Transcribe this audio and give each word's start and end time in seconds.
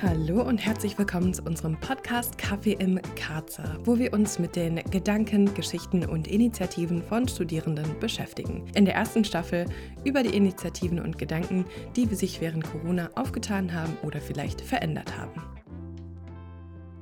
Hallo 0.00 0.42
und 0.42 0.58
herzlich 0.58 0.96
willkommen 0.96 1.34
zu 1.34 1.42
unserem 1.42 1.76
Podcast 1.80 2.38
Kaffee 2.38 2.74
im 2.74 3.00
Karzer, 3.16 3.78
wo 3.82 3.98
wir 3.98 4.12
uns 4.12 4.38
mit 4.38 4.54
den 4.54 4.76
Gedanken, 4.92 5.52
Geschichten 5.54 6.06
und 6.06 6.28
Initiativen 6.28 7.02
von 7.02 7.26
Studierenden 7.26 7.98
beschäftigen. 7.98 8.64
In 8.76 8.84
der 8.84 8.94
ersten 8.94 9.24
Staffel 9.24 9.66
über 10.04 10.22
die 10.22 10.36
Initiativen 10.36 11.00
und 11.00 11.18
Gedanken, 11.18 11.64
die 11.96 12.06
sich 12.14 12.40
während 12.40 12.62
Corona 12.70 13.10
aufgetan 13.16 13.74
haben 13.74 13.96
oder 14.04 14.20
vielleicht 14.20 14.60
verändert 14.60 15.18
haben. 15.18 15.42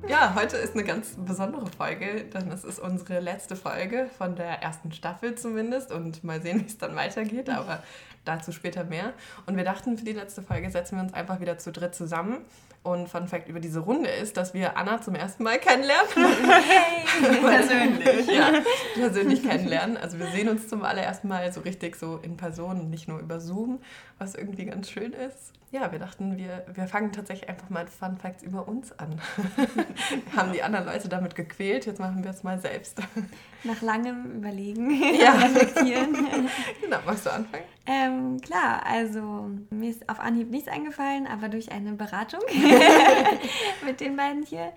Ja, 0.07 0.33
heute 0.33 0.57
ist 0.57 0.73
eine 0.73 0.83
ganz 0.83 1.17
besondere 1.17 1.67
Folge, 1.67 2.25
denn 2.33 2.49
es 2.49 2.63
ist 2.63 2.79
unsere 2.79 3.19
letzte 3.19 3.55
Folge 3.55 4.09
von 4.17 4.35
der 4.35 4.63
ersten 4.63 4.91
Staffel 4.91 5.35
zumindest 5.35 5.91
und 5.91 6.23
mal 6.23 6.41
sehen, 6.41 6.59
wie 6.61 6.65
es 6.65 6.79
dann 6.79 6.95
weitergeht, 6.95 7.51
aber 7.51 7.83
dazu 8.25 8.51
später 8.51 8.85
mehr. 8.85 9.13
Und 9.45 9.55
wir 9.55 9.63
dachten, 9.63 9.99
für 9.99 10.05
die 10.05 10.13
letzte 10.13 10.41
Folge 10.41 10.71
setzen 10.71 10.95
wir 10.95 11.03
uns 11.03 11.13
einfach 11.13 11.39
wieder 11.39 11.59
zu 11.59 11.71
dritt 11.71 11.93
zusammen 11.93 12.37
und 12.83 13.09
Fun 13.09 13.27
Fact 13.27 13.49
über 13.49 13.59
diese 13.59 13.79
Runde 13.79 14.09
ist, 14.09 14.37
dass 14.37 14.53
wir 14.53 14.77
Anna 14.77 15.01
zum 15.01 15.15
ersten 15.15 15.43
Mal 15.43 15.59
kennenlernen. 15.59 16.07
Hey! 16.47 17.41
persönlich. 17.41 18.27
Ja, 18.27 18.51
persönlich 18.95 19.43
kennenlernen. 19.43 19.97
Also 19.97 20.19
wir 20.19 20.27
sehen 20.27 20.49
uns 20.49 20.67
zum 20.67 20.83
allerersten 20.83 21.27
Mal 21.27 21.51
so 21.51 21.61
richtig 21.61 21.95
so 21.95 22.19
in 22.21 22.37
Person, 22.37 22.89
nicht 22.89 23.07
nur 23.07 23.19
über 23.19 23.39
Zoom, 23.39 23.79
was 24.19 24.35
irgendwie 24.35 24.65
ganz 24.65 24.89
schön 24.89 25.13
ist. 25.13 25.53
Ja, 25.69 25.91
wir 25.91 25.99
dachten, 25.99 26.37
wir, 26.37 26.65
wir 26.73 26.87
fangen 26.87 27.11
tatsächlich 27.11 27.49
einfach 27.49 27.69
mal 27.69 27.85
Fun 27.87 28.15
Facts 28.15 28.41
über 28.41 28.69
uns 28.69 28.97
an. 28.97 29.19
wir 29.45 30.33
haben 30.35 30.53
die 30.53 30.63
anderen 30.63 30.85
Leute 30.85 31.09
damit 31.09 31.35
gequält, 31.35 31.85
jetzt 31.85 31.99
machen 31.99 32.23
wir 32.23 32.31
es 32.31 32.41
mal 32.43 32.57
selbst. 32.57 33.01
Nach 33.65 33.81
langem 33.81 34.37
Überlegen, 34.37 34.91
ja. 35.19 35.31
reflektieren. 35.37 36.13
genau, 36.81 36.97
magst 37.05 37.25
du 37.25 37.33
anfangen? 37.33 37.65
Ähm, 37.85 38.39
klar, 38.39 38.81
also 38.85 39.49
mir 39.69 39.89
ist 39.89 40.07
auf 40.07 40.21
Anhieb 40.21 40.49
nichts 40.51 40.69
eingefallen, 40.69 41.27
aber 41.27 41.49
durch 41.49 41.71
eine 41.71 41.93
Beratung 41.93 42.41
mit 43.85 43.99
den 43.99 44.15
beiden 44.15 44.43
hier 44.43 44.71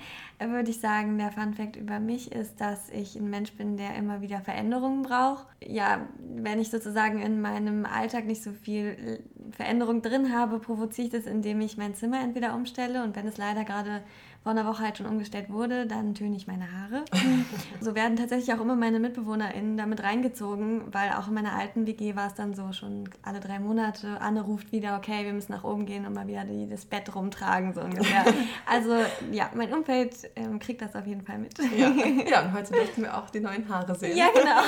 würde 0.49 0.71
ich 0.71 0.81
sagen, 0.81 1.19
der 1.19 1.31
Fun 1.31 1.53
Fact 1.53 1.77
über 1.77 2.01
mich 2.01 2.33
ist, 2.33 2.61
dass 2.61 2.89
ich 2.91 3.17
ein 3.17 3.29
Mensch 3.29 3.53
bin, 3.53 3.77
der 3.77 3.95
immer 3.97 4.23
wieder 4.23 4.41
Veränderungen 4.41 5.03
braucht. 5.03 5.47
Ja, 5.63 6.09
wenn 6.19 6.61
ich 6.61 6.71
sozusagen 6.71 7.21
in 7.21 7.41
meinem 7.41 7.85
Alltag 7.85 8.25
nicht 8.25 8.43
so 8.43 8.53
viel 8.53 9.23
Veränderung 9.53 10.03
drin 10.03 10.35
habe, 10.35 10.59
provoziere 10.59 11.07
ich 11.07 11.13
das, 11.13 11.27
indem 11.27 11.61
ich 11.61 11.77
mein 11.77 11.95
Zimmer 11.95 12.21
entweder 12.21 12.55
umstelle 12.55 13.03
und 13.03 13.17
wenn 13.17 13.27
es 13.27 13.37
leider 13.37 13.65
gerade 13.65 14.03
vor 14.43 14.53
einer 14.53 14.65
Woche 14.65 14.85
halt 14.85 14.97
schon 14.97 15.07
umgestellt 15.07 15.51
wurde, 15.51 15.87
dann 15.87 16.15
töne 16.15 16.35
ich 16.35 16.47
meine 16.47 16.65
Haare. 16.73 17.05
so 17.81 17.95
werden 17.95 18.17
tatsächlich 18.17 18.55
auch 18.55 18.61
immer 18.61 18.75
meine 18.75 18.99
MitbewohnerInnen 18.99 19.77
damit 19.77 20.03
reingezogen, 20.03 20.83
weil 20.93 21.11
auch 21.11 21.29
in 21.29 21.35
meiner 21.35 21.53
alten 21.53 21.87
WG 21.87 22.17
war 22.17 22.27
es 22.27 22.35
dann 22.35 22.55
so 22.55 22.73
schon 22.73 23.11
alle 23.23 23.41
drei 23.41 23.59
Monate, 23.59 24.19
Anne 24.21 24.41
ruft 24.41 24.73
wieder, 24.73 24.97
okay, 24.97 25.27
wir 25.27 25.35
müssen 25.35 25.53
nach 25.53 25.63
oben 25.63 25.85
gehen 25.85 26.07
und 26.07 26.15
mal 26.15 26.27
wieder 26.27 26.45
die, 26.45 26.67
das 26.67 26.87
Bett 26.87 27.15
rumtragen, 27.15 27.75
so 27.75 27.83
ungefähr. 27.83 28.25
also 28.67 28.97
ja, 29.31 29.51
mein 29.55 29.75
Umfeld 29.75 30.31
ähm, 30.37 30.59
kriegt 30.59 30.81
das 30.81 30.97
auf 30.97 31.07
jeden 31.07 31.23
Fall 31.23 31.39
mit. 31.39 31.59
Ja. 31.77 31.89
ja, 32.31 32.43
und 32.43 32.55
heute 32.55 32.73
möchten 32.73 33.03
wir 33.03 33.19
auch 33.19 33.29
die 33.29 33.41
neuen 33.41 33.69
Haare 33.69 33.95
sehen. 33.95 34.17
Ja, 34.17 34.29
genau. 34.33 34.59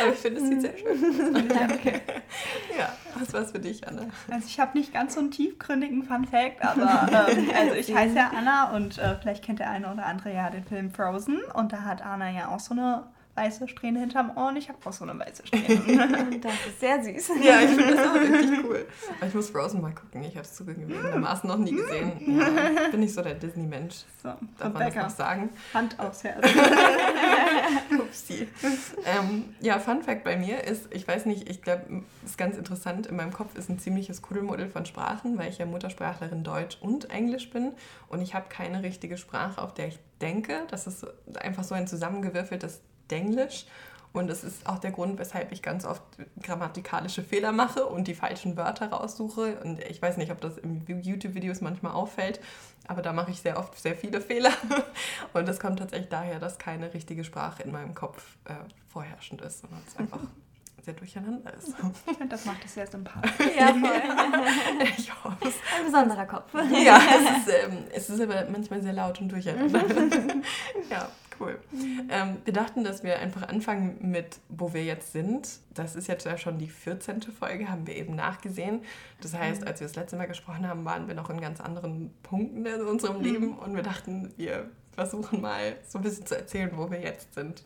Aber 0.00 0.12
ich 0.12 0.18
finde, 0.18 0.40
es 0.40 0.48
sieht 0.48 0.60
sehr 0.62 0.78
schön 0.78 1.36
aus. 1.36 1.42
Danke. 1.46 2.00
Ja, 2.78 2.90
was 3.18 3.34
war 3.34 3.42
es 3.42 3.52
für 3.52 3.60
dich, 3.60 3.86
Anne? 3.86 4.08
Also 4.30 4.46
ich 4.46 4.58
habe 4.58 4.78
nicht 4.78 4.94
ganz 4.94 5.14
so 5.14 5.20
einen 5.20 5.30
tiefgründigen 5.30 6.04
Fun-Fact, 6.04 6.64
aber 6.64 7.28
ähm, 7.28 7.50
also 7.54 7.74
ich 7.74 7.94
heiße 7.94 8.13
ja 8.14 8.30
Anna 8.36 8.70
und 8.74 8.98
äh, 8.98 9.16
vielleicht 9.20 9.44
kennt 9.44 9.58
der 9.58 9.70
eine 9.70 9.92
oder 9.92 10.06
andere 10.06 10.32
ja 10.32 10.50
den 10.50 10.64
Film 10.64 10.90
Frozen 10.90 11.40
und 11.54 11.72
da 11.72 11.82
hat 11.82 12.02
Anna 12.02 12.30
ja 12.30 12.48
auch 12.48 12.60
so 12.60 12.74
eine 12.74 13.04
weiße 13.34 13.68
Strähne 13.68 14.00
hinterm 14.00 14.36
Ohr 14.36 14.48
und 14.48 14.56
ich 14.56 14.68
habe 14.68 14.78
auch 14.84 14.92
so 14.92 15.04
eine 15.04 15.18
weiße 15.18 15.46
Strähne. 15.46 16.38
das 16.40 16.52
ist 16.66 16.80
sehr 16.80 17.02
süß. 17.02 17.30
Ja, 17.42 17.60
ich 17.60 17.70
finde 17.70 17.96
das 17.96 18.06
auch 18.06 18.14
richtig 18.14 18.64
cool. 18.64 18.86
Aber 19.18 19.26
ich 19.26 19.34
muss 19.34 19.50
Frozen 19.50 19.80
mal 19.80 19.92
gucken. 19.94 20.22
Ich 20.22 20.36
habe 20.36 20.42
es 20.42 20.54
zugegebenermaßen 20.54 21.48
noch 21.48 21.58
nie 21.58 21.72
gesehen. 21.72 22.38
Ja, 22.38 22.88
bin 22.90 23.00
nicht 23.00 23.14
so 23.14 23.22
der 23.22 23.34
Disney-Mensch. 23.34 23.96
So, 24.22 24.28
Darf 24.58 24.72
man 24.72 24.86
das 24.86 24.94
noch 24.94 25.10
sagen? 25.10 25.50
Hand 25.72 25.98
aufs 25.98 26.24
Herz. 26.24 26.46
Upsi. 27.98 28.48
Ähm, 29.04 29.54
ja, 29.60 29.78
Fun 29.78 30.02
Fact 30.02 30.24
bei 30.24 30.36
mir 30.36 30.64
ist, 30.64 30.86
ich 30.94 31.06
weiß 31.06 31.26
nicht, 31.26 31.48
ich 31.48 31.62
glaube, 31.62 32.02
es 32.24 32.30
ist 32.30 32.38
ganz 32.38 32.56
interessant, 32.56 33.06
in 33.06 33.16
meinem 33.16 33.32
Kopf 33.32 33.56
ist 33.56 33.68
ein 33.68 33.78
ziemliches 33.78 34.22
Kuddelmuddel 34.22 34.68
von 34.68 34.86
Sprachen, 34.86 35.38
weil 35.38 35.50
ich 35.50 35.58
ja 35.58 35.66
Muttersprachlerin 35.66 36.44
Deutsch 36.44 36.78
und 36.80 37.10
Englisch 37.10 37.50
bin 37.50 37.72
und 38.08 38.20
ich 38.22 38.34
habe 38.34 38.46
keine 38.48 38.82
richtige 38.82 39.16
Sprache, 39.16 39.60
auf 39.60 39.74
der 39.74 39.88
ich 39.88 39.98
denke. 40.20 40.62
Das 40.70 40.86
ist 40.86 41.06
einfach 41.36 41.64
so 41.64 41.74
ein 41.74 41.86
zusammengewürfeltes 41.86 42.80
Denglisch. 43.10 43.66
Und 44.14 44.28
das 44.28 44.44
ist 44.44 44.68
auch 44.68 44.78
der 44.78 44.92
Grund, 44.92 45.18
weshalb 45.18 45.50
ich 45.50 45.60
ganz 45.60 45.84
oft 45.84 46.02
grammatikalische 46.40 47.24
Fehler 47.24 47.50
mache 47.50 47.84
und 47.84 48.06
die 48.06 48.14
falschen 48.14 48.56
Wörter 48.56 48.86
raussuche. 48.90 49.58
Und 49.64 49.80
ich 49.80 50.00
weiß 50.00 50.18
nicht, 50.18 50.30
ob 50.30 50.40
das 50.40 50.56
in 50.56 50.84
YouTube-Videos 50.86 51.60
manchmal 51.60 51.92
auffällt, 51.92 52.38
aber 52.86 53.02
da 53.02 53.12
mache 53.12 53.32
ich 53.32 53.40
sehr 53.40 53.58
oft 53.58 53.76
sehr 53.76 53.96
viele 53.96 54.20
Fehler. 54.20 54.52
Und 55.32 55.48
das 55.48 55.58
kommt 55.58 55.80
tatsächlich 55.80 56.10
daher, 56.10 56.38
dass 56.38 56.58
keine 56.58 56.94
richtige 56.94 57.24
Sprache 57.24 57.64
in 57.64 57.72
meinem 57.72 57.94
Kopf 57.94 58.36
äh, 58.44 58.52
vorherrschend 58.88 59.40
ist, 59.40 59.62
sondern 59.62 59.80
es 59.86 59.96
einfach 59.96 60.20
sehr 60.84 60.94
durcheinander 60.94 61.52
ist. 61.54 61.70
Ich 62.06 62.16
finde, 62.16 62.28
das 62.28 62.44
macht 62.44 62.64
es 62.64 62.74
sehr 62.74 62.86
sympathisch. 62.86 63.32
Ja, 63.58 63.68
voll. 63.68 64.88
ich 64.96 65.24
hoffe 65.24 65.48
es. 65.48 65.54
Ein 65.76 65.86
besonderer 65.86 66.26
Kopf. 66.26 66.52
Ja, 66.54 66.98
es 66.98 67.48
ist, 67.48 67.54
ähm, 67.64 67.78
es 67.92 68.10
ist 68.10 68.20
aber 68.20 68.44
manchmal 68.50 68.82
sehr 68.82 68.92
laut 68.92 69.20
und 69.20 69.32
durcheinander. 69.32 69.82
ja. 70.90 71.08
Cool. 71.38 71.58
Ähm, 72.10 72.38
wir 72.44 72.52
dachten, 72.52 72.84
dass 72.84 73.02
wir 73.02 73.18
einfach 73.18 73.48
anfangen 73.48 73.98
mit, 74.00 74.38
wo 74.48 74.72
wir 74.72 74.84
jetzt 74.84 75.12
sind. 75.12 75.60
Das 75.72 75.96
ist 75.96 76.06
jetzt 76.06 76.24
ja 76.24 76.36
schon 76.38 76.58
die 76.58 76.68
14. 76.68 77.22
Folge, 77.22 77.68
haben 77.68 77.86
wir 77.86 77.96
eben 77.96 78.14
nachgesehen. 78.14 78.82
Das 79.20 79.34
heißt, 79.34 79.62
mhm. 79.62 79.68
als 79.68 79.80
wir 79.80 79.86
das 79.86 79.96
letzte 79.96 80.16
Mal 80.16 80.26
gesprochen 80.26 80.68
haben, 80.68 80.84
waren 80.84 81.08
wir 81.08 81.14
noch 81.14 81.30
in 81.30 81.40
ganz 81.40 81.60
anderen 81.60 82.12
Punkten 82.22 82.64
in 82.66 82.82
unserem 82.82 83.18
mhm. 83.18 83.24
Leben 83.24 83.58
und 83.58 83.74
wir 83.74 83.82
dachten, 83.82 84.32
wir 84.36 84.70
versuchen 84.92 85.40
mal 85.40 85.76
so 85.86 85.98
ein 85.98 86.02
bisschen 86.02 86.26
zu 86.26 86.36
erzählen, 86.36 86.70
wo 86.74 86.90
wir 86.90 87.00
jetzt 87.00 87.34
sind. 87.34 87.64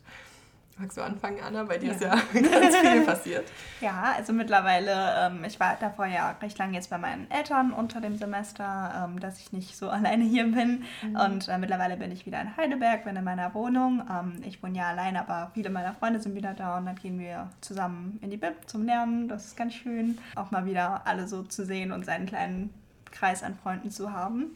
Magst 0.79 0.97
du 0.97 1.01
anfangen, 1.01 1.39
Anna? 1.45 1.65
Bei 1.65 1.77
dir 1.77 1.87
ja. 1.87 1.93
ist 1.93 2.01
ja 2.01 2.41
ganz 2.41 2.77
viel 2.77 3.01
passiert. 3.01 3.51
Ja, 3.81 4.13
also 4.17 4.33
mittlerweile, 4.33 4.91
ähm, 5.19 5.43
ich 5.45 5.57
war 5.59 5.77
davor 5.79 6.05
ja 6.05 6.31
recht 6.41 6.57
lange 6.57 6.73
jetzt 6.73 6.89
bei 6.89 6.97
meinen 6.97 7.29
Eltern 7.31 7.71
unter 7.71 8.01
dem 8.01 8.17
Semester, 8.17 9.05
ähm, 9.05 9.19
dass 9.19 9.39
ich 9.39 9.53
nicht 9.53 9.77
so 9.77 9.89
alleine 9.89 10.23
hier 10.23 10.43
bin. 10.45 10.83
Mhm. 11.01 11.15
Und 11.15 11.47
äh, 11.47 11.57
mittlerweile 11.57 11.97
bin 11.97 12.11
ich 12.11 12.25
wieder 12.25 12.41
in 12.41 12.55
Heidelberg, 12.55 13.03
bin 13.03 13.15
in 13.15 13.23
meiner 13.23 13.53
Wohnung. 13.53 14.03
Ähm, 14.09 14.41
ich 14.45 14.61
wohne 14.63 14.77
ja 14.77 14.87
allein, 14.89 15.17
aber 15.17 15.51
viele 15.53 15.69
meiner 15.69 15.93
Freunde 15.93 16.19
sind 16.21 16.35
wieder 16.35 16.53
da 16.53 16.77
und 16.77 16.85
dann 16.85 16.95
gehen 16.95 17.19
wir 17.19 17.49
zusammen 17.61 18.17
in 18.21 18.29
die 18.29 18.37
Bib 18.37 18.55
zum 18.67 18.85
Lernen. 18.85 19.27
Das 19.27 19.45
ist 19.45 19.57
ganz 19.57 19.73
schön, 19.73 20.17
auch 20.35 20.51
mal 20.51 20.65
wieder 20.65 21.01
alle 21.05 21.27
so 21.27 21.43
zu 21.43 21.65
sehen 21.65 21.91
und 21.91 22.05
seinen 22.05 22.25
kleinen 22.25 22.73
Kreis 23.11 23.43
an 23.43 23.55
Freunden 23.55 23.91
zu 23.91 24.13
haben. 24.13 24.55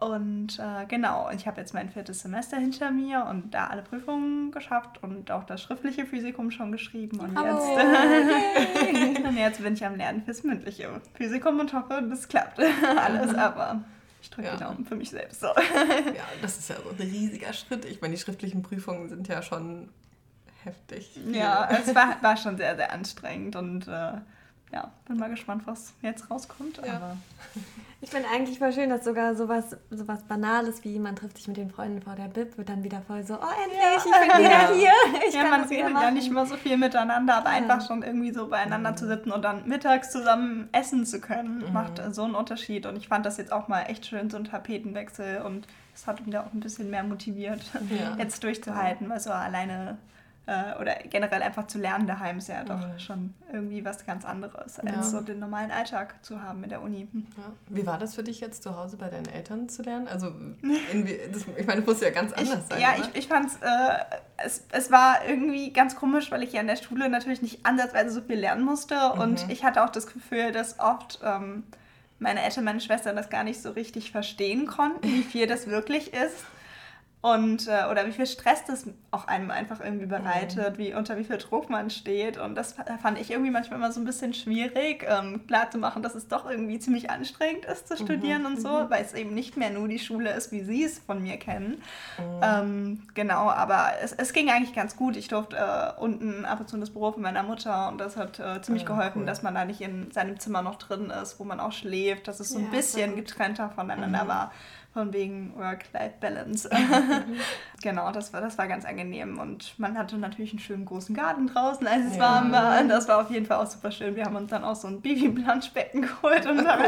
Und 0.00 0.58
äh, 0.58 0.86
genau, 0.88 1.30
ich 1.30 1.46
habe 1.46 1.60
jetzt 1.60 1.74
mein 1.74 1.90
viertes 1.90 2.20
Semester 2.20 2.56
hinter 2.56 2.90
mir 2.90 3.26
und 3.28 3.52
da 3.52 3.66
alle 3.66 3.82
Prüfungen 3.82 4.50
geschafft 4.50 5.02
und 5.02 5.30
auch 5.30 5.44
das 5.44 5.62
schriftliche 5.62 6.06
Physikum 6.06 6.50
schon 6.50 6.72
geschrieben. 6.72 7.20
Und, 7.20 7.38
jetzt, 7.38 9.22
und 9.26 9.36
jetzt 9.36 9.62
bin 9.62 9.74
ich 9.74 9.84
am 9.84 9.96
Lernen 9.96 10.22
fürs 10.22 10.42
mündliche 10.42 10.88
Physikum 11.14 11.60
und 11.60 11.74
hoffe, 11.74 12.02
das 12.08 12.28
klappt 12.28 12.58
alles. 12.96 13.34
Aber 13.34 13.82
ich 14.22 14.30
drücke 14.30 14.48
ja. 14.48 14.56
die 14.56 14.62
Daumen 14.62 14.86
für 14.86 14.96
mich 14.96 15.10
selbst. 15.10 15.40
So. 15.40 15.48
Ja, 15.48 16.24
das 16.40 16.58
ist 16.58 16.70
ja 16.70 16.76
so 16.76 16.88
ein 16.88 16.96
riesiger 16.96 17.52
Schritt. 17.52 17.84
Ich 17.84 18.00
meine, 18.00 18.14
die 18.14 18.20
schriftlichen 18.20 18.62
Prüfungen 18.62 19.10
sind 19.10 19.28
ja 19.28 19.42
schon 19.42 19.90
heftig. 20.64 21.18
Ja, 21.30 21.68
es 21.70 21.94
war, 21.94 22.16
war 22.22 22.38
schon 22.38 22.56
sehr, 22.56 22.74
sehr 22.76 22.90
anstrengend 22.92 23.54
und 23.54 23.86
äh, 23.86 24.12
ja, 24.72 24.92
bin 25.06 25.16
mal 25.16 25.28
gespannt, 25.28 25.62
was 25.66 25.94
jetzt 26.00 26.30
rauskommt. 26.30 26.80
Ja. 26.84 26.96
Aber 26.96 27.16
ich 28.00 28.10
finde 28.10 28.28
eigentlich 28.32 28.58
voll 28.58 28.72
schön, 28.72 28.88
dass 28.88 29.04
sogar 29.04 29.34
sowas, 29.34 29.76
sowas 29.90 30.22
Banales 30.22 30.84
wie 30.84 30.98
man 30.98 31.16
trifft 31.16 31.38
sich 31.38 31.48
mit 31.48 31.56
den 31.56 31.70
Freunden 31.70 32.00
vor 32.02 32.14
der 32.14 32.28
Bib 32.28 32.56
wird 32.56 32.68
dann 32.68 32.84
wieder 32.84 33.02
voll 33.02 33.24
so, 33.24 33.34
oh 33.34 33.62
endlich, 33.64 33.80
ja. 33.80 33.96
ich 33.96 34.04
bin 34.04 34.44
wieder 34.44 34.74
hier. 34.74 34.92
Ich 35.28 35.34
ja, 35.34 35.44
man 35.44 35.64
redet 35.64 35.90
ja 35.90 36.10
nicht 36.10 36.30
mehr 36.30 36.46
so 36.46 36.56
viel 36.56 36.76
miteinander, 36.76 37.34
aber 37.36 37.50
ja. 37.50 37.56
einfach 37.56 37.86
schon 37.86 38.02
irgendwie 38.02 38.32
so 38.32 38.48
beieinander 38.48 38.92
mhm. 38.92 38.96
zu 38.96 39.06
sitzen 39.08 39.32
und 39.32 39.42
dann 39.44 39.66
mittags 39.66 40.10
zusammen 40.10 40.68
essen 40.72 41.04
zu 41.04 41.20
können, 41.20 41.64
mhm. 41.66 41.72
macht 41.72 42.00
so 42.14 42.22
einen 42.22 42.34
Unterschied. 42.34 42.86
Und 42.86 42.96
ich 42.96 43.08
fand 43.08 43.26
das 43.26 43.38
jetzt 43.38 43.52
auch 43.52 43.68
mal 43.68 43.82
echt 43.82 44.06
schön, 44.06 44.30
so 44.30 44.36
ein 44.36 44.44
Tapetenwechsel 44.44 45.42
und 45.42 45.66
es 45.94 46.06
hat 46.06 46.24
wieder 46.24 46.46
auch 46.46 46.52
ein 46.52 46.60
bisschen 46.60 46.90
mehr 46.90 47.02
motiviert, 47.02 47.62
ja. 47.90 48.16
jetzt 48.18 48.42
durchzuhalten, 48.44 49.08
weil 49.08 49.20
so 49.20 49.30
alleine 49.30 49.98
oder 50.80 50.94
generell 51.08 51.42
einfach 51.42 51.66
zu 51.66 51.78
lernen 51.78 52.06
daheim 52.06 52.38
ist 52.38 52.48
ja 52.48 52.64
doch 52.64 52.78
mhm. 52.78 52.98
schon 52.98 53.34
irgendwie 53.52 53.84
was 53.84 54.04
ganz 54.04 54.24
anderes, 54.24 54.80
als 54.80 54.90
ja. 54.90 55.02
so 55.02 55.20
den 55.20 55.38
normalen 55.38 55.70
Alltag 55.70 56.24
zu 56.24 56.42
haben 56.42 56.64
in 56.64 56.70
der 56.70 56.82
Uni. 56.82 57.08
Hm. 57.12 57.26
Ja. 57.36 57.44
Wie 57.68 57.86
war 57.86 57.98
das 57.98 58.14
für 58.14 58.22
dich 58.22 58.40
jetzt 58.40 58.62
zu 58.62 58.76
Hause 58.76 58.96
bei 58.96 59.08
deinen 59.08 59.28
Eltern 59.28 59.68
zu 59.68 59.82
lernen? 59.82 60.08
Also, 60.08 60.30
das, 61.32 61.46
ich 61.56 61.66
meine, 61.66 61.80
das 61.80 61.86
muss 61.86 62.00
ja 62.00 62.10
ganz 62.10 62.32
anders 62.32 62.60
ich, 62.60 62.66
sein. 62.68 62.80
Ja, 62.80 62.94
oder? 62.94 63.08
ich, 63.12 63.18
ich 63.18 63.28
fand 63.28 63.50
äh, 63.60 64.16
es, 64.38 64.64
es 64.72 64.90
war 64.90 65.24
irgendwie 65.28 65.72
ganz 65.72 65.96
komisch, 65.96 66.30
weil 66.30 66.42
ich 66.42 66.52
ja 66.52 66.60
in 66.60 66.66
der 66.66 66.76
Schule 66.76 67.08
natürlich 67.08 67.42
nicht 67.42 67.64
ansatzweise 67.66 68.10
so 68.10 68.20
viel 68.20 68.38
lernen 68.38 68.64
musste 68.64 68.96
mhm. 69.14 69.20
und 69.20 69.50
ich 69.50 69.64
hatte 69.64 69.84
auch 69.84 69.90
das 69.90 70.06
Gefühl, 70.06 70.52
dass 70.52 70.78
oft 70.78 71.20
ähm, 71.24 71.64
meine 72.18 72.42
Eltern, 72.42 72.64
meine 72.64 72.80
Schwestern 72.80 73.16
das 73.16 73.30
gar 73.30 73.44
nicht 73.44 73.62
so 73.62 73.70
richtig 73.70 74.12
verstehen 74.12 74.66
konnten, 74.66 75.02
wie 75.02 75.22
viel 75.22 75.46
das 75.46 75.66
wirklich 75.66 76.12
ist. 76.12 76.44
Und 77.22 77.68
äh, 77.68 77.84
oder 77.90 78.06
wie 78.06 78.12
viel 78.12 78.26
Stress 78.26 78.64
das 78.64 78.86
auch 79.10 79.26
einem 79.26 79.50
einfach 79.50 79.80
irgendwie 79.80 80.06
bereitet, 80.06 80.78
mhm. 80.78 80.78
wie 80.78 80.94
unter 80.94 81.18
wie 81.18 81.24
viel 81.24 81.36
Druck 81.36 81.68
man 81.68 81.90
steht 81.90 82.38
und 82.38 82.54
das 82.54 82.76
fand 83.02 83.20
ich 83.20 83.30
irgendwie 83.30 83.50
manchmal 83.50 83.78
immer 83.78 83.92
so 83.92 84.00
ein 84.00 84.06
bisschen 84.06 84.32
schwierig 84.32 85.04
ähm, 85.06 85.46
klar 85.46 85.70
zu 85.70 85.76
machen, 85.76 86.02
dass 86.02 86.14
es 86.14 86.28
doch 86.28 86.48
irgendwie 86.48 86.78
ziemlich 86.78 87.10
anstrengend 87.10 87.66
ist 87.66 87.88
zu 87.88 87.94
mhm. 87.94 88.06
studieren 88.06 88.40
mhm. 88.42 88.46
und 88.46 88.60
so, 88.60 88.68
mhm. 88.68 88.90
weil 88.90 89.04
es 89.04 89.12
eben 89.12 89.34
nicht 89.34 89.58
mehr 89.58 89.68
nur 89.68 89.86
die 89.86 89.98
Schule 89.98 90.32
ist, 90.32 90.50
wie 90.50 90.62
sie 90.62 90.82
es 90.84 90.98
von 90.98 91.22
mir 91.22 91.36
kennen. 91.36 91.82
Mhm. 92.18 92.40
Ähm, 92.42 93.02
genau, 93.12 93.50
aber 93.50 93.90
es, 94.02 94.12
es 94.12 94.32
ging 94.32 94.48
eigentlich 94.48 94.74
ganz 94.74 94.96
gut. 94.96 95.16
Ich 95.16 95.28
durfte 95.28 95.56
äh, 95.56 96.00
unten 96.00 96.46
ab 96.46 96.60
und 96.60 96.68
zu 96.68 96.76
in 96.76 96.80
das 96.80 96.90
Büro 96.90 97.12
von 97.12 97.22
meiner 97.22 97.42
Mutter 97.42 97.88
und 97.88 97.98
das 97.98 98.16
hat 98.16 98.40
äh, 98.40 98.62
ziemlich 98.62 98.84
ah, 98.84 98.92
geholfen, 98.94 99.22
cool. 99.22 99.26
dass 99.26 99.42
man 99.42 99.54
da 99.54 99.66
nicht 99.66 99.82
in 99.82 100.10
seinem 100.10 100.40
Zimmer 100.40 100.62
noch 100.62 100.76
drin 100.76 101.10
ist, 101.10 101.38
wo 101.38 101.44
man 101.44 101.60
auch 101.60 101.72
schläft, 101.72 102.28
dass 102.28 102.40
es 102.40 102.48
so 102.48 102.58
ja, 102.58 102.64
ein 102.64 102.70
bisschen 102.70 103.14
getrennter 103.14 103.68
voneinander 103.68 104.26
war 104.26 104.52
von 104.92 105.12
wegen 105.12 105.54
Work-Life-Balance. 105.56 106.68
Mhm. 106.72 107.36
genau, 107.82 108.10
das 108.10 108.32
war, 108.32 108.40
das 108.40 108.58
war 108.58 108.66
ganz 108.66 108.84
angenehm. 108.84 109.38
Und 109.38 109.78
man 109.78 109.96
hatte 109.96 110.18
natürlich 110.18 110.50
einen 110.50 110.58
schönen 110.58 110.84
großen 110.84 111.14
Garten 111.14 111.46
draußen, 111.46 111.86
als 111.86 112.06
es 112.06 112.16
ja. 112.16 112.22
warm 112.22 112.50
war. 112.50 112.82
Das 112.84 113.06
war 113.06 113.20
auf 113.20 113.30
jeden 113.30 113.46
Fall 113.46 113.58
auch 113.58 113.70
super 113.70 113.92
schön. 113.92 114.16
Wir 114.16 114.24
haben 114.24 114.34
uns 114.34 114.50
dann 114.50 114.64
auch 114.64 114.74
so 114.74 114.88
ein 114.88 115.00
Babyplanschbecken 115.00 116.02
geholt. 116.02 116.44
Und 116.44 116.58
haben, 116.66 116.84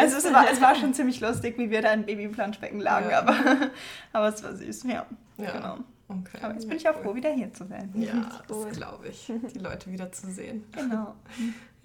also 0.00 0.16
es 0.16 0.32
war, 0.32 0.50
es 0.50 0.60
war 0.60 0.74
schon 0.74 0.94
ziemlich 0.94 1.20
lustig, 1.20 1.56
wie 1.56 1.70
wir 1.70 1.80
da 1.80 1.92
in 1.92 2.04
Babyplanschbecken 2.04 2.80
lagen. 2.80 3.10
Ja. 3.10 3.20
Aber, 3.20 3.34
aber 4.12 4.28
es 4.28 4.42
war 4.42 4.54
süß, 4.54 4.82
ja. 4.84 5.06
ja. 5.36 5.50
Genau. 5.52 5.78
Okay. 6.20 6.38
Aber 6.42 6.54
jetzt 6.54 6.68
bin 6.68 6.76
ich 6.76 6.88
auch 6.88 6.96
froh, 6.96 7.14
wieder 7.14 7.32
hier 7.32 7.52
zu 7.52 7.66
sein. 7.66 7.90
Ja, 7.94 8.42
das 8.48 8.70
glaube 8.70 9.08
ich. 9.08 9.32
Die 9.54 9.58
Leute 9.58 9.90
wieder 9.90 10.10
zu 10.12 10.30
sehen. 10.30 10.64
Genau. 10.72 11.14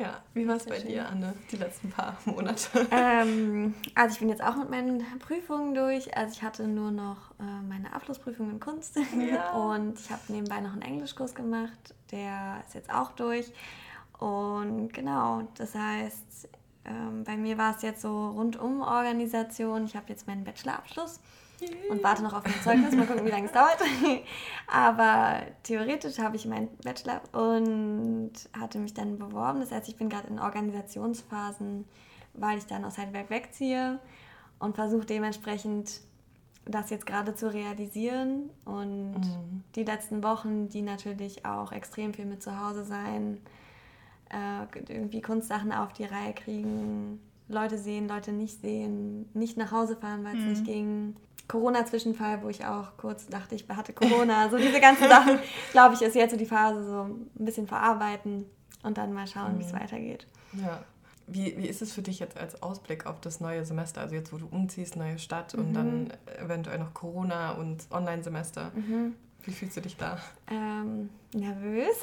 Ja, 0.02 0.24
wie 0.34 0.48
war 0.48 0.56
es 0.56 0.66
bei 0.66 0.80
schön. 0.80 0.88
dir, 0.88 1.10
Anne, 1.10 1.34
die 1.52 1.58
letzten 1.58 1.90
paar 1.90 2.18
Monate? 2.24 2.88
Ähm, 2.90 3.74
also 3.96 4.14
ich 4.14 4.20
bin 4.20 4.30
jetzt 4.30 4.42
auch 4.42 4.56
mit 4.56 4.70
meinen 4.70 5.04
Prüfungen 5.20 5.76
durch. 5.76 6.16
Also 6.16 6.36
ich 6.38 6.42
hatte 6.42 6.70
nur 6.70 6.90
noch 6.90 7.32
äh, 7.38 7.62
meine 7.68 7.92
Abschlussprüfung 7.92 8.50
in 8.50 8.62
Kunst 8.62 8.96
ja. 8.96 9.52
und 9.52 10.00
ich 10.00 10.10
habe 10.10 10.22
nebenbei 10.30 10.62
noch 10.62 10.72
einen 10.72 10.84
Englischkurs 10.84 11.36
gemacht. 11.36 11.94
Der 12.12 12.64
ist 12.66 12.76
jetzt 12.76 12.90
auch 12.90 13.12
durch. 13.12 13.52
Und 14.20 14.94
genau, 14.94 15.44
das 15.58 15.76
heißt, 15.76 16.48
ähm, 16.86 17.26
bei 17.26 17.36
mir 17.36 17.58
war 17.58 17.76
es 17.76 17.82
jetzt 17.82 18.02
so 18.02 18.30
rundum 18.30 18.80
Organisation. 18.82 19.84
Ich 19.84 19.98
habe 19.98 20.06
jetzt 20.08 20.28
meinen 20.28 20.46
Bachelorabschluss 20.46 21.20
und 21.90 22.04
warte 22.04 22.24
noch 22.24 22.34
auf 22.34 22.44
mein 22.44 22.62
Zeugnis. 22.64 22.96
Mal 22.96 23.06
gucken, 23.06 23.26
wie 23.26 23.32
lange 23.32 23.48
es 23.48 23.52
dauert. 23.52 23.78
Aber 24.68 25.42
theoretisch 25.64 26.20
habe 26.20 26.36
ich 26.36 26.46
meinen 26.46 26.70
Bachelor 26.84 27.22
und 27.34 28.32
hatte 28.58 28.80
mich 28.80 28.94
dann 28.94 29.18
beworben. 29.18 29.60
Das 29.60 29.72
heißt, 29.72 29.90
ich 29.90 29.96
bin 29.96 30.10
gerade 30.10 30.28
in 30.28 30.40
Organisationsphasen, 30.40 31.86
weil 32.34 32.58
ich 32.58 32.66
dann 32.66 32.86
aus 32.86 32.98
Heidelberg 32.98 33.30
wegziehe 33.30 34.00
und 34.60 34.76
versuche 34.76 35.06
dementsprechend 35.06 36.02
das 36.66 36.90
jetzt 36.90 37.06
gerade 37.06 37.36
zu 37.36 37.52
realisieren. 37.52 38.50
Und 38.66 39.22
mhm. 39.22 39.64
die 39.76 39.84
letzten 39.84 40.24
Wochen, 40.24 40.70
die 40.70 40.82
natürlich 40.82 41.46
auch 41.46 41.72
extrem 41.72 42.14
viel 42.14 42.26
mit 42.26 42.44
zu 42.44 42.60
Hause 42.60 42.84
sein, 42.84 43.40
äh, 44.30 44.66
irgendwie 44.88 45.22
Kunstsachen 45.22 45.72
auf 45.72 45.94
die 45.94 46.06
Reihe 46.06 46.34
kriegen, 46.34 47.20
Leute 47.48 47.78
sehen, 47.78 48.08
Leute 48.08 48.32
nicht 48.32 48.62
sehen, 48.62 49.28
nicht 49.34 49.58
nach 49.58 49.72
Hause 49.72 49.96
fahren, 49.96 50.24
weil 50.24 50.38
es 50.38 50.44
mhm. 50.44 50.50
nicht 50.50 50.66
ging, 50.66 51.16
Corona-Zwischenfall, 51.50 52.42
wo 52.44 52.50
ich 52.50 52.64
auch 52.64 52.96
kurz 52.96 53.28
dachte, 53.28 53.56
ich 53.56 53.68
hatte 53.68 53.92
Corona. 53.92 54.50
So 54.50 54.58
diese 54.58 54.80
ganzen 54.80 55.10
Sachen, 55.10 55.40
glaube 55.72 55.96
ich, 55.96 56.02
ist 56.02 56.16
jetzt 56.16 56.32
so 56.32 56.38
die 56.38 56.46
Phase, 56.46 56.86
so 56.86 57.02
ein 57.04 57.30
bisschen 57.46 57.68
verarbeiten 57.68 58.46
und 58.84 58.98
dann 58.98 59.12
mal 59.12 59.28
schauen, 59.28 59.56
mhm. 59.56 59.60
wie 59.60 59.64
es 59.66 59.74
weitergeht. 59.74 60.28
Ja. 60.54 60.84
Wie, 61.28 61.58
wie 61.58 61.68
ist 61.68 61.82
es 61.82 61.94
für 61.94 62.02
dich 62.02 62.20
jetzt 62.20 62.38
als 62.38 62.62
Ausblick 62.64 63.06
auf 63.06 63.20
das 63.20 63.40
neue 63.40 63.66
Semester? 63.66 64.02
Also 64.02 64.16
jetzt, 64.16 64.32
wo 64.32 64.38
du 64.38 64.48
umziehst, 64.50 64.96
neue 64.96 65.20
Stadt 65.20 65.54
mhm. 65.54 65.60
und 65.60 65.74
dann 65.74 66.14
eventuell 66.40 66.80
noch 66.80 66.94
Corona 66.94 67.52
und 67.52 67.88
Online-Semester. 67.92 68.72
Mhm. 68.76 69.16
Wie 69.44 69.52
fühlst 69.52 69.78
du 69.78 69.82
dich 69.82 69.98
da? 69.98 70.20
Ähm, 70.52 71.10
nervös. 71.34 71.96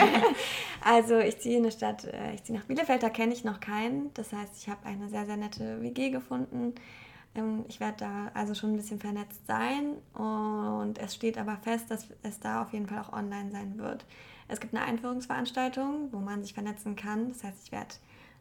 also 0.84 1.18
ich 1.18 1.38
ziehe 1.38 1.56
in 1.56 1.64
eine 1.64 1.72
Stadt, 1.72 2.04
äh, 2.04 2.34
ich 2.34 2.44
ziehe 2.44 2.56
nach 2.56 2.66
Bielefeld, 2.66 3.02
da 3.02 3.08
kenne 3.08 3.32
ich 3.32 3.44
noch 3.44 3.60
keinen. 3.60 4.12
Das 4.14 4.32
heißt, 4.32 4.56
ich 4.56 4.68
habe 4.68 4.84
eine 4.86 5.08
sehr, 5.08 5.26
sehr 5.26 5.36
nette 5.36 5.82
WG 5.82 6.10
gefunden 6.10 6.74
ich 7.68 7.80
werde 7.80 7.96
da 7.98 8.30
also 8.34 8.54
schon 8.54 8.72
ein 8.72 8.76
bisschen 8.76 9.00
vernetzt 9.00 9.46
sein 9.46 9.96
und 10.14 10.98
es 10.98 11.14
steht 11.14 11.38
aber 11.38 11.56
fest, 11.56 11.90
dass 11.90 12.08
es 12.22 12.40
da 12.40 12.62
auf 12.62 12.72
jeden 12.72 12.86
Fall 12.86 13.00
auch 13.00 13.12
online 13.12 13.50
sein 13.50 13.78
wird. 13.78 14.04
Es 14.48 14.60
gibt 14.60 14.74
eine 14.74 14.84
Einführungsveranstaltung, 14.84 16.08
wo 16.12 16.18
man 16.18 16.42
sich 16.42 16.54
vernetzen 16.54 16.94
kann. 16.94 17.28
Das 17.30 17.42
heißt, 17.42 17.58
ich 17.64 17.72
werde 17.72 17.94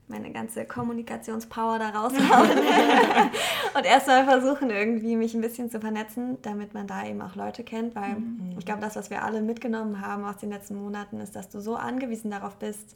meine 0.08 0.32
ganze 0.32 0.66
Kommunikationspower 0.66 1.80
da 1.80 1.90
raushauen 1.90 2.50
und 3.76 3.86
erstmal 3.86 4.24
versuchen, 4.26 4.70
irgendwie 4.70 5.16
mich 5.16 5.34
ein 5.34 5.42
bisschen 5.42 5.72
zu 5.72 5.80
vernetzen, 5.80 6.38
damit 6.44 6.76
man 6.76 6.86
da 6.86 7.06
eben 7.08 7.22
auch 7.22 7.36
Leute 7.36 7.64
kennt, 7.64 7.96
weil 7.96 8.16
mhm. 8.16 8.56
ich 8.58 8.66
glaube, 8.66 8.82
das, 8.82 8.96
was 8.96 9.10
wir 9.10 9.24
alle 9.24 9.42
mitgenommen 9.42 10.02
haben 10.02 10.24
aus 10.24 10.38
den 10.38 10.52
letzten 10.52 10.76
Monaten, 10.76 11.20
ist, 11.20 11.36
dass 11.36 11.50
du 11.50 11.60
so 11.60 11.76
angewiesen 11.76 12.30
darauf 12.30 12.58
bist, 12.58 12.96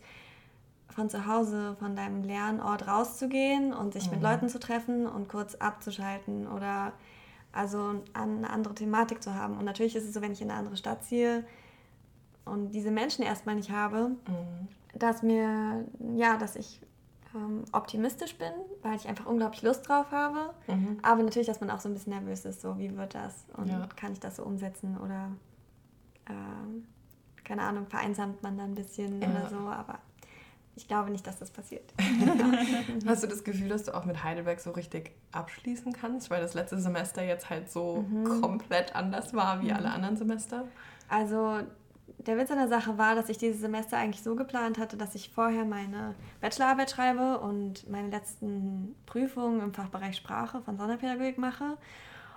von 0.90 1.10
zu 1.10 1.26
Hause, 1.26 1.76
von 1.80 1.96
deinem 1.96 2.24
Lernort 2.24 2.88
rauszugehen 2.88 3.74
und 3.74 3.94
sich 3.94 4.08
mhm. 4.08 4.16
mit 4.16 4.22
Leuten 4.24 4.50
zu 4.50 4.60
treffen 4.60 5.08
und 5.08 5.30
kurz 5.30 5.56
abzuschalten 5.56 6.48
oder 6.48 6.94
also 7.52 7.96
eine 8.14 8.50
andere 8.50 8.76
Thematik 8.76 9.24
zu 9.24 9.34
haben. 9.34 9.58
Und 9.58 9.66
natürlich 9.66 9.96
ist 9.96 10.06
es 10.06 10.14
so, 10.14 10.22
wenn 10.22 10.32
ich 10.32 10.42
in 10.42 10.50
eine 10.50 10.60
andere 10.60 10.78
Stadt 10.78 11.04
ziehe 11.04 11.44
und 12.46 12.72
diese 12.72 12.92
Menschen 12.92 13.24
erstmal 13.24 13.56
nicht 13.56 13.72
habe, 13.72 14.10
mhm. 14.10 14.68
dass 14.96 15.24
mir, 15.24 15.86
ja, 16.16 16.38
dass 16.38 16.56
ich 16.56 16.82
ähm, 17.36 17.64
optimistisch 17.72 18.38
bin, 18.38 18.52
weil 18.82 18.96
ich 18.96 19.08
einfach 19.08 19.26
unglaublich 19.26 19.62
Lust 19.62 19.88
drauf 19.88 20.12
habe. 20.12 20.54
Mhm. 20.68 21.00
Aber 21.02 21.24
natürlich, 21.24 21.48
dass 21.48 21.62
man 21.62 21.70
auch 21.70 21.80
so 21.80 21.90
ein 21.90 21.94
bisschen 21.94 22.14
nervös 22.14 22.46
ist, 22.46 22.62
so 22.62 22.78
wie 22.78 22.96
wird 22.96 23.16
das 23.16 23.46
und 23.56 23.68
ja. 23.68 23.88
kann 23.96 24.14
ich 24.14 24.20
das 24.20 24.38
so 24.38 24.44
umsetzen 24.44 24.98
oder 24.98 25.32
äh, 26.26 27.44
keine 27.44 27.64
Ahnung, 27.64 27.88
vereinsamt 27.88 28.44
man 28.44 28.58
dann 28.58 28.72
ein 28.72 28.76
bisschen 28.76 29.22
ja. 29.22 29.30
oder 29.30 29.50
so, 29.50 29.58
aber 29.58 30.00
ich 30.80 30.88
glaube 30.88 31.12
nicht, 31.12 31.28
dass 31.28 31.38
das 31.38 31.52
passiert. 31.52 31.94
Hast 33.06 33.24
du 33.24 33.28
das 33.28 33.44
Gefühl, 33.44 33.70
dass 33.70 33.84
du 33.84 33.94
auch 33.94 34.06
mit 34.06 34.24
Heidelberg 34.24 34.60
so 34.60 34.72
richtig 34.72 35.12
abschließen 35.32 35.92
kannst, 35.94 36.30
weil 36.30 36.42
das 36.42 36.54
letzte 36.54 36.80
Semester 36.80 37.24
jetzt 37.24 37.50
halt 37.50 37.70
so 37.70 38.06
mhm. 38.10 38.42
komplett 38.42 38.96
anders 38.96 39.34
war 39.34 39.62
wie 39.62 39.68
mhm. 39.68 39.74
alle 39.74 39.92
anderen 39.92 40.16
Semester? 40.16 40.66
Also 41.10 41.60
der 42.18 42.38
Witz 42.38 42.52
an 42.52 42.58
der 42.58 42.68
Sache 42.68 42.98
war, 42.98 43.16
dass 43.16 43.30
ich 43.30 43.38
dieses 43.38 43.62
Semester 43.62 43.98
eigentlich 43.98 44.24
so 44.24 44.36
geplant 44.36 44.78
hatte, 44.78 44.98
dass 44.98 45.16
ich 45.16 45.30
vorher 45.30 45.66
meine 45.66 46.16
Bachelorarbeit 46.42 46.92
schreibe 46.92 47.40
und 47.40 47.90
meine 47.90 48.10
letzten 48.10 48.96
Prüfungen 49.06 49.62
im 49.62 49.74
Fachbereich 49.74 50.16
Sprache 50.16 50.62
von 50.62 50.78
Sonderpädagogik 50.78 51.38
mache 51.38 51.78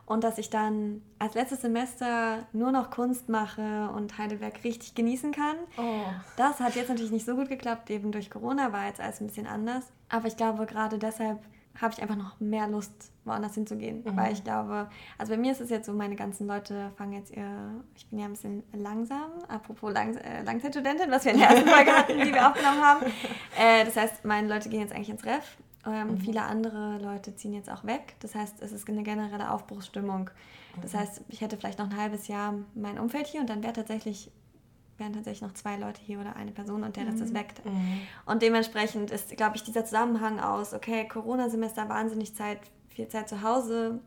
und 0.06 0.24
dass 0.24 0.38
ich 0.38 0.50
dann 0.50 1.02
als 1.18 1.34
letztes 1.34 1.62
Semester 1.62 2.46
nur 2.52 2.72
noch 2.72 2.90
Kunst 2.90 3.28
mache 3.28 3.90
und 3.94 4.18
Heidelberg 4.18 4.62
richtig 4.64 4.94
genießen 4.94 5.32
kann. 5.32 5.56
Oh. 5.78 6.04
Das 6.36 6.60
hat 6.60 6.74
jetzt 6.74 6.88
natürlich 6.88 7.12
nicht 7.12 7.26
so 7.26 7.36
gut 7.36 7.48
geklappt, 7.48 7.90
eben 7.90 8.12
durch 8.12 8.30
Corona 8.30 8.72
war 8.72 8.86
jetzt 8.86 9.00
alles 9.00 9.20
ein 9.20 9.26
bisschen 9.28 9.46
anders. 9.46 9.84
Aber 10.08 10.26
ich 10.26 10.36
glaube, 10.36 10.66
gerade 10.66 10.98
deshalb 10.98 11.38
habe 11.80 11.94
ich 11.94 12.02
einfach 12.02 12.16
noch 12.16 12.38
mehr 12.38 12.68
Lust, 12.68 13.12
woanders 13.24 13.54
hinzugehen. 13.54 14.02
Mhm. 14.04 14.16
Weil 14.16 14.32
ich 14.32 14.44
glaube, 14.44 14.90
also 15.16 15.32
bei 15.32 15.38
mir 15.38 15.52
ist 15.52 15.60
es 15.60 15.70
jetzt 15.70 15.86
so, 15.86 15.92
meine 15.92 16.16
ganzen 16.16 16.46
Leute 16.46 16.92
fangen 16.96 17.12
jetzt 17.12 17.30
ihr, 17.30 17.82
ich 17.96 18.06
bin 18.08 18.18
ja 18.18 18.26
ein 18.26 18.32
bisschen 18.32 18.62
langsam, 18.72 19.30
apropos 19.48 19.92
Lang, 19.92 20.16
äh, 20.16 20.42
Langzeitstudentin, 20.42 21.10
was 21.10 21.24
wir 21.24 21.32
in 21.32 21.38
der 21.38 21.48
ersten 21.48 21.68
Folge 21.68 21.92
hatten, 21.92 22.18
die 22.18 22.32
wir 22.32 22.46
aufgenommen 22.50 22.82
haben. 22.82 23.06
Äh, 23.58 23.84
das 23.84 23.96
heißt, 23.96 24.24
meine 24.24 24.48
Leute 24.48 24.68
gehen 24.68 24.80
jetzt 24.80 24.94
eigentlich 24.94 25.10
ins 25.10 25.24
Ref 25.24 25.56
ähm, 25.86 26.12
mhm. 26.12 26.18
Viele 26.18 26.42
andere 26.42 26.98
Leute 26.98 27.34
ziehen 27.34 27.52
jetzt 27.52 27.70
auch 27.70 27.84
weg. 27.84 28.14
Das 28.20 28.34
heißt, 28.34 28.62
es 28.62 28.72
ist 28.72 28.88
eine 28.88 29.02
generelle 29.02 29.50
Aufbruchsstimmung. 29.50 30.30
Das 30.80 30.92
mhm. 30.92 30.98
heißt, 30.98 31.22
ich 31.28 31.40
hätte 31.40 31.56
vielleicht 31.56 31.78
noch 31.78 31.90
ein 31.90 31.96
halbes 31.96 32.28
Jahr 32.28 32.54
mein 32.74 32.98
Umfeld 32.98 33.26
hier 33.26 33.40
und 33.40 33.50
dann 33.50 33.62
wäre 33.62 33.72
tatsächlich 33.72 34.30
wären 34.98 35.14
tatsächlich 35.14 35.42
noch 35.42 35.54
zwei 35.54 35.76
Leute 35.76 36.00
hier 36.02 36.20
oder 36.20 36.36
eine 36.36 36.52
Person 36.52 36.84
und 36.84 36.96
der 36.96 37.06
Rest 37.06 37.16
mhm. 37.16 37.24
ist 37.24 37.34
weg. 37.34 37.54
Mhm. 37.64 38.02
Und 38.26 38.42
dementsprechend 38.42 39.10
ist, 39.10 39.36
glaube 39.36 39.56
ich, 39.56 39.64
dieser 39.64 39.84
Zusammenhang 39.84 40.38
aus, 40.38 40.74
okay, 40.74 41.08
Corona-Semester, 41.08 41.88
wahnsinnig 41.88 42.36
Zeit, 42.36 42.60
viel 42.88 43.08
Zeit 43.08 43.28
zu 43.28 43.42
Hause 43.42 44.00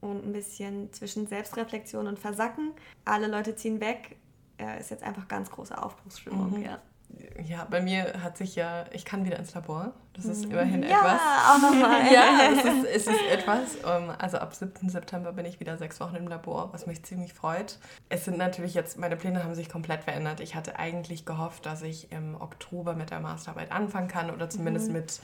und 0.00 0.24
ein 0.24 0.32
bisschen 0.32 0.92
zwischen 0.92 1.26
Selbstreflexion 1.26 2.06
und 2.06 2.18
Versacken. 2.18 2.72
Alle 3.06 3.26
Leute 3.26 3.56
ziehen 3.56 3.80
weg, 3.80 4.18
ist 4.78 4.90
jetzt 4.90 5.02
einfach 5.02 5.26
ganz 5.26 5.50
große 5.50 5.82
Aufbruchsstimmung, 5.82 6.58
mhm. 6.58 6.64
ja 6.64 6.80
ja, 7.46 7.66
bei 7.70 7.80
mir 7.80 8.22
hat 8.22 8.36
sich 8.36 8.56
ja, 8.56 8.84
ich 8.92 9.04
kann 9.04 9.24
wieder 9.24 9.38
ins 9.38 9.54
Labor. 9.54 9.92
Das 10.12 10.24
ist 10.24 10.46
mhm. 10.46 10.52
immerhin 10.52 10.82
ja, 10.82 10.98
etwas. 10.98 11.20
Ja, 11.20 11.54
auch 11.54 11.62
nochmal. 11.62 12.12
ja, 12.12 12.24
es 12.52 12.64
ist, 12.64 12.84
es 12.84 13.06
ist 13.06 13.30
etwas. 13.30 13.76
Ähm, 13.86 14.12
also 14.18 14.38
ab 14.38 14.54
7. 14.54 14.88
September 14.88 15.32
bin 15.32 15.46
ich 15.46 15.60
wieder 15.60 15.76
sechs 15.78 16.00
Wochen 16.00 16.16
im 16.16 16.28
Labor, 16.28 16.72
was 16.72 16.86
mich 16.86 17.02
ziemlich 17.04 17.32
freut. 17.32 17.78
Es 18.08 18.24
sind 18.24 18.38
natürlich 18.38 18.74
jetzt, 18.74 18.98
meine 18.98 19.16
Pläne 19.16 19.44
haben 19.44 19.54
sich 19.54 19.68
komplett 19.68 20.04
verändert. 20.04 20.40
Ich 20.40 20.54
hatte 20.54 20.78
eigentlich 20.78 21.24
gehofft, 21.24 21.66
dass 21.66 21.82
ich 21.82 22.12
im 22.12 22.40
Oktober 22.40 22.94
mit 22.94 23.10
der 23.10 23.20
Masterarbeit 23.20 23.72
anfangen 23.72 24.08
kann 24.08 24.30
oder 24.30 24.50
zumindest 24.50 24.88
mhm. 24.88 24.94
mit 24.94 25.20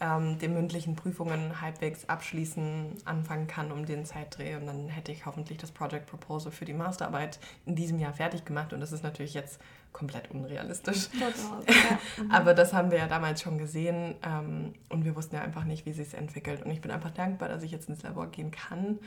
ähm, 0.00 0.38
den 0.38 0.52
mündlichen 0.52 0.94
Prüfungen 0.94 1.60
halbwegs 1.60 2.08
abschließen, 2.08 2.96
anfangen 3.04 3.46
kann 3.46 3.72
um 3.72 3.86
den 3.86 4.04
Zeitdreh. 4.04 4.56
Und 4.56 4.66
dann 4.66 4.88
hätte 4.88 5.12
ich 5.12 5.26
hoffentlich 5.26 5.58
das 5.58 5.70
Project 5.70 6.06
Proposal 6.06 6.52
für 6.52 6.64
die 6.64 6.74
Masterarbeit 6.74 7.38
in 7.64 7.74
diesem 7.76 7.98
Jahr 7.98 8.12
fertig 8.12 8.44
gemacht. 8.44 8.72
Und 8.72 8.80
das 8.80 8.92
ist 8.92 9.02
natürlich 9.02 9.34
jetzt 9.34 9.60
komplett 9.92 10.30
unrealistisch. 10.30 11.08
Aber 12.30 12.52
das 12.52 12.74
haben 12.74 12.90
wir 12.90 12.98
ja 12.98 13.06
damals 13.06 13.40
schon 13.40 13.56
gesehen 13.56 14.14
ähm, 14.22 14.74
und 14.90 15.04
wir 15.04 15.16
wussten 15.16 15.36
ja 15.36 15.42
einfach 15.42 15.64
nicht, 15.64 15.86
wie 15.86 15.92
sich 15.92 16.08
es 16.08 16.14
entwickelt. 16.14 16.62
Und 16.62 16.70
ich 16.70 16.82
bin 16.82 16.90
einfach 16.90 17.10
dankbar, 17.10 17.48
dass 17.48 17.62
ich 17.62 17.70
jetzt 17.70 17.88
ins 17.88 18.02
Labor 18.02 18.26
gehen 18.26 18.50
kann 18.50 18.98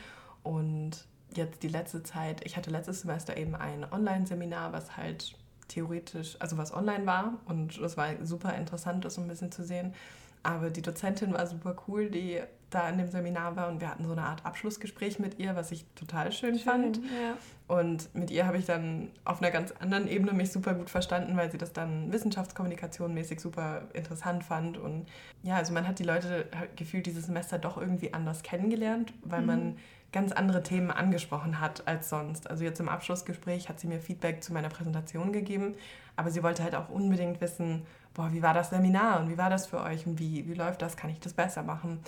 und 0.41 1.05
jetzt 1.35 1.61
die 1.61 1.67
letzte 1.67 2.01
Zeit, 2.01 2.43
ich 2.45 2.57
hatte 2.57 2.71
letztes 2.71 3.01
Semester 3.01 3.37
eben 3.37 3.55
ein 3.55 3.85
Online-Seminar, 3.91 4.73
was 4.73 4.97
halt 4.97 5.35
theoretisch, 5.67 6.35
also 6.39 6.57
was 6.57 6.73
online 6.73 7.05
war 7.05 7.33
und 7.45 7.79
das 7.79 7.95
war 7.95 8.07
super 8.25 8.55
interessant, 8.55 9.05
das 9.05 9.15
so 9.15 9.21
ein 9.21 9.27
bisschen 9.27 9.51
zu 9.51 9.63
sehen. 9.63 9.93
Aber 10.43 10.69
die 10.69 10.81
Dozentin 10.81 11.33
war 11.33 11.45
super 11.47 11.75
cool, 11.87 12.09
die 12.09 12.39
da 12.69 12.87
in 12.89 12.97
dem 12.97 13.07
Seminar 13.07 13.55
war 13.55 13.67
und 13.67 13.81
wir 13.81 13.89
hatten 13.89 14.05
so 14.05 14.11
eine 14.11 14.23
Art 14.23 14.45
Abschlussgespräch 14.45 15.19
mit 15.19 15.39
ihr, 15.39 15.55
was 15.55 15.71
ich 15.71 15.85
total 15.95 16.31
schön, 16.31 16.57
schön 16.57 16.59
fand. 16.59 16.97
Ja. 16.97 17.35
Und 17.67 18.13
mit 18.15 18.31
ihr 18.31 18.45
habe 18.45 18.57
ich 18.57 18.65
dann 18.65 19.09
auf 19.25 19.41
einer 19.41 19.51
ganz 19.51 19.71
anderen 19.71 20.07
Ebene 20.07 20.33
mich 20.33 20.51
super 20.51 20.73
gut 20.73 20.89
verstanden, 20.89 21.35
weil 21.35 21.51
sie 21.51 21.57
das 21.57 21.73
dann 21.73 22.11
Wissenschaftskommunikation 22.11 23.13
mäßig 23.13 23.39
super 23.39 23.83
interessant 23.93 24.43
fand. 24.43 24.77
Und 24.77 25.07
ja, 25.43 25.55
also 25.55 25.73
man 25.73 25.87
hat 25.87 25.99
die 25.99 26.03
Leute 26.03 26.47
gefühlt 26.75 27.05
dieses 27.05 27.25
Semester 27.25 27.57
doch 27.57 27.77
irgendwie 27.77 28.13
anders 28.13 28.43
kennengelernt, 28.43 29.13
weil 29.23 29.41
mhm. 29.41 29.47
man 29.47 29.77
ganz 30.11 30.31
andere 30.31 30.63
Themen 30.63 30.89
angesprochen 30.91 31.59
hat 31.59 31.87
als 31.87 32.09
sonst. 32.09 32.49
Also 32.49 32.63
jetzt 32.63 32.79
im 32.79 32.89
Abschlussgespräch 32.89 33.69
hat 33.69 33.79
sie 33.79 33.87
mir 33.87 33.99
Feedback 33.99 34.43
zu 34.43 34.53
meiner 34.53 34.69
Präsentation 34.69 35.31
gegeben, 35.31 35.75
aber 36.15 36.31
sie 36.31 36.41
wollte 36.41 36.63
halt 36.63 36.75
auch 36.75 36.89
unbedingt 36.89 37.41
wissen, 37.41 37.83
boah, 38.13 38.31
wie 38.31 38.41
war 38.41 38.53
das 38.53 38.69
Seminar 38.69 39.19
und 39.21 39.29
wie 39.29 39.37
war 39.37 39.49
das 39.49 39.67
für 39.67 39.81
euch 39.81 40.05
und 40.05 40.19
wie, 40.19 40.47
wie 40.47 40.53
läuft 40.53 40.81
das, 40.81 40.97
kann 40.97 41.09
ich 41.09 41.19
das 41.19 41.33
besser 41.33 41.63
machen? 41.63 41.99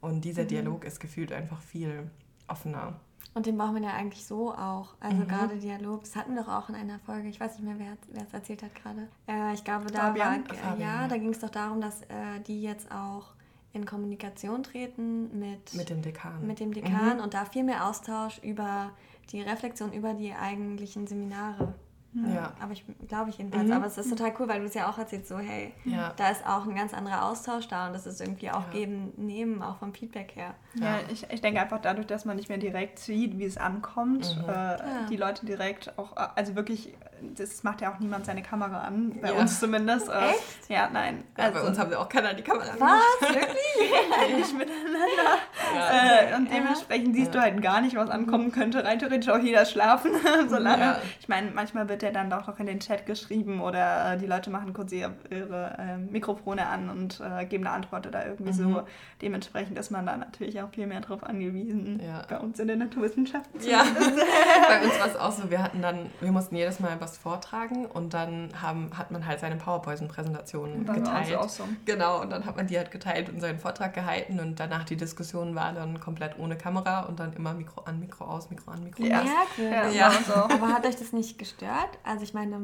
Und 0.00 0.24
dieser 0.24 0.44
mhm. 0.44 0.48
Dialog 0.48 0.84
ist 0.84 1.00
gefühlt 1.00 1.32
einfach 1.32 1.60
viel 1.60 2.10
offener. 2.46 2.94
Und 3.34 3.46
den 3.46 3.58
braucht 3.58 3.72
man 3.72 3.82
ja 3.82 3.92
eigentlich 3.92 4.24
so 4.24 4.52
auch. 4.52 4.94
Also 5.00 5.22
mhm. 5.22 5.28
gerade 5.28 5.56
Dialog, 5.56 6.00
das 6.00 6.16
hatten 6.16 6.34
wir 6.34 6.42
doch 6.42 6.48
auch 6.48 6.68
in 6.68 6.74
einer 6.74 6.98
Folge, 7.00 7.28
ich 7.28 7.38
weiß 7.38 7.58
nicht 7.58 7.64
mehr, 7.64 7.78
wer 7.78 8.22
es 8.22 8.32
erzählt 8.32 8.62
hat 8.62 8.74
gerade. 8.74 9.08
Äh, 9.28 9.54
ich 9.54 9.64
glaube, 9.64 9.86
da 9.86 10.06
Fabian. 10.06 10.44
war, 10.48 10.78
äh, 10.78 10.80
ja, 10.80 11.08
da 11.08 11.16
ging 11.16 11.30
es 11.30 11.40
doch 11.40 11.50
darum, 11.50 11.80
dass 11.80 12.02
äh, 12.02 12.40
die 12.46 12.62
jetzt 12.62 12.90
auch 12.90 13.34
in 13.72 13.84
Kommunikation 13.84 14.62
treten 14.62 15.38
mit, 15.38 15.74
mit 15.74 15.90
dem 15.90 16.02
Dekan. 16.02 16.46
Mit 16.46 16.58
dem 16.58 16.72
Dekan 16.72 17.16
mhm. 17.16 17.22
und 17.22 17.34
da 17.34 17.44
viel 17.44 17.64
mehr 17.64 17.86
Austausch 17.86 18.38
über 18.42 18.90
die 19.30 19.42
Reflexion 19.42 19.92
über 19.92 20.14
die 20.14 20.32
eigentlichen 20.32 21.06
Seminare 21.06 21.74
ja. 22.14 22.52
Aber 22.60 22.72
ich 22.72 22.84
glaube 23.06 23.30
ich 23.30 23.38
jedenfalls. 23.38 23.66
Mhm. 23.66 23.72
Aber 23.72 23.86
es 23.86 23.98
ist 23.98 24.08
total 24.10 24.32
cool, 24.38 24.48
weil 24.48 24.60
du 24.60 24.66
es 24.66 24.74
ja 24.74 24.90
auch 24.90 24.98
erzählst, 24.98 25.28
so 25.28 25.38
hey, 25.38 25.72
ja. 25.84 26.12
da 26.16 26.30
ist 26.30 26.46
auch 26.46 26.66
ein 26.66 26.74
ganz 26.74 26.94
anderer 26.94 27.24
Austausch 27.26 27.68
da 27.68 27.86
und 27.86 27.92
das 27.92 28.06
ist 28.06 28.20
irgendwie 28.20 28.50
auch 28.50 28.64
ja. 28.66 28.72
geben, 28.72 29.12
nehmen, 29.16 29.62
auch 29.62 29.78
vom 29.78 29.92
Feedback 29.92 30.34
her. 30.34 30.54
Ja, 30.74 31.00
ich, 31.12 31.30
ich 31.30 31.40
denke 31.40 31.60
einfach 31.60 31.80
dadurch, 31.80 32.06
dass 32.06 32.24
man 32.24 32.36
nicht 32.36 32.48
mehr 32.48 32.58
direkt 32.58 32.98
sieht, 32.98 33.38
wie 33.38 33.44
es 33.44 33.58
ankommt, 33.58 34.36
mhm. 34.42 34.48
äh, 34.48 34.76
die 35.10 35.16
Leute 35.16 35.44
direkt 35.44 35.98
auch, 35.98 36.16
also 36.16 36.54
wirklich, 36.54 36.94
das 37.36 37.62
macht 37.62 37.80
ja 37.80 37.92
auch 37.92 37.98
niemand 37.98 38.26
seine 38.26 38.42
Kamera 38.42 38.82
an, 38.82 39.18
bei 39.20 39.32
uns 39.32 39.60
zumindest. 39.60 40.08
Äh, 40.08 40.30
Echt? 40.30 40.68
Ja, 40.68 40.90
nein. 40.92 41.24
Also, 41.36 41.60
bei 41.60 41.66
uns 41.66 41.78
haben 41.78 41.90
wir 41.90 42.00
auch 42.00 42.08
keiner 42.08 42.34
die 42.34 42.42
Kamera 42.42 42.72
an. 42.72 42.80
Was? 42.80 43.20
Wirklich? 43.34 44.36
nicht 44.36 44.58
miteinander. 44.58 45.38
Äh, 45.74 46.36
und 46.36 46.52
dementsprechend 46.52 47.14
siehst 47.14 47.34
du 47.34 47.40
halt 47.40 47.62
gar 47.62 47.80
nicht, 47.80 47.96
was 47.96 48.10
ankommen 48.10 48.52
könnte. 48.52 48.84
Rein 48.84 48.98
theoretisch 48.98 49.28
auch 49.28 49.38
jeder 49.38 49.64
schlafen, 49.64 50.12
solange. 50.48 50.96
Ich 51.20 51.28
meine, 51.28 51.50
manchmal 51.52 51.88
wird 51.88 52.02
ja 52.02 52.10
dann 52.10 52.30
doch 52.30 52.46
noch 52.48 52.58
in 52.58 52.66
den 52.66 52.80
Chat 52.80 53.06
geschrieben 53.06 53.60
oder 53.60 54.14
äh, 54.14 54.18
die 54.18 54.26
Leute 54.26 54.50
machen 54.50 54.72
kurz 54.72 54.92
ihre, 54.92 55.12
ihre 55.30 55.76
äh, 55.78 55.96
Mikrofone 55.96 56.66
an 56.66 56.90
und 56.90 57.20
äh, 57.20 57.44
geben 57.44 57.66
eine 57.66 57.74
Antwort 57.74 58.06
oder 58.06 58.26
irgendwie 58.26 58.52
mhm. 58.52 58.74
so. 58.74 58.82
Dementsprechend 59.22 59.78
ist 59.78 59.90
man 59.90 60.06
da 60.06 60.16
natürlich 60.16 60.60
auch 60.60 60.70
viel 60.70 60.86
mehr 60.86 61.00
drauf 61.00 61.22
angewiesen. 61.22 62.00
Ja. 62.04 62.22
Bei 62.28 62.38
uns 62.38 62.58
in 62.58 62.66
der 62.66 62.76
Naturwissenschaft. 62.76 63.48
Ja, 63.62 63.84
bei 64.68 64.82
uns 64.82 64.98
war 64.98 65.06
es 65.06 65.16
auch 65.16 65.32
so, 65.32 65.50
wir 65.50 65.62
hatten 65.62 65.82
dann, 65.82 66.10
wir 66.20 66.32
mussten 66.32 66.56
jedes 66.56 66.80
Mal 66.80 66.96
was 66.98 67.07
vortragen 67.16 67.86
und 67.86 68.12
dann 68.12 68.50
haben, 68.60 68.90
hat 68.96 69.10
man 69.10 69.26
halt 69.26 69.40
seine 69.40 69.56
PowerPoint-Präsentation 69.56 70.84
geteilt. 70.84 71.36
Awesome. 71.36 71.76
Genau, 71.84 72.20
und 72.20 72.30
dann 72.30 72.44
hat 72.44 72.56
man 72.56 72.66
die 72.66 72.76
halt 72.76 72.90
geteilt 72.90 73.28
und 73.28 73.40
seinen 73.40 73.58
Vortrag 73.58 73.94
gehalten 73.94 74.40
und 74.40 74.60
danach 74.60 74.84
die 74.84 74.96
Diskussion 74.96 75.54
war 75.54 75.72
dann 75.72 76.00
komplett 76.00 76.38
ohne 76.38 76.58
Kamera 76.58 77.06
und 77.06 77.20
dann 77.20 77.32
immer 77.32 77.54
Mikro 77.54 77.82
an, 77.82 78.00
Mikro 78.00 78.24
aus, 78.24 78.50
Mikro 78.50 78.72
an, 78.72 78.84
Mikro 78.84 79.04
ja. 79.04 79.22
aus. 79.22 79.28
Ja, 79.56 79.88
ja. 79.88 80.10
So. 80.26 80.34
Aber 80.34 80.68
hat 80.68 80.84
euch 80.84 80.96
das 80.96 81.12
nicht 81.12 81.38
gestört? 81.38 81.98
Also 82.04 82.24
ich 82.24 82.34
meine, 82.34 82.58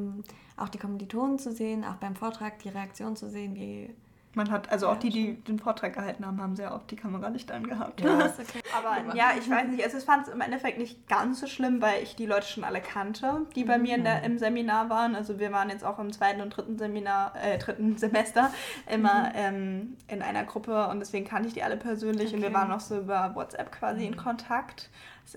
auch 0.56 0.68
die 0.68 0.78
Kommilitonen 0.78 1.38
zu 1.38 1.52
sehen, 1.52 1.84
auch 1.84 1.96
beim 1.96 2.16
Vortrag 2.16 2.58
die 2.58 2.68
Reaktion 2.68 3.16
zu 3.16 3.30
sehen, 3.30 3.54
wie 3.54 3.94
man 4.36 4.50
hat, 4.50 4.70
also 4.70 4.88
auch 4.88 4.96
die, 4.96 5.10
die 5.10 5.34
den 5.34 5.58
Vortrag 5.58 5.94
gehalten 5.94 6.26
haben, 6.26 6.40
haben 6.40 6.56
sehr 6.56 6.74
oft 6.74 6.90
die 6.90 6.96
Kamera 6.96 7.30
nicht 7.30 7.50
angehabt. 7.52 8.00
Ja. 8.00 8.14
Okay. 8.34 8.60
Aber 8.76 9.14
ja, 9.14 9.32
ich 9.38 9.48
weiß 9.48 9.68
nicht, 9.68 9.84
also 9.84 9.98
ich 9.98 10.04
fand 10.04 10.26
es 10.26 10.32
im 10.32 10.40
Endeffekt 10.40 10.78
nicht 10.78 11.08
ganz 11.08 11.40
so 11.40 11.46
schlimm, 11.46 11.80
weil 11.80 12.02
ich 12.02 12.16
die 12.16 12.26
Leute 12.26 12.46
schon 12.46 12.64
alle 12.64 12.80
kannte, 12.80 13.42
die 13.54 13.64
bei 13.64 13.78
mir 13.78 13.98
der, 13.98 14.18
mhm. 14.18 14.24
im 14.24 14.38
Seminar 14.38 14.90
waren. 14.90 15.14
Also 15.14 15.38
wir 15.38 15.52
waren 15.52 15.70
jetzt 15.70 15.84
auch 15.84 15.98
im 15.98 16.12
zweiten 16.12 16.40
und 16.40 16.50
dritten 16.50 16.78
Seminar, 16.78 17.32
äh, 17.36 17.58
dritten 17.58 17.96
Semester 17.98 18.50
immer 18.90 19.28
mhm. 19.28 19.34
ähm, 19.34 19.96
in 20.08 20.22
einer 20.22 20.44
Gruppe 20.44 20.88
und 20.88 21.00
deswegen 21.00 21.26
kannte 21.26 21.48
ich 21.48 21.54
die 21.54 21.62
alle 21.62 21.76
persönlich 21.76 22.28
okay. 22.28 22.36
und 22.36 22.42
wir 22.42 22.52
waren 22.52 22.72
auch 22.72 22.80
so 22.80 22.98
über 22.98 23.34
WhatsApp 23.34 23.72
quasi 23.72 24.00
mhm. 24.00 24.12
in 24.12 24.16
Kontakt. 24.16 24.90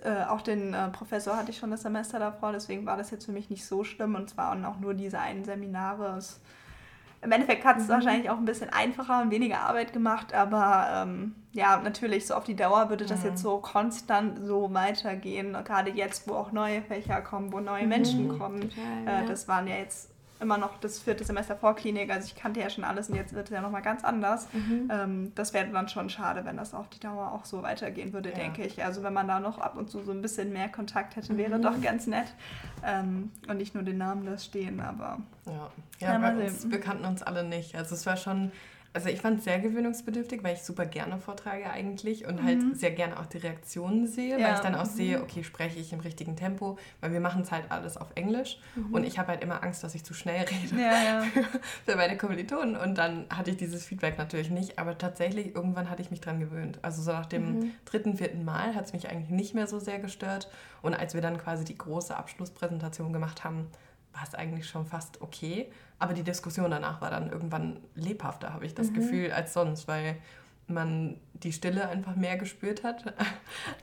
Äh, 0.04 0.26
auch 0.26 0.42
den 0.42 0.74
äh, 0.74 0.90
Professor 0.90 1.38
hatte 1.38 1.52
ich 1.52 1.58
schon 1.58 1.72
das 1.72 1.82
Semester 1.82 2.20
davor, 2.20 2.52
deswegen 2.52 2.86
war 2.86 2.98
das 2.98 3.12
jetzt 3.12 3.26
für 3.26 3.32
mich 3.32 3.50
nicht 3.50 3.66
so 3.66 3.84
schlimm 3.84 4.16
und 4.16 4.30
zwar 4.30 4.52
auch 4.68 4.80
nur 4.80 4.94
diese 4.94 5.20
einen 5.20 5.46
Seminare. 5.46 6.18
Es, 6.18 6.42
Im 7.22 7.32
Endeffekt 7.32 7.66
hat 7.66 7.78
es 7.78 7.88
mhm. 7.88 7.90
wahrscheinlich 7.90 8.30
auch 8.30 8.38
ein 8.38 8.46
bisschen 8.46 8.70
einfacher 8.70 9.22
und 9.22 9.32
weniger 9.32 9.62
Arbeit 9.62 9.92
gemacht, 9.92 10.34
aber 10.34 10.88
ähm, 10.94 11.36
ja, 11.52 11.82
natürlich, 11.84 12.28
so 12.28 12.36
auf 12.36 12.44
die 12.44 12.56
Dauer 12.56 12.90
würde 12.90 13.06
das 13.06 13.22
mhm. 13.22 13.30
jetzt 13.30 13.42
so 13.42 13.58
konstant 13.58 14.40
so 14.46 14.74
weitergehen. 14.74 15.54
Gerade 15.66 15.90
jetzt, 15.90 16.28
wo 16.28 16.36
auch 16.36 16.52
neue 16.52 16.82
Fächer 16.84 17.22
kommen, 17.22 17.52
wo 17.52 17.60
neue 17.60 17.84
mhm. 17.84 17.90
Menschen 17.90 18.40
kommen. 18.40 18.70
Total, 18.70 19.02
äh, 19.06 19.22
ja. 19.22 19.28
Das 19.28 19.48
waren 19.48 19.68
ja 19.68 19.78
jetzt 19.78 20.12
immer 20.40 20.58
noch 20.58 20.80
das 20.80 21.00
vierte 21.00 21.24
Semester 21.24 21.56
Vorklinik, 21.56 22.12
also 22.12 22.28
ich 22.28 22.36
kannte 22.36 22.60
ja 22.60 22.70
schon 22.70 22.84
alles 22.84 23.10
und 23.10 23.16
jetzt 23.16 23.34
wird 23.34 23.48
es 23.48 23.54
ja 23.54 23.62
nochmal 23.62 23.82
ganz 23.82 24.04
anders. 24.04 24.48
Mhm. 24.54 24.92
Ähm, 24.92 25.32
das 25.36 25.54
wäre 25.54 25.68
dann 25.68 25.90
schon 25.90 26.10
schade, 26.10 26.46
wenn 26.46 26.58
das 26.58 26.74
auf 26.74 26.90
die 26.90 27.00
Dauer 27.00 27.32
auch 27.32 27.46
so 27.46 27.64
weitergehen 27.64 28.14
würde, 28.14 28.30
ja. 28.30 28.36
denke 28.36 28.64
ich. 28.64 28.84
Also 28.84 29.04
wenn 29.04 29.14
man 29.14 29.28
da 29.28 29.40
noch 29.40 29.58
ab 29.58 29.78
und 29.78 29.90
zu 29.90 30.04
so 30.04 30.12
ein 30.12 30.22
bisschen 30.22 30.54
mehr 30.54 30.70
Kontakt 30.70 31.16
hätte, 31.16 31.34
mhm. 31.34 31.38
wäre 31.38 31.60
doch 31.60 31.82
ganz 31.82 32.08
nett. 32.08 32.28
Ähm, 32.86 33.32
und 33.48 33.58
nicht 33.58 33.74
nur 33.74 33.84
den 33.84 33.98
Namen 33.98 34.26
da 34.26 34.38
stehen, 34.38 34.80
aber... 34.80 35.20
Ja, 35.46 35.72
ja, 36.00 36.14
ja 36.14 36.20
bei 36.20 36.46
uns, 36.46 36.70
wir 36.70 36.80
kannten 36.80 37.06
uns 37.06 37.24
alle 37.24 37.44
nicht. 37.44 37.76
Also 37.76 37.96
es 37.96 38.06
war 38.06 38.18
schon 38.18 38.52
also 38.94 39.10
ich 39.10 39.22
fand 39.22 39.40
es 39.40 39.44
sehr 39.44 39.60
gewöhnungsbedürftig, 39.60 40.44
weil 40.44 40.56
ich 40.56 40.64
super 40.64 40.86
gerne 40.86 41.20
vortrage 41.20 41.70
eigentlich 41.70 42.26
und 42.26 42.44
halt 42.44 42.60
mhm. 42.60 42.70
halt 42.70 42.80
sehr 42.80 42.92
gerne 42.92 43.20
auch 43.20 43.26
die 43.26 43.38
Reaktionen 43.38 44.08
sehe, 44.08 44.40
ja. 44.40 44.48
weil 44.48 44.56
ich 44.56 44.60
dann 44.62 44.76
auch 44.76 44.86
mhm. 44.86 44.90
sehe, 44.90 45.22
okay, 45.22 45.44
spreche 45.44 45.80
ich 45.80 45.94
im 45.94 46.00
richtigen 46.00 46.36
Tempo, 46.36 46.78
weil 47.02 47.12
wir 47.12 47.20
machen 47.20 47.42
es 47.44 47.52
halt 47.52 47.70
alles 47.70 47.98
auf 47.98 48.08
Englisch 48.16 48.60
mhm. 48.76 48.94
und 48.94 49.04
ich 49.04 49.20
habe 49.20 49.30
halt 49.30 49.44
immer 49.44 49.64
Angst, 49.64 49.84
dass 49.84 49.94
ich 49.96 50.04
zu 50.04 50.14
schnell 50.14 50.46
rede 50.46 50.82
ja, 50.82 51.04
ja. 51.04 51.24
für 51.86 51.96
meine 51.96 52.18
Kommilitonen 52.18 52.76
und 52.76 52.98
dann 52.98 53.26
hatte 53.30 53.52
ich 53.52 53.58
dieses 53.58 53.86
Feedback 53.86 54.18
natürlich 54.18 54.50
nicht, 54.50 54.80
aber 54.80 54.98
tatsächlich 54.98 55.56
irgendwann 55.56 55.90
hatte 55.90 56.02
ich 56.02 56.12
mich 56.12 56.22
dran 56.22 56.40
gewöhnt. 56.40 56.80
Also 56.82 57.02
so 57.02 57.12
nach 57.12 57.26
dem 57.26 57.60
mhm. 57.60 57.72
dritten, 57.86 58.18
vierten 58.18 58.46
Mal 58.46 58.74
hat 58.76 58.86
es 58.86 58.94
mich 58.94 59.10
eigentlich 59.10 59.30
nicht 59.30 59.54
mehr 59.54 59.68
so 59.68 59.80
sehr 59.80 60.00
gestört 60.00 60.50
und 60.82 60.94
als 60.94 61.14
wir 61.14 61.22
dann 61.22 61.38
quasi 61.38 61.66
die 61.66 61.78
große 61.78 62.16
Abschlusspräsentation 62.16 63.14
gemacht 63.14 63.44
haben, 63.44 63.68
war 64.14 64.24
es 64.24 64.34
eigentlich 64.34 64.68
schon 64.68 64.86
fast 64.86 65.22
okay. 65.22 65.70
Aber 66.00 66.14
die 66.14 66.24
Diskussion 66.24 66.70
danach 66.70 67.02
war 67.02 67.10
dann 67.10 67.32
irgendwann 67.32 67.78
lebhafter, 67.96 68.54
habe 68.54 68.66
ich 68.66 68.76
das 68.76 68.92
mhm. 68.92 68.96
Gefühl, 68.96 69.32
als 69.32 69.54
sonst, 69.54 69.88
weil 69.88 70.18
man 70.68 71.18
die 71.34 71.54
Stille 71.54 71.88
einfach 71.88 72.16
mehr 72.16 72.38
gespürt 72.38 72.84
hat. 72.84 73.14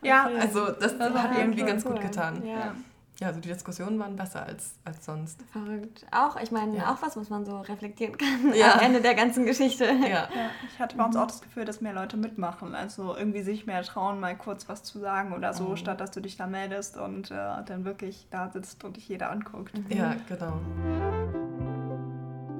Ja, 0.02 0.28
also 0.38 0.70
das, 0.70 0.98
das 0.98 1.14
hat 1.14 1.38
irgendwie 1.38 1.62
ganz 1.64 1.84
cool. 1.84 1.92
gut 1.92 2.02
getan. 2.02 2.44
Ja. 2.44 2.74
ja. 3.20 3.26
also 3.26 3.40
die 3.40 3.48
Diskussionen 3.48 3.98
waren 3.98 4.16
besser 4.16 4.44
als, 4.44 4.74
als 4.84 5.04
sonst. 5.04 5.40
Verrückt. 5.50 6.04
Auch, 6.10 6.38
ich 6.40 6.50
meine, 6.50 6.76
ja. 6.76 6.92
auch 6.92 7.00
was, 7.00 7.16
was 7.16 7.30
man 7.30 7.46
so 7.46 7.60
reflektieren 7.60 8.18
kann 8.18 8.52
ja. 8.54 8.74
am 8.74 8.80
Ende 8.80 9.00
der 9.00 9.14
ganzen 9.14 9.46
Geschichte. 9.46 9.86
Ja. 9.86 10.08
ja. 10.08 10.28
Ich 10.70 10.78
hatte 10.78 10.96
bei 10.96 11.04
uns 11.04 11.16
auch 11.16 11.26
das 11.26 11.40
Gefühl, 11.40 11.64
dass 11.64 11.80
mehr 11.80 11.94
Leute 11.94 12.18
mitmachen. 12.18 12.74
Also 12.74 13.16
irgendwie 13.16 13.42
sich 13.42 13.64
mehr 13.64 13.82
trauen, 13.82 14.20
mal 14.20 14.36
kurz 14.36 14.68
was 14.68 14.82
zu 14.82 14.98
sagen 14.98 15.32
oder 15.32 15.54
so, 15.54 15.70
mhm. 15.70 15.76
statt 15.78 16.00
dass 16.00 16.10
du 16.10 16.20
dich 16.20 16.36
da 16.36 16.46
meldest 16.46 16.98
und 16.98 17.30
äh, 17.30 17.62
dann 17.64 17.84
wirklich 17.86 18.26
da 18.30 18.50
sitzt 18.50 18.84
und 18.84 18.98
dich 18.98 19.08
jeder 19.08 19.30
anguckt. 19.30 19.76
Mhm. 19.76 19.96
Ja, 19.96 20.16
genau. 20.28 20.60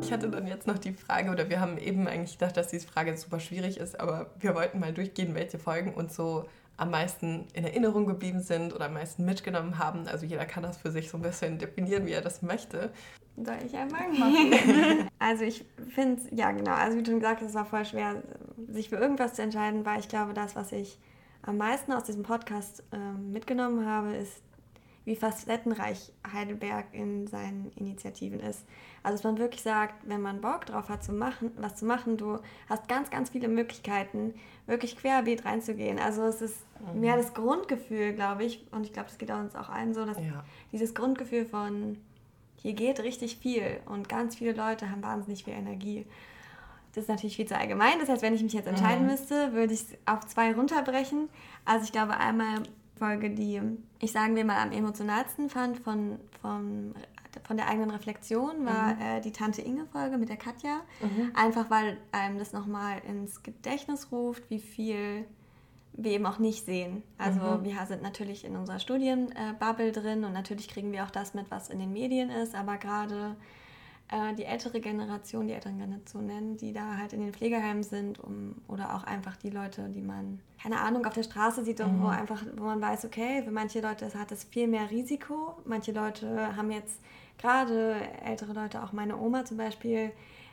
Ich 0.05 0.13
hatte 0.13 0.29
dann 0.29 0.47
jetzt 0.47 0.67
noch 0.67 0.77
die 0.77 0.93
Frage, 0.93 1.31
oder 1.31 1.49
wir 1.49 1.61
haben 1.61 1.79
eben 1.79 2.07
eigentlich 2.07 2.39
gedacht, 2.39 2.59
dass 2.59 2.69
diese 2.69 2.87
Frage 2.87 3.17
super 3.17 3.41
schwierig 3.41 3.79
ist, 3.79 3.99
aber 3.99 4.27
wir 4.39 4.55
wollten 4.55 4.79
mal 4.79 4.93
durchgehen, 4.93 5.35
welche 5.35 5.59
Folgen 5.59 5.95
uns 5.95 6.15
so 6.15 6.45
am 6.77 6.91
meisten 6.91 7.47
in 7.55 7.65
Erinnerung 7.65 8.05
geblieben 8.05 8.41
sind 8.41 8.75
oder 8.75 8.87
am 8.87 8.95
meisten 8.95 9.25
mitgenommen 9.25 9.79
haben. 9.79 10.07
Also 10.07 10.27
jeder 10.27 10.45
kann 10.45 10.63
das 10.63 10.77
für 10.77 10.91
sich 10.91 11.09
so 11.09 11.17
ein 11.17 11.23
bisschen 11.23 11.59
definieren, 11.59 12.05
wie 12.05 12.13
er 12.13 12.21
das 12.21 12.43
möchte. 12.43 12.93
Soll 13.37 13.57
ich 13.65 13.75
einmal 13.75 14.09
machen? 14.11 15.09
also 15.19 15.45
ich 15.45 15.65
finde 15.89 16.21
es, 16.21 16.29
ja 16.39 16.53
genau, 16.53 16.73
also 16.73 16.99
wie 16.99 17.03
du 17.03 17.11
schon 17.11 17.21
gesagt 17.21 17.41
hast, 17.41 17.49
es 17.49 17.55
war 17.55 17.65
voll 17.65 17.87
schwer, 17.87 18.23
sich 18.69 18.91
für 18.91 18.97
irgendwas 18.97 19.35
zu 19.35 19.43
entscheiden, 19.43 19.87
weil 19.87 20.01
ich 20.01 20.09
glaube, 20.09 20.35
das, 20.35 20.55
was 20.55 20.73
ich 20.73 20.99
am 21.41 21.57
meisten 21.57 21.93
aus 21.93 22.05
diesem 22.05 22.25
Podcast 22.25 22.83
äh, 22.93 22.99
mitgenommen 22.99 23.87
habe, 23.87 24.15
ist 24.15 24.43
wie 25.05 25.17
facettenreich 25.17 26.13
Heidelberg 26.33 26.87
in 26.93 27.27
seinen 27.27 27.71
Initiativen 27.77 28.41
ist. 28.41 28.65
Also 29.03 29.17
dass 29.17 29.25
man 29.25 29.39
wirklich 29.39 29.63
sagt, 29.63 30.09
wenn 30.09 30.23
man 30.23 30.41
Bock 30.41 30.65
drauf 30.65 30.89
hat, 30.89 31.05
zu 31.05 31.13
machen, 31.13 31.51
was 31.57 31.77
zu 31.77 31.85
machen, 31.85 32.17
du 32.17 32.39
hast 32.69 32.89
ganz, 32.89 33.11
ganz 33.11 33.31
viele 33.31 33.49
Möglichkeiten, 33.49 34.35
wirklich 34.67 34.97
querbeet 34.97 35.45
reinzugehen. 35.45 35.99
Also 35.99 36.23
es 36.23 36.41
ist 36.41 36.57
mhm. 36.95 37.01
mehr 37.01 37.17
das 37.17 37.35
Grundgefühl, 37.35 38.15
glaube 38.15 38.45
ich, 38.45 38.65
und 38.73 38.87
ich 38.87 38.93
glaube, 38.93 39.09
das 39.09 39.19
geht 39.19 39.31
uns 39.31 39.55
auch 39.55 39.69
allen 39.69 39.93
so, 39.93 40.07
dass 40.07 40.19
ja. 40.19 40.45
dieses 40.73 40.95
Grundgefühl 40.95 41.45
von 41.45 41.99
hier 42.57 42.73
geht 42.73 43.01
richtig 43.01 43.37
viel 43.37 43.81
und 43.85 44.09
ganz 44.09 44.37
viele 44.37 44.53
Leute 44.53 44.91
haben 44.91 45.03
wahnsinnig 45.03 45.45
viel 45.45 45.53
Energie. 45.53 46.07
Das 46.95 47.05
ist 47.05 47.09
natürlich 47.09 47.37
viel 47.37 47.47
zu 47.47 47.59
allgemein. 47.59 47.99
Das 47.99 48.09
heißt, 48.09 48.23
wenn 48.23 48.35
ich 48.35 48.43
mich 48.43 48.55
jetzt 48.55 48.69
entscheiden 48.69 49.05
mhm. 49.05 49.11
müsste, 49.11 49.53
würde 49.53 49.75
ich 49.75 49.81
es 49.81 49.89
auf 50.07 50.25
zwei 50.27 50.55
runterbrechen. 50.55 51.29
Also 51.67 51.85
ich 51.85 51.93
glaube 51.93 52.17
einmal 52.17 52.63
Folge, 52.97 53.31
die 53.31 53.61
ich 53.99 54.13
sagen 54.13 54.37
wir 54.37 54.45
mal 54.45 54.59
am 54.59 54.73
emotionalsten 54.73 55.49
fand 55.49 55.79
von, 55.79 56.19
von, 56.41 56.95
von 57.43 57.57
der 57.57 57.69
eigenen 57.69 57.91
Reflexion, 57.91 58.65
war 58.65 58.95
mhm. 58.95 59.01
äh, 59.01 59.21
die 59.21 59.33
Tante 59.33 59.63
Inge-Folge 59.63 60.19
mit 60.19 60.29
der 60.29 60.37
Katja. 60.37 60.81
Mhm. 61.01 61.33
Einfach 61.35 61.71
weil 61.71 61.97
einem 62.13 62.39
das 62.39 62.53
nochmal 62.53 63.01
ins 63.09 63.43
Gedächtnis 63.43 64.13
ruft, 64.13 64.49
wie 64.51 64.61
viel 64.61 65.25
wir 65.97 66.13
eben 66.13 66.27
auch 66.27 66.39
nicht 66.39 66.65
sehen. 66.67 67.03
Also 67.19 67.41
mhm. 67.41 67.65
wir 67.65 67.87
sind 67.87 68.03
natürlich 68.03 68.45
in 68.45 68.57
unserer 68.57 68.79
Studienbubble 68.79 69.93
drin 69.93 70.25
und 70.25 70.33
natürlich 70.33 70.69
kriegen 70.69 70.93
wir 70.93 71.05
auch 71.05 71.11
das 71.11 71.35
mit, 71.35 71.51
was 71.51 71.71
in 71.71 71.79
den 71.79 71.93
Medien 71.93 72.31
ist, 72.31 72.55
aber 72.55 72.79
gerade 72.79 73.37
äh, 74.15 74.35
die 74.35 74.45
ältere 74.45 74.81
Generation, 74.81 75.49
die 75.49 75.55
älteren 75.55 75.79
Generationen, 75.79 76.57
die 76.57 76.73
da 76.73 76.97
halt 76.97 77.13
in 77.13 77.21
den 77.21 77.33
Pflegeheimen 77.33 77.83
sind 77.83 78.21
um, 78.21 78.55
oder 78.69 78.95
auch 78.95 79.03
einfach 79.03 79.37
die 79.37 79.51
Leute, 79.51 79.89
die 79.89 80.03
man, 80.03 80.41
keine 80.63 80.81
Ahnung, 80.81 81.05
auf 81.05 81.15
der 81.15 81.25
Straße 81.25 81.65
sieht 81.65 81.81
und 81.81 81.99
mhm. 81.99 82.03
wo 82.03 82.07
einfach, 82.07 82.45
wo 82.57 82.65
man 82.65 82.81
weiß, 82.81 83.07
okay, 83.07 83.43
für 83.43 83.51
manche 83.51 83.81
Leute 83.81 84.13
hat 84.15 84.31
es 84.31 84.45
viel 84.45 84.69
mehr 84.69 84.91
Risiko. 84.91 85.57
Manche 85.65 85.91
Leute 85.91 86.57
haben 86.57 86.71
jetzt 86.71 87.01
gerade 87.39 87.97
ältere 88.25 88.53
Leute, 88.53 88.85
auch 88.85 88.93
meine 88.93 89.17
Oma 89.17 89.45
zum 89.45 89.57
Beispiel, 89.57 90.13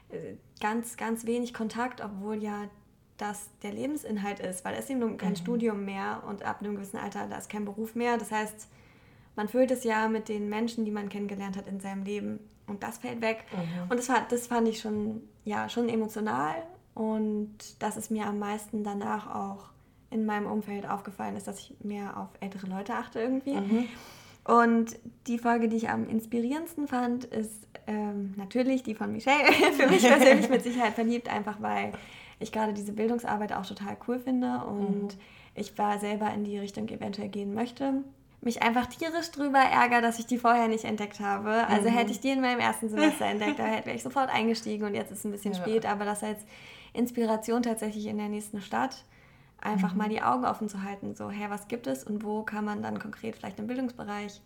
äh, 0.10 0.36
ganz, 0.60 0.98
ganz 0.98 1.25
wenig 1.27 1.53
Kontakt, 1.53 2.03
obwohl 2.03 2.41
ja 2.41 2.68
das 3.18 3.50
der 3.62 3.74
Lebensinhalt 3.74 4.39
ist, 4.39 4.65
weil 4.65 4.74
es 4.74 4.89
eben 4.89 5.18
kein 5.18 5.34
mhm. 5.34 5.36
Studium 5.36 5.86
mehr 5.86 6.24
und 6.27 6.44
ab 6.44 6.62
einem 6.62 6.75
gewissen 6.75 6.98
Alter, 6.98 7.27
da 7.27 7.38
ist 7.38 7.50
kein 7.51 7.65
Beruf 7.65 7.94
mehr. 7.94 8.18
Das 8.18 8.32
heißt, 8.32 8.68
man 9.41 9.48
füllt 9.48 9.71
es 9.71 9.83
ja 9.83 10.07
mit 10.07 10.29
den 10.29 10.50
Menschen, 10.50 10.86
die 10.86 10.91
man 10.91 11.10
kennengelernt 11.10 11.57
hat 11.57 11.67
in 11.67 11.79
seinem 11.79 12.03
Leben. 12.03 12.39
Und 12.67 12.83
das 12.83 13.00
fällt 13.00 13.21
weg. 13.21 13.43
Mhm. 13.51 13.89
Und 13.89 13.98
das, 13.98 14.07
war, 14.07 14.24
das 14.29 14.45
fand 14.45 14.67
ich 14.67 14.79
schon, 14.79 15.24
ja, 15.45 15.67
schon 15.67 15.89
emotional. 15.89 16.53
Und 16.93 17.57
das 17.79 17.98
ist 17.98 18.12
mir 18.12 18.27
am 18.27 18.38
meisten 18.38 18.83
danach 18.83 19.33
auch 19.33 19.71
in 20.12 20.27
meinem 20.27 20.45
Umfeld 20.45 20.88
aufgefallen 20.88 21.36
ist, 21.38 21.48
dass 21.48 21.57
ich 21.57 21.74
mehr 21.81 22.17
auf 22.17 22.29
ältere 22.39 22.67
Leute 22.67 22.93
achte 22.93 23.19
irgendwie. 23.19 23.55
Mhm. 23.55 23.86
Und 24.43 25.00
die 25.25 25.39
Folge, 25.39 25.69
die 25.69 25.77
ich 25.77 25.89
am 25.89 26.07
inspirierendsten 26.07 26.88
fand, 26.88 27.25
ist 27.25 27.65
ähm, 27.88 28.36
natürlich 28.38 28.83
die 28.83 28.93
von 28.93 29.12
Michelle. 29.12 29.51
Für 29.74 29.88
mich 29.88 30.03
persönlich 30.03 30.51
mit 30.51 30.62
Sicherheit 30.62 30.93
verliebt, 30.93 31.29
einfach 31.29 31.63
weil 31.63 31.93
ich 32.38 32.51
gerade 32.51 32.74
diese 32.74 32.93
Bildungsarbeit 32.93 33.53
auch 33.53 33.65
total 33.65 33.98
cool 34.07 34.19
finde 34.19 34.63
und 34.65 35.15
mhm. 35.15 35.19
ich 35.55 35.75
war 35.79 35.98
selber 35.98 36.31
in 36.31 36.43
die 36.43 36.60
Richtung 36.60 36.88
eventuell 36.89 37.29
gehen 37.29 37.55
möchte. 37.55 38.03
Mich 38.41 38.63
einfach 38.63 38.88
tierisch 38.88 39.29
drüber 39.31 39.60
ärgere, 39.60 40.01
dass 40.01 40.17
ich 40.17 40.25
die 40.25 40.39
vorher 40.39 40.67
nicht 40.67 40.83
entdeckt 40.83 41.19
habe. 41.19 41.67
Also 41.67 41.89
mhm. 41.89 41.93
hätte 41.93 42.12
ich 42.12 42.19
die 42.19 42.31
in 42.31 42.41
meinem 42.41 42.60
ersten 42.60 42.89
Semester 42.89 43.25
entdeckt, 43.25 43.60
da 43.60 43.65
wäre 43.65 43.93
ich 43.93 44.01
sofort 44.01 44.33
eingestiegen 44.33 44.86
und 44.86 44.95
jetzt 44.95 45.12
ist 45.12 45.19
es 45.19 45.25
ein 45.25 45.31
bisschen 45.31 45.53
ja. 45.53 45.62
spät, 45.62 45.86
aber 45.86 46.05
das 46.05 46.24
als 46.24 46.39
Inspiration 46.93 47.62
tatsächlich 47.62 48.07
in 48.07 48.17
der 48.17 48.29
nächsten 48.29 48.62
Stadt 48.62 49.05
einfach 49.60 49.91
mhm. 49.91 49.98
mal 50.00 50.10
die 50.10 50.21
Augen 50.21 50.45
offen 50.45 50.69
zu 50.69 50.81
halten. 50.83 51.15
So, 51.15 51.29
hey, 51.29 51.50
was 51.50 51.67
gibt 51.67 51.88
es 51.88 52.03
und 52.03 52.24
wo 52.24 52.41
kann 52.43 52.65
man 52.65 52.81
dann 52.81 53.00
konkret 53.00 53.36
vielleicht 53.36 53.60
im 53.60 53.67
Bildungsbereich 53.67 54.41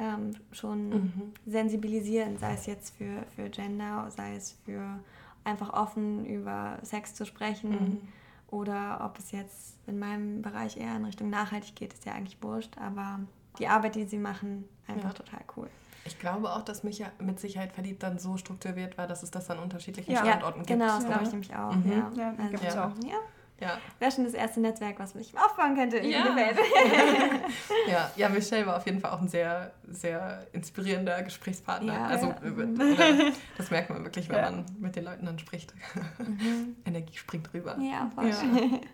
ähm, 0.00 0.32
schon 0.50 0.88
mhm. 0.88 1.32
sensibilisieren, 1.46 2.36
sei 2.38 2.54
es 2.54 2.66
jetzt 2.66 2.96
für, 2.96 3.24
für 3.36 3.48
Gender, 3.48 4.10
sei 4.10 4.34
es 4.34 4.58
für 4.64 4.98
einfach 5.44 5.72
offen 5.72 6.26
über 6.26 6.78
Sex 6.82 7.14
zu 7.14 7.24
sprechen. 7.24 8.08
Oder 8.50 9.00
ob 9.04 9.18
es 9.18 9.30
jetzt 9.30 9.76
in 9.86 9.98
meinem 9.98 10.42
Bereich 10.42 10.76
eher 10.76 10.96
in 10.96 11.04
Richtung 11.04 11.30
nachhaltig 11.30 11.76
geht, 11.76 11.92
ist 11.92 12.04
ja 12.04 12.12
eigentlich 12.12 12.42
wurscht. 12.42 12.76
Aber 12.78 13.20
die 13.58 13.68
Arbeit, 13.68 13.94
die 13.94 14.04
sie 14.04 14.18
machen, 14.18 14.68
einfach 14.86 15.10
ja. 15.10 15.14
total 15.14 15.40
cool. 15.56 15.68
Ich 16.04 16.18
glaube 16.18 16.50
auch, 16.50 16.62
dass 16.62 16.82
mich 16.82 16.98
ja 16.98 17.06
mit 17.18 17.38
Sicherheit 17.38 17.72
verliebt 17.72 18.02
dann 18.02 18.18
so 18.18 18.36
strukturiert 18.36 18.98
war, 18.98 19.06
dass 19.06 19.22
es 19.22 19.30
das 19.30 19.50
an 19.50 19.58
unterschiedlichen 19.58 20.12
ja. 20.12 20.24
Standorten 20.24 20.60
gibt. 20.60 20.70
Genau, 20.70 20.96
das 20.96 21.06
glaube 21.06 21.24
ich 21.24 21.30
nämlich 21.30 21.54
auch. 21.54 21.74
Mhm. 21.74 21.90
Ja, 21.90 22.12
ja 22.16 22.34
also, 22.36 22.50
gibt 22.50 22.64
es 22.64 22.76
auch. 22.76 22.92
Ja. 23.06 23.18
Ja. 23.60 23.78
Wäre 23.98 24.10
schon 24.10 24.24
das 24.24 24.32
erste 24.32 24.60
Netzwerk, 24.60 24.98
was 24.98 25.14
mich 25.14 25.34
aufbauen 25.36 25.76
könnte 25.76 25.98
in 25.98 26.10
ja. 26.10 26.24
der 26.24 26.36
Welt. 26.36 26.58
ja. 27.88 28.10
ja, 28.16 28.28
Michelle 28.30 28.66
war 28.66 28.78
auf 28.78 28.86
jeden 28.86 29.00
Fall 29.00 29.10
auch 29.10 29.20
ein 29.20 29.28
sehr, 29.28 29.72
sehr 29.86 30.46
inspirierender 30.52 31.22
Gesprächspartner. 31.22 31.92
Ja, 31.92 32.06
also 32.06 32.34
das 33.58 33.70
merkt 33.70 33.90
man 33.90 34.02
wirklich, 34.02 34.30
wenn 34.30 34.36
ja. 34.36 34.50
man 34.50 34.64
mit 34.78 34.96
den 34.96 35.04
Leuten 35.04 35.26
dann 35.26 35.38
spricht. 35.38 35.74
Mhm. 36.18 36.76
Energie 36.86 37.16
springt 37.16 37.52
rüber. 37.52 37.76
Ja, 37.78 38.10
voll. 38.14 38.30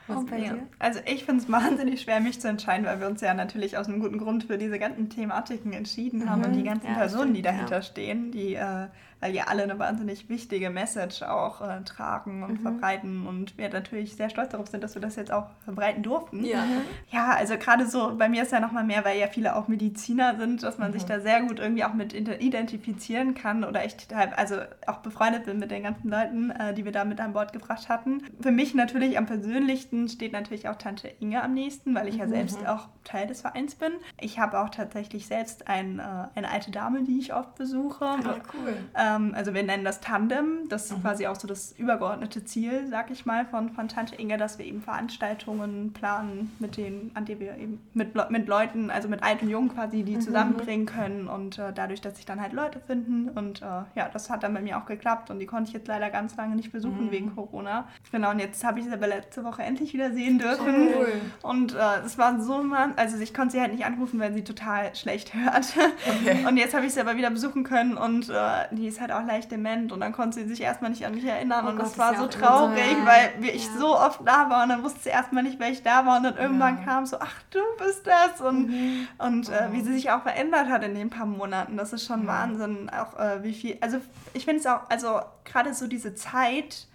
Was 0.09 0.27
bei 0.27 0.41
dir? 0.41 0.59
Also 0.81 1.00
ich 1.07 1.25
finde 1.25 1.45
es 1.45 1.50
wahnsinnig 1.50 2.02
schwer, 2.02 2.21
mich 2.21 2.41
zu 2.41 2.49
entscheiden, 2.49 2.87
weil 2.87 2.99
wir 2.99 3.07
uns 3.07 3.21
ja 3.21 3.35
natürlich 3.35 3.79
aus 3.79 3.87
einem 3.87 4.00
guten 4.00 4.19
Grund 4.19 4.45
für 4.45 4.59
diese 4.59 4.81
ganzen 4.81 5.11
Thematiken 5.11 5.73
entschieden 5.73 6.29
haben 6.29 6.41
mhm. 6.41 6.47
und 6.47 6.52
die 6.55 6.65
ganzen 6.65 6.93
Personen, 6.93 7.23
stimmt, 7.23 7.37
die 7.37 7.43
dahinter 7.43 7.83
stehen, 7.83 8.33
die 8.33 8.55
äh, 8.55 8.89
weil 9.21 9.33
die 9.33 9.41
alle 9.41 9.63
eine 9.63 9.79
wahnsinnig 9.79 10.29
wichtige 10.29 10.71
Message 10.71 11.23
auch 11.23 11.61
äh, 11.61 11.83
tragen 11.85 12.43
und 12.43 12.59
mhm. 12.59 12.63
verbreiten 12.63 13.26
und 13.26 13.57
wir 13.57 13.69
natürlich 13.71 14.15
sehr 14.15 14.29
stolz 14.29 14.50
darauf 14.50 14.69
sind, 14.69 14.85
dass 14.85 14.95
wir 14.95 15.02
das 15.02 15.17
jetzt 15.17 15.33
auch 15.33 15.47
verbreiten 15.65 16.02
durften. 16.02 16.45
Ja, 16.45 16.65
ja 17.11 17.31
also 17.31 17.57
gerade 17.57 17.87
so, 17.87 18.15
bei 18.17 18.29
mir 18.29 18.43
ist 18.43 18.52
ja 18.52 18.61
nochmal 18.61 18.85
mehr, 18.85 19.05
weil 19.05 19.19
ja 19.19 19.26
viele 19.26 19.57
auch 19.57 19.69
Mediziner 19.69 20.37
sind, 20.39 20.63
dass 20.63 20.79
man 20.79 20.91
mhm. 20.91 20.95
sich 20.95 21.05
da 21.05 21.21
sehr 21.21 21.43
gut 21.43 21.59
irgendwie 21.59 21.85
auch 21.85 21.95
mit 21.95 22.13
identifizieren 22.15 23.35
kann 23.35 23.65
oder 23.65 23.83
echt 23.85 24.15
halt, 24.15 24.37
also 24.37 24.57
auch 24.87 24.99
befreundet 24.99 25.47
bin 25.47 25.59
mit 25.59 25.71
den 25.71 25.83
ganzen 25.83 26.11
Leuten, 26.11 26.50
äh, 26.50 26.75
die 26.75 26.85
wir 26.85 26.93
da 26.93 27.05
mit 27.05 27.21
an 27.21 27.33
Bord 27.33 27.52
gebracht 27.52 27.89
hatten. 27.89 28.23
Für 28.41 28.50
mich 28.50 28.75
natürlich 28.75 29.17
am 29.17 29.26
persönlichsten 29.26 30.09
steht 30.09 30.33
natürlich 30.33 30.69
auch 30.69 30.76
Tante 30.76 31.09
Inge 31.21 31.43
am 31.43 31.55
nächsten, 31.55 31.95
weil 31.95 32.09
ich 32.09 32.17
ja 32.17 32.26
mhm. 32.26 32.31
selbst 32.31 32.67
auch 32.67 32.89
Teil 33.05 33.26
des 33.26 33.41
Vereins 33.41 33.76
bin. 33.76 33.93
Ich 34.21 34.39
habe 34.39 34.61
auch 34.61 34.69
tatsächlich 34.69 35.26
selbst 35.26 35.69
ein, 35.69 35.99
äh, 35.99 36.02
eine 36.35 36.50
alte 36.50 36.71
Dame, 36.71 37.02
die 37.05 37.19
ich 37.19 37.33
oft 37.33 37.55
besuche. 37.55 38.05
Ach, 38.05 38.39
cool. 38.55 38.76
Äh, 38.95 39.05
ähm, 39.06 39.32
also 39.34 39.54
wir 39.54 39.62
nennen 39.62 39.84
das 39.84 40.00
Tandem. 40.00 40.69
Das 40.69 40.86
ist 40.86 40.99
mhm. 40.99 41.02
quasi 41.02 41.26
auch 41.26 41.36
so 41.36 41.47
das 41.47 41.73
übergeordnete 41.73 42.45
Ziel, 42.45 42.86
sag 42.88 43.10
ich 43.10 43.26
mal, 43.26 43.47
von, 43.47 43.71
von 43.71 43.88
Tante 43.88 44.16
Inge, 44.16 44.36
dass 44.36 44.58
wir 44.58 44.66
eben 44.66 44.82
Veranstaltungen 44.82 45.92
planen, 45.92 46.52
mit 46.58 46.76
denen, 46.76 47.10
an 47.14 47.25
denen 47.25 47.40
wir 47.40 47.56
eben 47.56 47.80
mit, 47.95 48.14
mit 48.30 48.49
Leuten, 48.49 48.90
also 48.90 49.08
mit 49.08 49.23
alt 49.23 49.42
und 49.42 49.50
jung 49.50 49.69
quasi, 49.69 50.02
die 50.02 50.16
mhm. 50.16 50.21
zusammenbringen 50.21 50.86
können. 50.86 51.28
Und 51.28 51.58
äh, 51.58 51.73
dadurch, 51.75 52.00
dass 52.00 52.16
sich 52.16 52.26
dann 52.26 52.40
halt 52.40 52.52
Leute 52.52 52.80
finden. 52.80 53.28
Und 53.30 53.62
äh, 53.62 53.64
ja, 53.95 54.08
das 54.12 54.30
hat 54.30 54.42
dann 54.42 54.54
bei 54.54 54.60
mir 54.60 54.78
auch 54.78 54.86
geklappt. 54.86 55.30
Und 55.30 55.38
die 55.38 55.47
konnte 55.47 55.69
ich 55.69 55.75
jetzt 55.75 55.88
leider 55.88 56.10
ganz 56.10 56.36
lange 56.36 56.56
nicht 56.56 56.73
besuchen 56.73 57.06
mhm. 57.06 57.10
wegen 57.10 57.34
Corona. 57.34 57.88
Genau, 58.12 58.30
und 58.30 58.38
jetzt 58.38 58.64
habe 58.64 58.80
ich 58.80 58.86
sie 58.86 58.92
aber 58.92 59.06
letzte 59.06 59.45
Woche 59.45 59.62
endlich 59.62 59.92
wieder 59.92 60.12
sehen 60.12 60.38
dürfen. 60.38 60.88
Cool. 60.95 61.12
Und 61.42 61.75
äh, 61.75 62.00
es 62.04 62.19
war 62.19 62.40
so, 62.40 62.62
man, 62.62 62.95
also 62.97 63.19
ich 63.19 63.34
konnte 63.34 63.52
sie 63.52 63.60
halt 63.60 63.73
nicht 63.73 63.84
anrufen, 63.84 64.21
weil 64.21 64.32
sie 64.32 64.45
total 64.45 64.95
schlecht 64.95 65.34
hört. 65.34 65.75
Okay. 66.06 66.45
Und 66.49 66.56
jetzt 66.56 66.75
habe 66.75 66.86
ich 66.86 66.95
sie 66.95 67.00
aber 67.00 67.16
wieder 67.16 67.30
besuchen 67.30 67.64
können 67.64 67.97
und 67.97 68.28
äh, 68.28 68.64
die 68.71 68.86
ist 68.86 68.96
ist 68.97 69.00
halt 69.00 69.13
auch 69.13 69.25
leicht 69.25 69.50
dement 69.50 69.93
und 69.93 70.00
dann 70.00 70.13
konnte 70.13 70.39
sie 70.39 70.47
sich 70.47 70.61
erstmal 70.61 70.91
nicht 70.91 71.04
an 71.06 71.15
mich 71.15 71.25
erinnern 71.25 71.67
oh 71.67 71.71
und 71.71 71.76
Gott, 71.76 71.87
das 71.87 71.99
war 71.99 72.17
so 72.17 72.26
traurig, 72.26 72.82
so, 72.85 72.99
ja. 72.99 73.06
weil 73.06 73.45
ich 73.45 73.67
ja. 73.67 73.78
so 73.78 73.99
oft 73.99 74.21
da 74.26 74.50
war 74.50 74.63
und 74.63 74.71
dann 74.71 74.82
wusste 74.82 75.00
sie 75.00 75.09
erstmal 75.11 75.43
nicht, 75.43 75.61
wer 75.61 75.71
ich 75.71 75.82
da 75.82 76.06
war 76.06 76.17
und 76.17 76.25
dann 76.25 76.37
irgendwann 76.37 76.78
ja. 76.78 76.85
kam 76.85 77.06
so, 77.06 77.19
ach 77.21 77.43
du 77.50 77.59
bist 77.78 78.06
das 78.06 78.41
und, 78.41 78.69
mhm. 78.69 79.09
und 79.19 79.49
äh, 79.49 79.73
wie 79.73 79.82
sie 79.82 79.93
sich 79.93 80.11
auch 80.11 80.23
verändert 80.23 80.69
hat 80.69 80.82
in 80.82 80.95
den 80.95 81.11
paar 81.11 81.26
Monaten, 81.26 81.76
das 81.76 81.93
ist 81.93 82.06
schon 82.06 82.26
Wahnsinn, 82.26 82.91
auch 82.91 83.19
äh, 83.19 83.43
wie 83.43 83.52
viel, 83.52 83.78
also 83.80 83.99
ich 84.32 84.45
finde 84.45 84.61
es 84.61 84.67
auch, 84.67 84.89
also 84.89 85.21
gerade 85.45 85.75
so 85.75 85.87
diese 85.87 86.15
Zeit, 86.15 86.89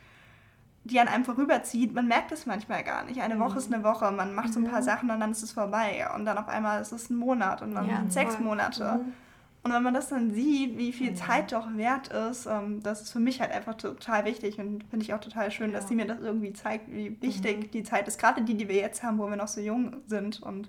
die 0.83 0.99
an 0.99 1.07
einem 1.07 1.25
vorüberzieht, 1.25 1.93
man 1.93 2.07
merkt 2.07 2.31
es 2.31 2.47
manchmal 2.47 2.83
gar 2.83 3.03
nicht. 3.03 3.21
Eine 3.21 3.39
Woche 3.39 3.59
ist 3.59 3.69
mhm. 3.69 3.75
eine 3.75 3.83
Woche, 3.83 4.09
man 4.11 4.33
macht 4.33 4.51
so 4.51 4.59
ein 4.59 4.65
paar 4.65 4.79
mhm. 4.79 4.85
Sachen 4.85 5.11
und 5.11 5.19
dann 5.19 5.29
ist 5.29 5.43
es 5.43 5.51
vorbei. 5.51 6.07
Und 6.15 6.25
dann 6.25 6.39
auf 6.39 6.47
einmal 6.47 6.81
ist 6.81 6.91
es 6.91 7.11
ein 7.11 7.17
Monat 7.17 7.61
und 7.61 7.75
dann 7.75 7.87
ja, 7.87 8.01
sechs 8.07 8.39
Monate. 8.39 8.99
Mhm. 9.03 9.13
Und 9.63 9.71
wenn 9.71 9.83
man 9.83 9.93
das 9.93 10.09
dann 10.09 10.31
sieht, 10.33 10.77
wie 10.77 10.91
viel 10.91 11.11
mhm. 11.11 11.15
Zeit 11.15 11.51
doch 11.51 11.67
wert 11.75 12.07
ist, 12.07 12.47
ähm, 12.47 12.81
das 12.81 13.01
ist 13.01 13.11
für 13.11 13.19
mich 13.19 13.41
halt 13.41 13.51
einfach 13.51 13.75
total 13.75 14.25
wichtig 14.25 14.57
und 14.57 14.83
finde 14.85 15.05
ich 15.05 15.13
auch 15.13 15.19
total 15.19 15.51
schön, 15.51 15.71
ja. 15.71 15.77
dass 15.77 15.87
sie 15.87 15.95
mir 15.95 16.07
das 16.07 16.19
irgendwie 16.19 16.51
zeigt, 16.51 16.91
wie 16.91 17.21
wichtig 17.21 17.57
mhm. 17.57 17.71
die 17.71 17.83
Zeit 17.83 18.07
ist. 18.07 18.19
Gerade 18.19 18.41
die, 18.41 18.55
die 18.55 18.67
wir 18.67 18.77
jetzt 18.77 19.03
haben, 19.03 19.19
wo 19.19 19.27
wir 19.27 19.35
noch 19.35 19.47
so 19.47 19.61
jung 19.61 19.97
sind. 20.07 20.41
Und 20.41 20.67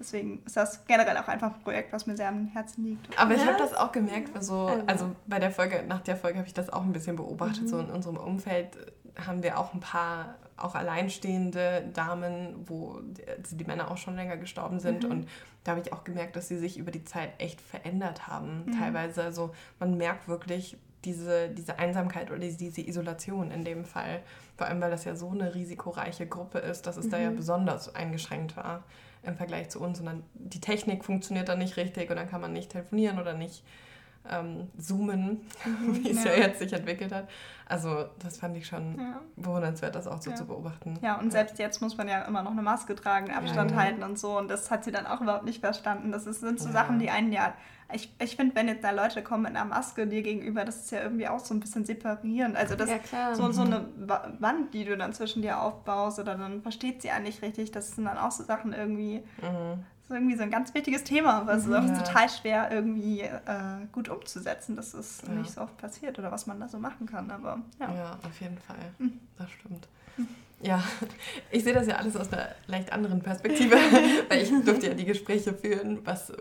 deswegen 0.00 0.42
ist 0.44 0.56
das 0.56 0.84
generell 0.86 1.16
auch 1.18 1.28
einfach 1.28 1.54
ein 1.54 1.60
Projekt, 1.60 1.92
was 1.92 2.06
mir 2.06 2.16
sehr 2.16 2.28
am 2.28 2.48
Herzen 2.48 2.84
liegt. 2.84 3.16
Aber 3.16 3.32
ich 3.34 3.46
habe 3.46 3.58
das 3.58 3.74
auch 3.74 3.92
gemerkt, 3.92 4.30
so, 4.42 4.66
also, 4.66 4.84
also 4.88 5.16
bei 5.28 5.38
der 5.38 5.52
Folge, 5.52 5.84
nach 5.86 6.00
der 6.00 6.16
Folge 6.16 6.38
habe 6.38 6.48
ich 6.48 6.54
das 6.54 6.68
auch 6.68 6.82
ein 6.82 6.92
bisschen 6.92 7.14
beobachtet. 7.14 7.62
Mhm. 7.62 7.68
So 7.68 7.78
in 7.78 7.90
unserem 7.90 8.16
Umfeld 8.16 8.76
haben 9.24 9.44
wir 9.44 9.56
auch 9.56 9.72
ein 9.72 9.80
paar 9.80 10.34
auch 10.56 10.74
alleinstehende 10.74 11.88
Damen, 11.92 12.64
wo 12.66 13.00
die, 13.00 13.56
die 13.56 13.64
Männer 13.64 13.90
auch 13.90 13.96
schon 13.96 14.16
länger 14.16 14.36
gestorben 14.36 14.80
sind. 14.80 15.04
Mhm. 15.04 15.10
Und 15.10 15.28
da 15.64 15.72
habe 15.72 15.80
ich 15.80 15.92
auch 15.92 16.04
gemerkt, 16.04 16.36
dass 16.36 16.48
sie 16.48 16.58
sich 16.58 16.78
über 16.78 16.90
die 16.90 17.04
Zeit 17.04 17.30
echt 17.38 17.60
verändert 17.60 18.26
haben. 18.26 18.64
Mhm. 18.66 18.78
Teilweise, 18.78 19.22
also 19.22 19.54
man 19.78 19.96
merkt 19.96 20.28
wirklich 20.28 20.76
diese, 21.04 21.48
diese 21.48 21.78
Einsamkeit 21.78 22.30
oder 22.30 22.38
diese 22.38 22.80
Isolation 22.80 23.50
in 23.50 23.64
dem 23.64 23.84
Fall. 23.84 24.22
Vor 24.56 24.66
allem, 24.66 24.80
weil 24.80 24.90
das 24.90 25.04
ja 25.04 25.16
so 25.16 25.30
eine 25.30 25.54
risikoreiche 25.54 26.26
Gruppe 26.26 26.58
ist, 26.58 26.86
dass 26.86 26.96
es 26.96 27.06
mhm. 27.06 27.10
da 27.10 27.18
ja 27.18 27.30
mhm. 27.30 27.36
besonders 27.36 27.94
eingeschränkt 27.94 28.56
war 28.56 28.84
im 29.22 29.36
Vergleich 29.36 29.68
zu 29.70 29.80
uns. 29.80 30.00
Und 30.00 30.06
dann 30.06 30.22
die 30.34 30.60
Technik 30.60 31.04
funktioniert 31.04 31.48
dann 31.48 31.58
nicht 31.58 31.76
richtig 31.76 32.10
und 32.10 32.16
dann 32.16 32.28
kann 32.28 32.40
man 32.40 32.52
nicht 32.52 32.70
telefonieren 32.70 33.18
oder 33.18 33.34
nicht 33.34 33.64
ähm, 34.30 34.68
zoomen, 34.76 35.46
mhm, 35.64 35.94
wie 36.04 36.10
es 36.10 36.24
ja. 36.24 36.32
ja. 36.32 36.38
jetzt 36.38 36.60
sich 36.60 36.72
entwickelt 36.72 37.12
hat. 37.12 37.28
Also 37.66 38.06
das 38.18 38.38
fand 38.38 38.56
ich 38.56 38.66
schon 38.66 38.98
ja. 38.98 39.20
bewundernswert, 39.36 39.94
das 39.94 40.06
auch 40.06 40.20
so 40.20 40.30
ja. 40.30 40.36
zu 40.36 40.46
beobachten. 40.46 40.98
Ja, 41.00 41.18
und 41.18 41.30
selbst 41.30 41.58
jetzt 41.58 41.80
muss 41.80 41.96
man 41.96 42.06
ja 42.08 42.22
immer 42.22 42.42
noch 42.42 42.50
eine 42.50 42.62
Maske 42.62 42.94
tragen, 42.94 43.30
Abstand 43.30 43.74
halten 43.74 44.02
und 44.02 44.18
so. 44.18 44.38
Und 44.38 44.48
das 44.48 44.70
hat 44.70 44.84
sie 44.84 44.92
dann 44.92 45.06
auch 45.06 45.20
überhaupt 45.20 45.44
nicht 45.44 45.60
verstanden. 45.60 46.12
Das 46.12 46.26
ist, 46.26 46.40
sind 46.40 46.60
so 46.60 46.70
Sachen, 46.70 46.98
die 46.98 47.10
einen 47.10 47.32
ja 47.32 47.54
ich, 47.94 48.12
ich 48.18 48.36
finde, 48.36 48.54
wenn 48.54 48.68
jetzt 48.68 48.84
da 48.84 48.90
Leute 48.90 49.22
kommen 49.22 49.44
mit 49.44 49.56
einer 49.56 49.64
Maske 49.64 50.06
dir 50.06 50.22
gegenüber, 50.22 50.64
das 50.64 50.76
ist 50.76 50.90
ja 50.90 51.02
irgendwie 51.02 51.28
auch 51.28 51.40
so 51.40 51.54
ein 51.54 51.60
bisschen 51.60 51.84
separierend. 51.84 52.56
Also 52.56 52.74
das 52.74 52.90
so, 53.34 53.50
so 53.52 53.62
eine 53.62 53.86
Wand, 54.38 54.74
die 54.74 54.84
du 54.84 54.96
dann 54.96 55.12
zwischen 55.12 55.42
dir 55.42 55.60
aufbaust 55.60 56.18
oder 56.18 56.34
dann 56.34 56.62
versteht 56.62 57.02
sie 57.02 57.08
ja 57.08 57.20
nicht 57.20 57.42
richtig. 57.42 57.70
Das 57.72 57.94
sind 57.94 58.04
dann 58.04 58.18
auch 58.18 58.30
so 58.30 58.44
Sachen 58.44 58.72
irgendwie, 58.72 59.22
mhm. 59.40 59.84
Ist 60.02 60.10
irgendwie 60.10 60.36
so 60.36 60.42
ein 60.42 60.50
ganz 60.50 60.74
wichtiges 60.74 61.04
Thema, 61.04 61.46
was 61.46 61.66
Mhm. 61.66 61.74
auch 61.74 61.84
Ja. 61.84 61.98
total 61.98 62.28
schwer 62.28 62.70
irgendwie 62.72 63.20
äh, 63.22 63.86
gut 63.92 64.08
umzusetzen. 64.08 64.76
Das 64.76 64.94
ist 64.94 65.22
Ja. 65.26 65.34
nicht 65.34 65.50
so 65.52 65.60
oft 65.62 65.76
passiert 65.78 66.18
oder 66.18 66.30
was 66.32 66.46
man 66.46 66.58
da 66.60 66.68
so 66.68 66.78
machen 66.78 67.06
kann. 67.06 67.30
Aber 67.30 67.58
ja. 67.80 67.92
Ja, 67.94 68.18
auf 68.26 68.40
jeden 68.40 68.58
Fall. 68.58 68.76
Mhm. 68.98 69.18
Das 69.38 69.50
stimmt. 69.50 69.88
Ja, 70.62 70.82
ich 71.50 71.64
sehe 71.64 71.74
das 71.74 71.86
ja 71.88 71.96
alles 71.96 72.16
aus 72.16 72.32
einer 72.32 72.48
leicht 72.68 72.92
anderen 72.92 73.20
Perspektive, 73.20 73.74
weil 74.28 74.42
ich 74.42 74.50
durfte 74.64 74.86
ja 74.88 74.94
die 74.94 75.04
Gespräche 75.04 75.52
führen, 75.54 76.00
was, 76.06 76.32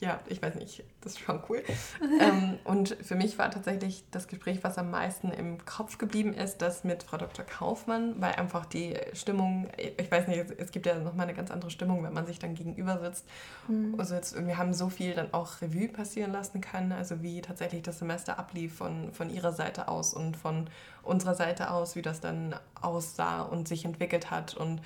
ja, 0.00 0.20
ich 0.28 0.42
weiß 0.42 0.56
nicht, 0.56 0.84
das 1.00 1.12
ist 1.12 1.20
schon 1.20 1.40
cool. 1.48 1.62
ähm, 2.20 2.58
und 2.64 2.96
für 3.02 3.14
mich 3.14 3.38
war 3.38 3.50
tatsächlich 3.50 4.04
das 4.10 4.28
Gespräch, 4.28 4.58
was 4.62 4.76
am 4.76 4.90
meisten 4.90 5.30
im 5.30 5.64
Kopf 5.64 5.96
geblieben 5.96 6.34
ist, 6.34 6.58
das 6.58 6.84
mit 6.84 7.02
Frau 7.04 7.16
Dr. 7.16 7.44
Kaufmann, 7.44 8.20
weil 8.20 8.32
einfach 8.34 8.66
die 8.66 8.94
Stimmung, 9.14 9.68
ich 9.96 10.10
weiß 10.10 10.28
nicht, 10.28 10.44
es- 10.58 10.70
gibt 10.72 10.86
ja 10.86 10.96
nochmal 10.98 11.26
eine 11.26 11.34
ganz 11.36 11.50
andere 11.50 11.70
Stimmung, 11.70 12.04
wenn 12.04 12.12
man 12.12 12.26
sich 12.26 12.38
dann 12.38 12.54
gegenüber 12.54 13.00
sitzt. 13.00 13.26
Also 13.98 14.14
jetzt, 14.14 14.46
wir 14.46 14.56
haben 14.58 14.72
so 14.72 14.88
viel 14.88 15.14
dann 15.14 15.32
auch 15.32 15.60
Revue 15.62 15.88
passieren 15.88 16.32
lassen 16.32 16.60
können, 16.60 16.92
also 16.92 17.22
wie 17.22 17.40
tatsächlich 17.40 17.82
das 17.82 17.98
Semester 17.98 18.38
ablief 18.38 18.76
von, 18.76 19.12
von 19.12 19.30
ihrer 19.30 19.52
Seite 19.52 19.88
aus 19.88 20.14
und 20.14 20.36
von 20.36 20.68
unserer 21.02 21.34
Seite 21.34 21.70
aus, 21.70 21.96
wie 21.96 22.02
das 22.02 22.20
dann 22.20 22.54
aussah 22.80 23.42
und 23.42 23.68
sich 23.68 23.84
entwickelt 23.84 24.30
hat. 24.30 24.54
Und 24.54 24.80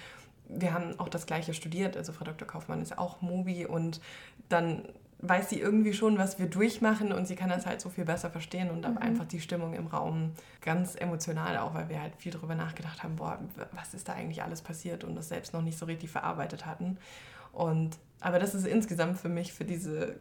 wir 0.49 0.75
haben 0.75 0.99
auch 0.99 1.09
das 1.09 1.27
Gleiche 1.27 1.55
studiert. 1.55 1.97
Also 1.97 2.13
Frau 2.13 2.25
Dr. 2.25 2.47
Kaufmann 2.47 2.83
ist 2.83 2.99
auch 2.99 3.21
Mobi 3.21 3.67
und 3.67 4.01
dann 4.49 4.83
weiß 5.29 5.49
sie 5.49 5.61
irgendwie 5.61 5.95
schon, 5.95 6.19
was 6.19 6.39
wir 6.39 6.47
durchmachen 6.47 7.13
und 7.13 7.27
sie 7.27 7.35
kann 7.35 7.49
das 7.49 7.67
halt 7.67 7.81
so 7.81 7.89
viel 7.89 8.05
besser 8.05 8.31
verstehen 8.31 8.71
und 8.71 8.85
aber 8.85 9.01
einfach 9.01 9.25
die 9.25 9.41
Stimmung 9.41 9.73
im 9.75 9.87
Raum 9.87 10.33
ganz 10.61 10.97
emotional 10.97 11.57
auch, 11.59 11.75
weil 11.75 11.89
wir 11.89 12.01
halt 12.01 12.15
viel 12.17 12.33
darüber 12.33 12.55
nachgedacht 12.55 13.03
haben, 13.03 13.17
boah, 13.17 13.39
was 13.73 13.95
ist 13.95 14.09
da 14.09 14.13
eigentlich 14.13 14.43
alles 14.43 14.61
passiert 14.61 15.03
und 15.03 15.15
das 15.15 15.29
selbst 15.29 15.55
noch 15.55 15.63
nicht 15.63 15.79
so 15.79 15.87
richtig 15.87 16.11
verarbeitet 16.11 16.67
hatten. 16.67 16.99
Und 17.53 17.97
aber 18.21 18.39
das 18.39 18.55
ist 18.55 18.67
insgesamt 18.67 19.19
für 19.19 19.29
mich 19.29 19.53
für 19.53 19.65
diese 19.65 20.17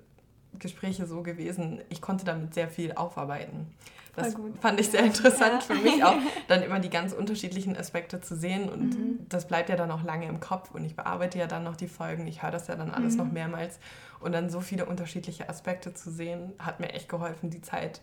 Gespräche 0.59 1.05
so 1.05 1.23
gewesen, 1.23 1.81
ich 1.89 2.01
konnte 2.01 2.25
damit 2.25 2.53
sehr 2.53 2.67
viel 2.69 2.93
aufarbeiten. 2.93 3.67
Das 4.15 4.35
fand 4.61 4.79
ich 4.79 4.89
sehr 4.91 5.03
interessant 5.03 5.53
Ja. 5.53 5.75
für 5.75 5.81
mich 5.81 6.03
auch, 6.03 6.15
dann 6.47 6.61
immer 6.61 6.79
die 6.79 6.91
ganz 6.91 7.13
unterschiedlichen 7.13 7.75
Aspekte 7.75 8.21
zu 8.21 8.35
sehen 8.35 8.69
und 8.69 8.95
Mhm. 8.95 9.25
das 9.27 9.47
bleibt 9.47 9.69
ja 9.69 9.75
dann 9.75 9.89
auch 9.89 10.03
lange 10.03 10.27
im 10.27 10.39
Kopf 10.39 10.69
und 10.71 10.85
ich 10.85 10.95
bearbeite 10.95 11.39
ja 11.39 11.47
dann 11.47 11.63
noch 11.63 11.75
die 11.75 11.87
Folgen, 11.87 12.27
ich 12.27 12.43
höre 12.43 12.51
das 12.51 12.67
ja 12.67 12.75
dann 12.75 12.91
alles 12.91 13.15
noch 13.17 13.31
mehrmals 13.31 13.79
und 14.19 14.31
dann 14.33 14.51
so 14.51 14.61
viele 14.61 14.85
unterschiedliche 14.85 15.49
Aspekte 15.49 15.95
zu 15.95 16.11
sehen, 16.11 16.53
hat 16.59 16.79
mir 16.79 16.89
echt 16.93 17.09
geholfen, 17.09 17.49
die 17.49 17.61
Zeit 17.61 18.01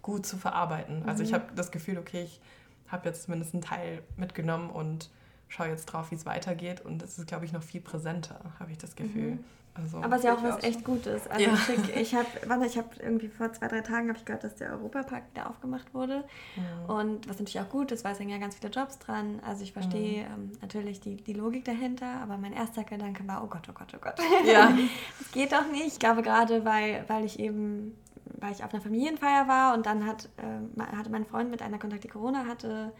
gut 0.00 0.24
zu 0.24 0.38
verarbeiten. 0.38 1.02
Also 1.06 1.22
ich 1.22 1.34
habe 1.34 1.44
das 1.54 1.70
Gefühl, 1.70 1.98
okay, 1.98 2.22
ich 2.22 2.40
habe 2.88 3.08
jetzt 3.10 3.24
zumindest 3.24 3.52
einen 3.52 3.62
Teil 3.62 4.02
mitgenommen 4.16 4.70
und 4.70 5.10
schaue 5.48 5.68
jetzt 5.68 5.84
drauf, 5.86 6.10
wie 6.10 6.14
es 6.14 6.24
weitergeht 6.24 6.80
und 6.80 7.02
es 7.02 7.18
ist, 7.18 7.26
glaube 7.26 7.44
ich, 7.44 7.52
noch 7.52 7.62
viel 7.62 7.82
präsenter, 7.82 8.40
habe 8.58 8.72
ich 8.72 8.78
das 8.78 8.96
Gefühl. 8.96 9.38
Also, 9.82 9.98
Aber 9.98 10.16
es 10.16 10.20
ist 10.20 10.24
ja 10.24 10.34
auch 10.34 10.42
was 10.42 10.56
auch 10.56 10.62
echt 10.62 10.84
Gutes. 10.84 11.26
Also 11.28 11.44
Ja. 11.44 11.56
schick. 11.56 11.96
ich 11.96 12.14
habe, 12.14 12.26
warte, 12.46 12.66
ich 12.66 12.76
habe 12.78 12.88
irgendwie 13.00 13.28
vor 13.28 13.52
zwei, 13.52 13.68
drei 13.68 13.80
Tagen 13.80 14.08
habe 14.08 14.18
ich 14.18 14.24
gehört, 14.24 14.44
dass 14.44 14.54
der 14.56 14.72
Europapark 14.72 15.24
wieder 15.32 15.48
aufgemacht 15.48 15.92
wurde. 15.94 16.24
Mhm. 16.56 16.90
Und 16.90 17.28
was 17.28 17.38
natürlich 17.38 17.60
auch 17.60 17.68
gut 17.68 17.92
ist, 17.92 18.04
weil 18.04 18.12
es 18.12 18.20
hängen 18.20 18.30
ja 18.30 18.38
ganz 18.38 18.56
viele 18.56 18.70
Jobs 18.70 18.98
dran. 18.98 19.40
Also 19.46 19.62
ich 19.62 19.72
verstehe 19.72 20.22
ähm, 20.22 20.52
natürlich 20.60 21.00
die, 21.00 21.16
die 21.16 21.32
Logik 21.32 21.64
dahinter, 21.64 22.20
aber 22.22 22.36
mein 22.36 22.52
erster 22.52 22.84
Gedanke 22.84 23.26
war, 23.26 23.42
oh 23.44 23.46
Gott, 23.46 23.66
oh 23.68 23.72
Gott, 23.72 23.92
oh 23.94 23.98
Gott. 24.00 24.14
ja, 24.44 24.72
Das 25.18 25.30
geht 25.32 25.52
doch 25.52 25.70
nicht. 25.70 25.86
Ich 25.86 25.98
glaube 25.98 26.22
gerade, 26.22 26.64
weil, 26.64 27.04
weil 27.08 27.24
ich 27.24 27.38
eben, 27.38 27.96
weil 28.38 28.52
ich 28.52 28.64
auf 28.64 28.72
einer 28.72 28.82
Familienfeier 28.82 29.48
war 29.48 29.74
und 29.74 29.86
dann 29.86 30.06
hat, 30.06 30.28
ähm, 30.38 30.70
hatte 30.96 31.10
mein 31.10 31.24
Freund 31.26 31.50
mit 31.50 31.62
einer 31.62 31.78
Kontakt, 31.78 32.04
die 32.04 32.08
Corona 32.08 32.46
hatte. 32.46 32.92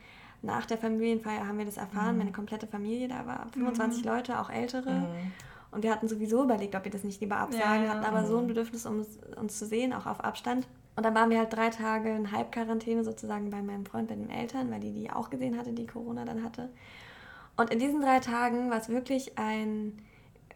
Nach 0.43 0.65
der 0.65 0.79
Familienfeier 0.79 1.47
haben 1.47 1.59
wir 1.59 1.67
das 1.67 1.77
erfahren, 1.77 2.17
meine 2.17 2.33
komplette 2.33 2.67
Familie 2.67 3.09
da 3.09 3.27
war, 3.27 3.47
25 3.53 4.05
Leute, 4.05 4.41
auch 4.41 4.49
ältere. 4.49 5.07
Mhm. 5.71 5.77
Und 5.77 5.83
wir 5.83 5.91
hatten 5.91 6.09
sowieso 6.09 6.45
überlegt, 6.45 6.75
ob 6.75 6.85
wir 6.85 6.91
das 6.91 7.05
nicht 7.05 7.21
lieber 7.21 7.37
absagen, 7.37 7.85
Ja, 7.85 7.91
hatten 7.91 8.05
aber 8.05 8.27
so 8.27 8.39
ein 8.39 8.47
Bedürfnis, 8.47 8.87
um 8.87 8.99
uns, 8.99 9.19
uns 9.37 9.59
zu 9.59 9.67
sehen, 9.67 9.93
auch 9.93 10.07
auf 10.07 10.21
Abstand. 10.21 10.67
Und 10.97 11.05
dann 11.05 11.15
waren 11.15 11.31
wir 11.31 11.39
halt 11.39 11.53
drei 11.53 11.71
Tage 11.71 12.11
in 12.11 12.33
Halbquarantäne 12.33 13.05
sozusagen 13.05 13.51
bei 13.51 13.63
meinem 13.63 13.87
Freund, 13.87 14.09
bei 14.09 14.17
den 14.17 14.31
Eltern, 14.31 14.71
weil 14.71 14.81
die 14.81 14.93
die 14.93 15.11
auch 15.11 15.31
gesehen 15.31 15.57
hatte, 15.57 15.73
die 15.73 15.87
Corona 15.87 16.25
dann 16.25 16.43
hatte. 16.45 16.69
Und 17.57 17.71
in 17.71 17.79
diesen 17.79 18.01
drei 18.01 18.21
Tagen 18.21 18.71
war 18.71 18.79
es 18.79 18.89
wirklich 18.89 19.39
ein, 19.39 19.99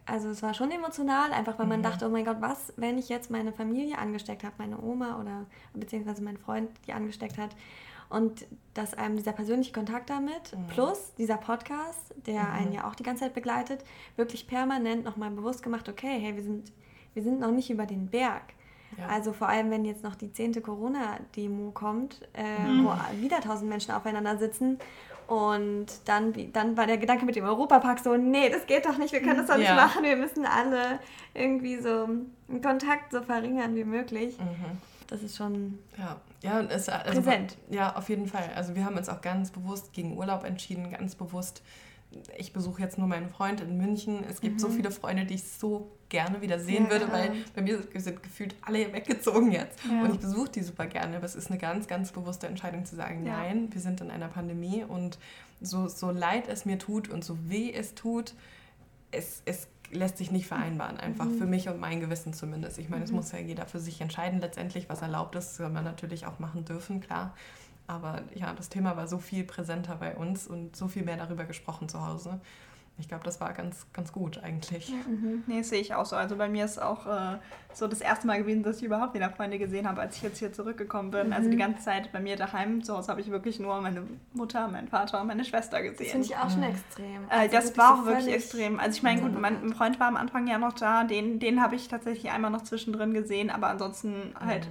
also 0.05 0.29
es 0.29 0.43
war 0.43 0.53
schon 0.53 0.71
emotional, 0.71 1.31
einfach 1.31 1.57
weil 1.57 1.67
man 1.67 1.81
dachte, 1.81 2.05
oh 2.05 2.09
mein 2.09 2.25
Gott, 2.25 2.37
was, 2.41 2.73
wenn 2.77 2.97
ich 2.97 3.09
jetzt 3.09 3.31
meine 3.31 3.53
Familie 3.53 3.97
angesteckt 3.97 4.43
habe, 4.43 4.55
meine 4.57 4.81
Oma 4.81 5.19
oder 5.19 5.45
beziehungsweise 5.73 6.23
mein 6.23 6.37
Freund, 6.37 6.69
die 6.85 6.93
angesteckt 6.93 7.37
hat. 7.37 7.55
Und 8.09 8.45
dass 8.73 8.93
einem 8.93 9.15
dieser 9.17 9.31
persönliche 9.33 9.73
Kontakt 9.73 10.09
damit, 10.09 10.55
plus 10.69 11.13
dieser 11.17 11.37
Podcast, 11.37 12.13
der 12.27 12.51
einen 12.51 12.71
ja 12.71 12.87
auch 12.87 12.95
die 12.95 13.03
ganze 13.03 13.23
Zeit 13.23 13.33
begleitet, 13.33 13.83
wirklich 14.15 14.47
permanent 14.47 15.03
nochmal 15.05 15.31
bewusst 15.31 15.63
gemacht, 15.63 15.89
okay, 15.89 16.19
hey, 16.19 16.35
wir 16.35 16.43
sind, 16.43 16.71
wir 17.13 17.23
sind 17.23 17.39
noch 17.39 17.51
nicht 17.51 17.69
über 17.69 17.85
den 17.85 18.07
Berg. 18.07 18.43
Ja. 18.97 19.07
Also 19.07 19.33
vor 19.33 19.49
allem, 19.49 19.71
wenn 19.71 19.83
jetzt 19.83 20.03
noch 20.03 20.15
die 20.15 20.31
zehnte 20.31 20.61
Corona-Demo 20.61 21.71
kommt, 21.71 22.21
äh, 22.33 22.43
wo 22.83 22.93
wieder 23.21 23.41
tausend 23.41 23.69
Menschen 23.69 23.91
aufeinander 23.93 24.37
sitzen 24.37 24.77
und 25.27 25.87
dann, 26.05 26.33
dann 26.53 26.77
war 26.77 26.85
der 26.85 26.97
Gedanke 26.97 27.25
mit 27.25 27.35
dem 27.35 27.45
Europapark 27.45 27.99
so, 27.99 28.15
nee, 28.15 28.47
das 28.49 28.65
geht 28.67 28.85
doch 28.85 28.97
nicht, 28.97 29.11
wir 29.11 29.21
können 29.21 29.37
das 29.37 29.47
doch 29.47 29.57
nicht 29.57 29.67
Ja. 29.67 29.75
machen, 29.75 30.03
wir 30.03 30.15
müssen 30.15 30.45
alle 30.45 30.99
irgendwie 31.33 31.79
so 31.79 32.03
einen 32.47 32.61
Kontakt 32.61 33.11
so 33.11 33.21
verringern 33.21 33.75
wie 33.75 33.83
möglich. 33.83 34.37
Mhm. 34.39 34.77
Das 35.07 35.23
ist 35.23 35.35
schon 35.35 35.79
Ja, 35.97 36.17
ja, 36.43 36.61
es, 36.61 36.89
also, 36.89 37.21
Präsent. 37.21 37.57
Ja, 37.69 37.95
auf 37.95 38.09
jeden 38.09 38.27
Fall. 38.27 38.49
Also 38.55 38.75
wir 38.75 38.85
haben 38.85 38.97
uns 38.97 39.09
auch 39.09 39.21
ganz 39.21 39.51
bewusst 39.51 39.93
gegen 39.93 40.17
Urlaub 40.17 40.43
entschieden, 40.43 40.91
ganz 40.91 41.15
bewusst. 41.15 41.61
Ich 42.37 42.53
besuche 42.53 42.81
jetzt 42.81 42.97
nur 42.97 43.07
meinen 43.07 43.29
Freund 43.29 43.59
in 43.61 43.77
München. 43.77 44.23
Es 44.29 44.39
gibt 44.39 44.61
so 44.61 44.69
viele 44.69 44.91
Freunde, 44.91 45.25
die 45.25 45.33
ich 45.33 45.43
so 45.43 45.91
gerne 46.07 46.41
wieder 46.41 46.59
sehen 46.59 46.83
Mhm. 46.83 46.89
Ja, 46.89 46.91
würde, 46.91 47.11
weil 47.11 47.31
bei 47.55 47.61
mir 47.61 47.81
sind 47.93 48.23
gefühlt 48.23 48.55
alle 48.61 48.93
weggezogen 48.93 49.51
jetzt. 49.51 49.79
Ja. 49.83 50.03
Und 50.03 50.13
ich 50.13 50.19
besuche 50.19 50.49
die 50.49 50.61
super 50.61 50.85
gerne. 50.85 51.17
Aber 51.17 51.25
es 51.25 51.35
ist 51.35 51.49
eine 51.49 51.59
ganz, 51.59 51.87
ganz 51.87 52.11
bewusste 52.11 52.47
Entscheidung 52.47 52.85
zu 52.85 52.95
sagen, 52.95 53.25
Ja. 53.25 53.37
nein, 53.37 53.69
wir 53.73 53.81
sind 53.81 53.99
in 54.01 54.11
einer 54.11 54.27
Pandemie 54.29 54.83
und 54.83 55.17
so, 55.61 55.87
so 55.87 56.11
leid 56.11 56.47
es 56.47 56.65
mir 56.65 56.77
tut 56.77 57.09
und 57.09 57.23
so 57.25 57.37
weh 57.49 57.73
es 57.73 57.95
tut, 57.95 58.33
es, 59.11 59.41
es 59.45 59.67
lässt 59.91 60.17
sich 60.17 60.31
nicht 60.31 60.47
vereinbaren, 60.47 60.97
einfach 60.97 61.25
Mhm. 61.25 61.37
für 61.37 61.45
mich 61.45 61.69
und 61.69 61.79
mein 61.79 61.99
Gewissen 61.99 62.33
zumindest. 62.33 62.77
Ich 62.77 62.89
meine, 62.89 63.03
es 63.03 63.11
muss 63.11 63.31
ja 63.31 63.39
jeder 63.39 63.65
für 63.65 63.79
sich 63.79 64.01
entscheiden 64.01 64.39
letztendlich, 64.39 64.89
was 64.89 65.01
erlaubt 65.01 65.35
ist, 65.35 65.55
soll 65.55 65.69
man 65.69 65.83
natürlich 65.83 66.25
auch 66.25 66.39
machen 66.39 66.65
dürfen, 66.65 67.01
klar. 67.01 67.33
Aber 67.87 68.23
ja, 68.33 68.53
das 68.53 68.69
Thema 68.69 68.97
war 68.97 69.07
so 69.07 69.19
viel 69.19 69.43
präsenter 69.43 69.95
bei 69.95 70.15
uns 70.15 70.47
und 70.47 70.75
so 70.75 70.87
viel 70.87 71.03
mehr 71.03 71.17
darüber 71.17 71.45
gesprochen 71.45 71.87
zu 71.87 72.05
Hause. 72.05 72.39
Ich 72.97 73.09
glaube, 73.09 73.25
das 73.25 73.41
war 73.41 73.51
ganz, 73.51 73.85
ganz 73.91 74.13
gut 74.13 74.41
eigentlich. 74.41 74.93
Nee, 75.47 75.57
das 75.59 75.67
sehe 75.69 75.81
ich 75.81 75.93
auch 75.95 76.05
so. 76.05 76.15
Also 76.15 76.37
bei 76.37 76.47
mir 76.47 76.63
ist 76.63 76.81
auch 76.81 77.05
äh, 77.05 77.37
so 77.73 77.87
das 77.87 77.99
erste 77.99 78.25
Mal 78.25 78.37
gewesen, 78.37 78.63
dass 78.63 78.77
ich 78.77 78.83
überhaupt 78.83 79.13
wieder 79.13 79.29
Freunde 79.29 79.59
gesehen 79.59 79.85
habe, 79.85 79.99
als 79.99 80.15
ich 80.15 80.21
jetzt 80.23 80.39
hier 80.39 80.53
zurückgekommen 80.53 81.11
bin. 81.11 81.33
Also 81.33 81.49
die 81.49 81.57
ganze 81.57 81.83
Zeit 81.83 82.13
bei 82.13 82.21
mir 82.21 82.37
daheim 82.37 82.83
zu 82.85 82.95
Hause 82.95 83.09
habe 83.09 83.19
ich 83.19 83.29
wirklich 83.29 83.59
nur 83.59 83.81
meine 83.81 84.03
Mutter, 84.33 84.69
meinen 84.69 84.87
Vater 84.87 85.19
und 85.19 85.27
meine 85.27 85.43
Schwester 85.43 85.81
Das 85.81 85.91
gesehen. 85.97 86.11
finde 86.11 86.27
ich 86.27 86.37
auch 86.37 86.49
schon 86.49 86.63
extrem. 86.63 87.25
Äh, 87.29 87.49
Also 87.49 87.51
das 87.57 87.77
war 87.77 87.95
auch 87.99 88.05
wirklich 88.05 88.33
extrem. 88.33 88.79
Also 88.79 88.95
ich 88.95 89.03
meine, 89.03 89.19
gut, 89.21 89.37
mein 89.37 89.61
Mhm. 89.65 89.73
Freund 89.73 89.99
war 89.99 90.07
am 90.07 90.15
Anfang 90.15 90.47
ja 90.47 90.57
noch 90.57 90.71
da, 90.73 91.03
den, 91.03 91.39
den 91.39 91.61
habe 91.61 91.75
ich 91.75 91.89
tatsächlich 91.89 92.31
einmal 92.31 92.49
noch 92.51 92.63
zwischendrin 92.63 93.13
gesehen, 93.13 93.49
aber 93.49 93.67
ansonsten 93.67 94.33
halt 94.39 94.69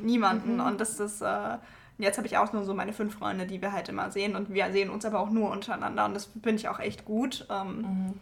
niemanden. 0.00 0.60
Und 0.60 0.80
das 0.80 0.98
ist, 1.00 1.20
äh, 1.20 1.58
jetzt 1.98 2.18
habe 2.18 2.26
ich 2.26 2.36
auch 2.38 2.52
nur 2.52 2.64
so 2.64 2.74
meine 2.74 2.92
fünf 2.92 3.14
Freunde, 3.16 3.46
die 3.46 3.60
wir 3.62 3.72
halt 3.72 3.88
immer 3.88 4.10
sehen. 4.10 4.36
Und 4.36 4.52
wir 4.52 4.70
sehen 4.72 4.90
uns 4.90 5.04
aber 5.04 5.20
auch 5.20 5.30
nur 5.30 5.50
untereinander. 5.50 6.04
Und 6.04 6.14
das 6.14 6.26
finde 6.26 6.56
ich 6.56 6.68
auch 6.68 6.78
echt 6.80 7.04
gut. 7.04 7.46
Ähm, 7.50 8.14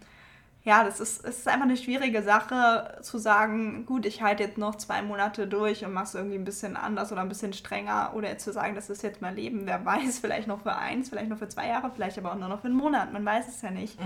Ja, 0.67 0.83
das 0.83 0.99
ist, 0.99 1.23
es 1.27 1.41
ist 1.41 1.47
einfach 1.49 1.67
eine 1.67 1.77
schwierige 1.77 2.23
Sache 2.23 2.97
zu 3.03 3.19
sagen, 3.19 3.85
gut, 3.85 4.07
ich 4.07 4.23
halte 4.23 4.43
jetzt 4.45 4.57
noch 4.57 4.77
zwei 4.77 5.03
Monate 5.03 5.47
durch 5.47 5.85
und 5.85 5.93
mache 5.93 6.05
es 6.05 6.15
irgendwie 6.15 6.37
ein 6.37 6.47
bisschen 6.47 6.75
anders 6.79 7.13
oder 7.13 7.21
ein 7.21 7.29
bisschen 7.29 7.53
strenger. 7.53 8.13
Oder 8.15 8.39
zu 8.39 8.51
sagen, 8.51 8.75
das 8.75 8.89
ist 8.89 9.03
jetzt 9.03 9.21
mein 9.21 9.37
Leben, 9.37 9.67
wer 9.67 9.85
weiß, 9.85 10.19
vielleicht 10.23 10.49
noch 10.49 10.63
für 10.63 10.75
eins, 10.75 11.11
vielleicht 11.11 11.29
noch 11.29 11.37
für 11.37 11.51
zwei 11.51 11.69
Jahre, 11.69 11.91
vielleicht 11.95 12.17
aber 12.17 12.33
auch 12.33 12.39
nur 12.39 12.49
noch 12.49 12.61
für 12.63 12.69
einen 12.69 12.77
Monat, 12.79 13.13
man 13.13 13.27
weiß 13.27 13.47
es 13.47 13.61
ja 13.61 13.71
nicht. 13.71 13.99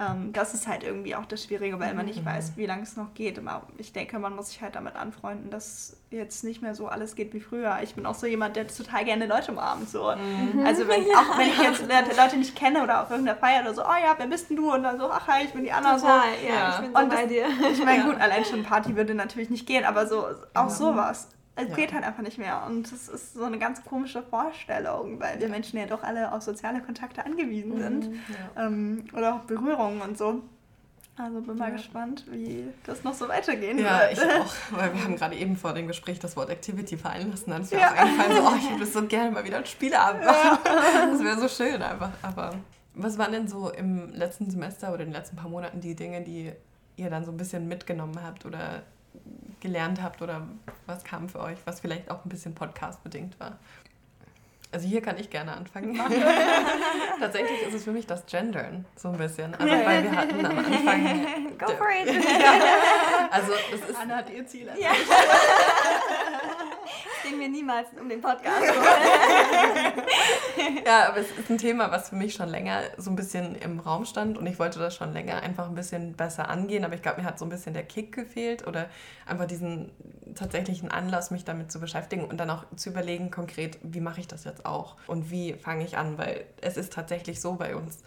Ähm, 0.00 0.32
das 0.32 0.54
ist 0.54 0.66
halt 0.66 0.84
irgendwie 0.84 1.14
auch 1.14 1.26
das 1.26 1.44
Schwierige, 1.44 1.78
weil 1.80 1.92
man 1.92 2.06
nicht 2.06 2.24
weiß, 2.24 2.56
wie 2.56 2.64
lange 2.64 2.84
es 2.84 2.96
noch 2.96 3.12
geht. 3.12 3.38
Aber 3.38 3.66
ich 3.76 3.92
denke, 3.92 4.18
man 4.18 4.34
muss 4.34 4.48
sich 4.48 4.62
halt 4.62 4.74
damit 4.74 4.96
anfreunden, 4.96 5.50
dass 5.50 5.98
jetzt 6.10 6.44
nicht 6.44 6.62
mehr 6.62 6.74
so 6.74 6.86
alles 6.86 7.16
geht 7.16 7.34
wie 7.34 7.40
früher. 7.40 7.78
Ich 7.82 7.94
bin 7.94 8.06
auch 8.06 8.14
so 8.14 8.26
jemand, 8.26 8.54
der 8.56 8.66
total 8.68 9.04
gerne 9.04 9.26
Leute 9.26 9.50
umarmt. 9.52 9.88
So. 9.90 10.04
Also 10.04 10.86
wenn, 10.88 11.02
auch 11.16 11.38
wenn 11.38 11.48
ich 11.48 11.58
jetzt 11.60 11.82
Leute 12.16 12.36
nicht 12.36 12.54
kenne 12.56 12.82
oder 12.82 13.02
auf 13.02 13.10
irgendeiner 13.10 13.36
Feier 13.38 13.62
oder 13.62 13.74
so, 13.74 13.82
oh 13.82 13.88
ja, 14.02 14.14
wer 14.16 14.26
bist 14.26 14.48
denn 14.50 14.56
du? 14.56 14.72
Und 14.72 14.82
dann 14.84 14.98
so, 14.98 15.10
ach 15.10 15.26
hi, 15.26 15.44
ich 15.44 15.52
bin 15.52 15.64
die 15.64 15.72
Anna. 15.72 15.98
So. 15.98 16.06
Total, 16.06 16.22
ja, 16.46 16.54
Ja. 16.54 16.70
ich 16.74 16.80
bin 16.82 16.92
so 16.94 17.00
Und 17.02 17.12
das- 17.12 17.20
bei 17.20 17.26
dir. 17.26 17.46
Ich 17.72 17.84
meine, 17.84 18.04
gut, 18.04 18.20
allein 18.20 18.44
schon 18.44 18.62
Party 18.62 18.94
würde 18.96 19.14
natürlich 19.14 19.50
nicht 19.50 19.66
gehen, 19.66 19.84
aber 19.84 20.06
so 20.06 20.26
auch 20.54 20.70
sowas. 20.70 21.28
Es 21.58 21.68
Ja. 21.70 21.74
geht 21.74 21.92
halt 21.94 22.04
einfach 22.04 22.22
nicht 22.22 22.36
mehr. 22.38 22.62
Und 22.66 22.92
das 22.92 23.08
ist 23.08 23.32
so 23.34 23.44
eine 23.44 23.58
ganz 23.58 23.82
komische 23.84 24.22
Vorstellung, 24.22 25.18
weil 25.20 25.40
wir 25.40 25.48
Menschen 25.48 25.78
ja 25.78 25.86
doch 25.86 26.02
alle 26.02 26.32
auf 26.32 26.42
soziale 26.42 26.80
Kontakte 26.82 27.24
angewiesen 27.24 27.78
sind. 27.78 28.10
Ähm, 28.56 29.04
oder 29.16 29.34
auch 29.36 29.40
Berührungen 29.40 30.02
und 30.02 30.18
so. 30.18 30.42
Also 31.18 31.40
bin 31.40 31.56
mal 31.56 31.72
gespannt, 31.72 32.24
wie 32.30 32.64
das 32.84 33.02
noch 33.02 33.14
so 33.14 33.26
weitergehen 33.28 33.78
Ja, 33.78 34.00
wird. 34.00 34.12
ich 34.12 34.20
auch. 34.20 34.52
Weil 34.70 34.92
wir 34.94 35.02
haben 35.04 35.16
gerade 35.16 35.34
eben 35.36 35.56
vor 35.56 35.72
dem 35.72 35.86
Gespräch 35.86 36.18
das 36.18 36.36
Wort 36.36 36.50
Activity 36.50 36.98
fallen 36.98 37.30
lassen. 37.30 37.50
Dann 37.50 37.62
ist 37.62 37.72
mir 37.72 37.80
Ja. 37.80 37.92
auch 37.92 37.96
eingefallen, 37.96 38.36
so, 38.36 38.42
oh, 38.48 38.52
ich 38.58 38.70
würde 38.70 38.86
so 38.86 39.02
gerne 39.06 39.30
mal 39.30 39.44
wieder 39.44 39.56
ein 39.58 39.66
Spieleabend 39.66 40.24
machen. 40.24 40.58
Das 41.12 41.22
wäre 41.24 41.38
so 41.40 41.48
schön 41.48 41.80
einfach. 41.82 42.10
Aber 42.22 42.54
was 42.94 43.16
waren 43.16 43.32
denn 43.32 43.48
so 43.48 43.70
im 43.70 44.10
letzten 44.12 44.50
Semester 44.50 44.88
oder 44.92 45.04
in 45.04 45.08
den 45.10 45.14
letzten 45.14 45.36
paar 45.36 45.48
Monaten 45.48 45.80
die 45.80 45.94
Dinge, 45.94 46.20
die 46.22 46.52
ihr 46.96 47.10
dann 47.10 47.24
so 47.24 47.30
ein 47.30 47.36
bisschen 47.38 47.66
mitgenommen 47.68 48.22
habt 48.22 48.44
oder 48.44 48.82
gelernt 49.60 50.02
habt 50.02 50.20
oder 50.20 50.46
was 50.86 51.02
kam 51.02 51.28
für 51.30 51.40
euch, 51.40 51.56
was 51.64 51.80
vielleicht 51.80 52.10
auch 52.10 52.24
ein 52.24 52.28
bisschen 52.28 52.54
Podcast-bedingt 52.54 53.40
war. 53.40 53.58
Also 54.76 54.88
hier 54.88 55.00
kann 55.00 55.16
ich 55.16 55.30
gerne 55.30 55.52
anfangen. 55.52 55.96
Tatsächlich 57.18 57.62
ist 57.66 57.72
es 57.72 57.84
für 57.84 57.92
mich 57.92 58.06
das 58.06 58.26
Gendern 58.26 58.84
so 58.94 59.08
ein 59.08 59.16
bisschen. 59.16 59.54
Also 59.54 59.72
weil 59.72 60.02
wir 60.02 60.14
hatten 60.14 60.44
am 60.44 60.58
Anfang. 60.58 61.26
Go 61.56 61.66
for 61.78 61.88
it! 61.88 62.08
also 63.30 63.52
das 63.70 63.88
ist. 63.88 63.98
Anna 63.98 64.16
hat 64.16 64.28
ihr 64.28 64.46
Ziel. 64.46 64.68
Ja. 64.78 64.90
Ging 67.28 67.38
mir 67.38 67.48
niemals 67.48 67.88
um 68.00 68.08
den 68.08 68.20
Podcast. 68.20 68.62
ja, 70.86 71.08
aber 71.08 71.18
es 71.18 71.30
ist 71.30 71.50
ein 71.50 71.58
Thema, 71.58 71.90
was 71.90 72.10
für 72.10 72.16
mich 72.16 72.34
schon 72.34 72.48
länger 72.48 72.82
so 72.96 73.10
ein 73.10 73.16
bisschen 73.16 73.54
im 73.56 73.80
Raum 73.80 74.04
stand 74.04 74.38
und 74.38 74.46
ich 74.46 74.58
wollte 74.58 74.78
das 74.78 74.94
schon 74.94 75.12
länger 75.12 75.42
einfach 75.42 75.68
ein 75.68 75.74
bisschen 75.74 76.14
besser 76.14 76.48
angehen, 76.48 76.84
aber 76.84 76.94
ich 76.94 77.02
glaube, 77.02 77.20
mir 77.20 77.26
hat 77.26 77.38
so 77.38 77.44
ein 77.44 77.48
bisschen 77.48 77.74
der 77.74 77.84
Kick 77.84 78.14
gefehlt 78.14 78.66
oder 78.66 78.88
einfach 79.26 79.46
diesen 79.46 79.90
tatsächlichen 80.34 80.90
Anlass, 80.90 81.30
mich 81.30 81.44
damit 81.44 81.72
zu 81.72 81.80
beschäftigen 81.80 82.24
und 82.24 82.38
dann 82.38 82.50
auch 82.50 82.64
zu 82.76 82.90
überlegen 82.90 83.30
konkret, 83.30 83.78
wie 83.82 84.00
mache 84.00 84.20
ich 84.20 84.28
das 84.28 84.44
jetzt 84.44 84.66
auch 84.66 84.96
und 85.06 85.30
wie 85.30 85.54
fange 85.54 85.84
ich 85.84 85.96
an, 85.96 86.18
weil 86.18 86.44
es 86.60 86.76
ist 86.76 86.92
tatsächlich 86.92 87.40
so 87.40 87.54
bei 87.54 87.74
uns, 87.74 87.98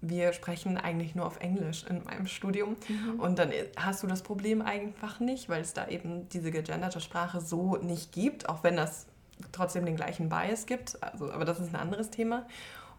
wir 0.00 0.32
sprechen 0.32 0.76
eigentlich 0.76 1.14
nur 1.14 1.26
auf 1.26 1.40
Englisch 1.40 1.84
in 1.88 2.04
meinem 2.04 2.26
Studium. 2.26 2.76
Mhm. 2.88 3.20
Und 3.20 3.38
dann 3.38 3.52
hast 3.76 4.02
du 4.02 4.06
das 4.06 4.22
Problem 4.22 4.62
einfach 4.62 5.20
nicht, 5.20 5.48
weil 5.48 5.62
es 5.62 5.72
da 5.72 5.88
eben 5.88 6.28
diese 6.28 6.50
gegenderte 6.50 7.00
Sprache 7.00 7.40
so 7.40 7.76
nicht 7.76 8.12
gibt, 8.12 8.48
auch 8.48 8.62
wenn 8.62 8.76
das 8.76 9.06
trotzdem 9.52 9.84
den 9.84 9.96
gleichen 9.96 10.28
Bias 10.28 10.66
gibt. 10.66 11.02
Also, 11.02 11.32
aber 11.32 11.44
das 11.44 11.60
ist 11.60 11.74
ein 11.74 11.80
anderes 11.80 12.10
Thema. 12.10 12.46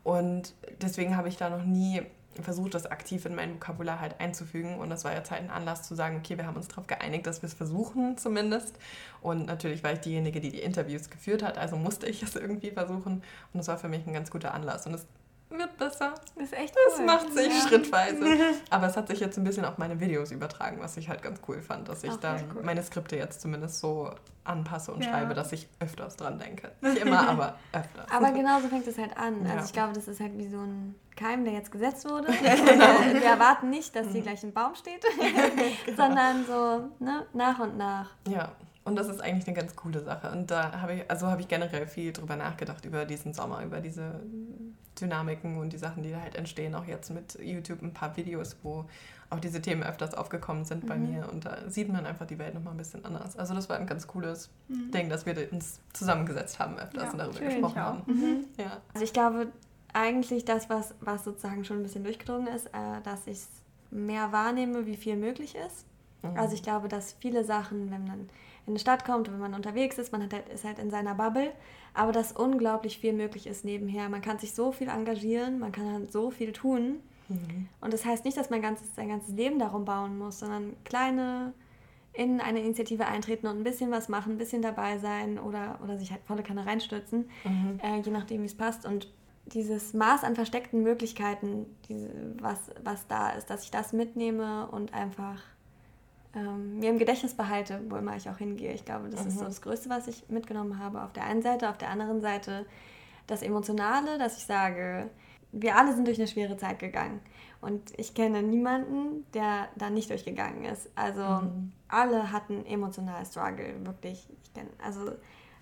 Und 0.04 0.54
deswegen 0.82 1.16
habe 1.16 1.30
ich 1.30 1.38
da 1.38 1.50
noch 1.50 1.64
nie 1.64 2.02
versucht, 2.42 2.74
das 2.74 2.86
aktiv 2.86 3.26
in 3.26 3.36
mein 3.36 3.56
Vokabular 3.56 4.00
halt 4.00 4.20
einzufügen. 4.20 4.80
Und 4.80 4.90
das 4.90 5.04
war 5.04 5.14
jetzt 5.14 5.32
halt 5.32 5.42
ein 5.42 5.50
Anlass 5.50 5.84
zu 5.84 5.96
sagen, 5.96 6.18
okay, 6.18 6.38
wir 6.38 6.46
haben 6.46 6.56
uns 6.56 6.68
darauf 6.68 6.88
geeinigt, 6.88 7.28
dass 7.28 7.42
wir 7.42 7.48
es 7.48 7.54
versuchen 7.54 8.18
zumindest. 8.18 8.78
Und 9.22 9.46
natürlich 9.46 9.84
war 9.84 9.94
ich 9.94 10.00
diejenige, 10.00 10.40
die 10.40 10.50
die 10.50 10.62
Interviews 10.62 11.10
geführt 11.10 11.44
hat, 11.44 11.58
also 11.58 11.76
musste 11.76 12.08
ich 12.08 12.24
es 12.24 12.36
irgendwie 12.36 12.72
versuchen. 12.72 13.24
Und 13.54 13.58
das 13.58 13.68
war 13.68 13.78
für 13.78 13.90
mich 13.90 14.06
ein 14.08 14.14
ganz 14.14 14.32
guter 14.32 14.54
Anlass. 14.54 14.86
Und 14.88 14.94
es 14.94 15.06
wird 15.50 15.78
besser. 15.78 16.14
Das 16.36 16.46
ist 16.46 16.54
echt 16.54 16.76
cool. 16.76 16.92
Das 16.98 17.06
macht 17.06 17.34
sich 17.34 17.48
ja. 17.48 17.68
schrittweise. 17.68 18.26
Aber 18.70 18.88
es 18.88 18.96
hat 18.96 19.08
sich 19.08 19.20
jetzt 19.20 19.38
ein 19.38 19.44
bisschen 19.44 19.66
auf 19.66 19.78
meine 19.78 20.00
Videos 20.00 20.32
übertragen, 20.32 20.80
was 20.80 20.98
ich 20.98 21.10
halt 21.10 21.22
ganz 21.24 21.40
cool 21.48 21.62
fand, 21.62 21.90
dass 21.90 22.04
ich 22.04 22.16
dann 22.18 22.44
cool. 22.56 22.64
meine 22.64 22.84
Skripte 22.84 23.16
jetzt 23.16 23.42
zumindest 23.42 23.80
so 23.80 24.12
anpasse 24.44 24.92
und 24.92 25.04
ja. 25.04 25.12
schreibe, 25.12 25.34
dass 25.34 25.52
ich 25.52 25.68
öfters 25.80 26.16
dran 26.18 26.40
denke. 26.40 26.72
Nicht 26.82 26.98
immer, 26.98 27.28
aber 27.30 27.58
öfters. 27.74 28.12
Aber 28.12 28.32
genauso 28.32 28.68
fängt 28.68 28.88
es 28.88 28.98
halt 28.98 29.16
an. 29.18 29.42
Also 29.44 29.58
ja. 29.58 29.66
ich 29.66 29.74
glaube, 29.74 29.94
das 29.94 30.08
ist 30.08 30.20
halt 30.20 30.38
wie 30.38 30.48
so 30.48 30.58
ein 30.58 30.96
Keim, 31.16 31.44
der 31.44 31.54
jetzt 31.54 31.72
gesetzt 31.72 32.10
wurde. 32.10 32.28
genau. 32.32 33.14
Wir 33.14 33.24
erwarten 33.24 33.70
nicht, 33.70 33.96
dass 33.96 34.08
hier 34.08 34.22
mhm. 34.22 34.26
gleich 34.26 34.44
ein 34.44 34.54
Baum 34.54 34.76
steht, 34.76 35.04
genau. 35.86 35.98
sondern 35.98 36.46
so 36.46 37.04
ne, 37.04 37.26
nach 37.34 37.60
und 37.60 37.78
nach. 37.78 38.12
Ja. 38.28 38.52
Und 38.86 38.96
das 38.96 39.08
ist 39.08 39.22
eigentlich 39.22 39.46
eine 39.46 39.56
ganz 39.56 39.76
coole 39.76 40.04
Sache. 40.04 40.32
Und 40.32 40.50
da 40.50 40.82
habe 40.82 40.96
ich, 40.96 41.12
also 41.12 41.28
habe 41.28 41.42
ich 41.42 41.48
generell 41.48 41.86
viel 41.86 42.12
drüber 42.12 42.36
nachgedacht, 42.36 42.86
über 42.86 43.06
diesen 43.06 43.34
Sommer, 43.34 43.64
über 43.64 43.82
diese 43.82 44.20
Dynamiken 45.00 45.58
und 45.58 45.74
die 45.74 45.78
Sachen, 45.78 46.04
die 46.04 46.12
da 46.12 46.22
halt 46.22 46.36
entstehen. 46.36 46.76
Auch 46.76 46.86
jetzt 46.86 47.10
mit 47.10 47.38
YouTube 47.42 47.82
ein 47.82 47.94
paar 47.94 48.16
Videos, 48.18 48.58
wo 48.64 48.86
auch 49.30 49.40
diese 49.40 49.62
Themen 49.62 49.84
öfters 49.84 50.14
aufgekommen 50.14 50.66
sind 50.66 50.88
bei 50.88 50.98
mhm. 50.98 51.12
mir. 51.12 51.30
Und 51.32 51.46
da 51.46 51.70
sieht 51.70 51.90
man 51.90 52.06
einfach 52.06 52.26
die 52.26 52.40
Welt 52.40 52.54
nochmal 52.54 52.74
ein 52.74 52.78
bisschen 52.78 53.06
anders. 53.06 53.38
Also 53.38 53.54
das 53.54 53.70
war 53.70 53.78
ein 53.78 53.86
ganz 53.86 54.08
cooles 54.08 54.50
mhm. 54.68 54.92
Ding, 54.92 55.10
dass 55.10 55.26
wir 55.26 55.36
uns 55.52 55.80
zusammengesetzt 55.94 56.60
haben 56.60 56.80
öfters 56.80 57.04
ja, 57.04 57.12
und 57.12 57.18
darüber 57.20 57.40
gesprochen 57.40 57.76
haben. 57.76 58.02
Mhm. 58.08 58.46
Ja. 58.58 58.82
Also 58.94 59.04
ich 59.04 59.14
glaube, 59.14 59.48
eigentlich 59.94 60.46
das, 60.46 60.70
was, 60.70 60.96
was 61.00 61.24
sozusagen 61.24 61.64
schon 61.64 61.78
ein 61.78 61.84
bisschen 61.84 62.04
durchgedrungen 62.04 62.48
ist, 62.48 62.68
äh, 62.68 63.02
dass 63.04 63.28
ich 63.28 63.40
mehr 63.92 64.32
wahrnehme, 64.32 64.86
wie 64.86 64.98
viel 64.98 65.16
möglich 65.16 65.56
ist. 65.56 65.86
Mhm. 66.22 66.38
Also 66.38 66.56
ich 66.56 66.64
glaube, 66.64 66.88
dass 66.88 67.14
viele 67.20 67.44
Sachen, 67.44 67.92
wenn 67.92 68.06
man 68.06 68.30
in 68.66 68.74
eine 68.74 68.80
Stadt 68.80 69.06
kommt, 69.06 69.32
wenn 69.32 69.40
man 69.40 69.54
unterwegs 69.54 69.98
ist, 69.98 70.12
man 70.12 70.22
halt, 70.22 70.50
ist 70.50 70.64
halt 70.64 70.80
in 70.80 70.90
seiner 70.90 71.16
Bubble, 71.16 71.52
aber 71.94 72.12
dass 72.12 72.32
unglaublich 72.32 73.00
viel 73.00 73.14
möglich 73.14 73.48
ist 73.48 73.66
nebenher. 73.66 74.10
Man 74.10 74.22
kann 74.22 74.40
sich 74.40 74.54
so 74.54 74.72
viel 74.72 74.90
engagieren, 74.90 75.60
man 75.60 75.72
kann 75.72 76.08
so 76.10 76.32
viel 76.32 76.52
tun. 76.52 77.00
Mhm. 77.28 77.68
Und 77.82 77.94
das 77.94 78.06
heißt 78.06 78.26
nicht, 78.26 78.38
dass 78.38 78.50
man 78.50 78.62
ganzes, 78.62 78.96
sein 78.96 79.10
ganzes 79.10 79.36
Leben 79.36 79.60
darum 79.60 79.86
bauen 79.86 80.18
muss, 80.18 80.40
sondern 80.40 80.76
kleine 80.84 81.54
in 82.14 82.42
eine 82.42 82.62
Initiative 82.62 83.06
eintreten 83.06 83.48
und 83.48 83.58
ein 83.58 83.64
bisschen 83.64 83.92
was 83.92 84.10
machen, 84.10 84.34
ein 84.34 84.38
bisschen 84.38 84.62
dabei 84.62 84.98
sein 84.98 85.40
oder, 85.40 85.80
oder 85.84 85.98
sich 85.98 86.12
halt 86.12 86.22
volle 86.26 86.44
Kanne 86.44 86.66
reinstürzen, 86.66 87.30
mhm. 87.44 87.80
äh, 87.84 88.00
je 88.00 88.12
nachdem, 88.12 88.42
wie 88.42 88.48
es 88.48 88.58
passt. 88.58 88.86
Und 88.86 89.08
dieses 89.46 89.94
Maß 89.94 90.24
an 90.24 90.36
versteckten 90.36 90.84
Möglichkeiten, 90.84 91.66
diese, 91.88 92.10
was, 92.40 92.72
was 92.84 93.08
da 93.08 93.30
ist, 93.32 93.50
dass 93.50 93.64
ich 93.64 93.72
das 93.72 93.94
mitnehme 93.94 94.68
und 94.68 94.94
einfach 94.94 95.42
ähm, 96.36 96.80
mir 96.80 96.90
im 96.90 97.00
Gedächtnis 97.00 97.34
behalte, 97.34 97.82
wo 97.90 97.96
immer 97.96 98.16
ich 98.16 98.30
auch 98.30 98.38
hingehe. 98.38 98.74
Ich 98.74 98.86
glaube, 98.86 99.10
das 99.10 99.22
mhm. 99.24 99.28
ist 99.28 99.36
so 99.36 99.42
mhm. 99.42 99.48
das 99.48 99.62
Größte, 99.62 99.90
was 99.90 100.08
ich 100.08 100.30
mitgenommen 100.30 100.80
habe. 100.80 101.02
Auf 101.02 101.14
der 101.14 101.24
einen 101.24 101.42
Seite, 101.42 101.70
auf 101.70 101.78
der 101.78 101.90
anderen 101.90 102.22
Seite 102.22 102.66
das 103.28 103.42
Emotionale, 103.42 104.18
dass 104.18 104.38
ich 104.38 104.46
sage, 104.46 105.10
wir 105.52 105.76
alle 105.76 105.94
sind 105.94 106.06
durch 106.08 106.20
eine 106.20 106.28
schwere 106.28 106.58
Zeit 106.58 106.80
gegangen. 106.80 107.20
Und 107.62 107.98
ich 107.98 108.14
kenne 108.14 108.44
niemanden, 108.44 109.26
der 109.34 109.68
da 109.76 109.90
nicht 109.90 110.10
durchgegangen 110.10 110.66
ist. 110.66 110.90
Also 110.96 111.22
mhm. 111.22 111.72
alle 111.88 112.32
hatten 112.32 112.66
emotional 112.66 113.26
Struggle, 113.26 113.86
wirklich. 113.86 114.28
Ich 114.44 114.54
kenn, 114.54 114.68
also 114.84 115.12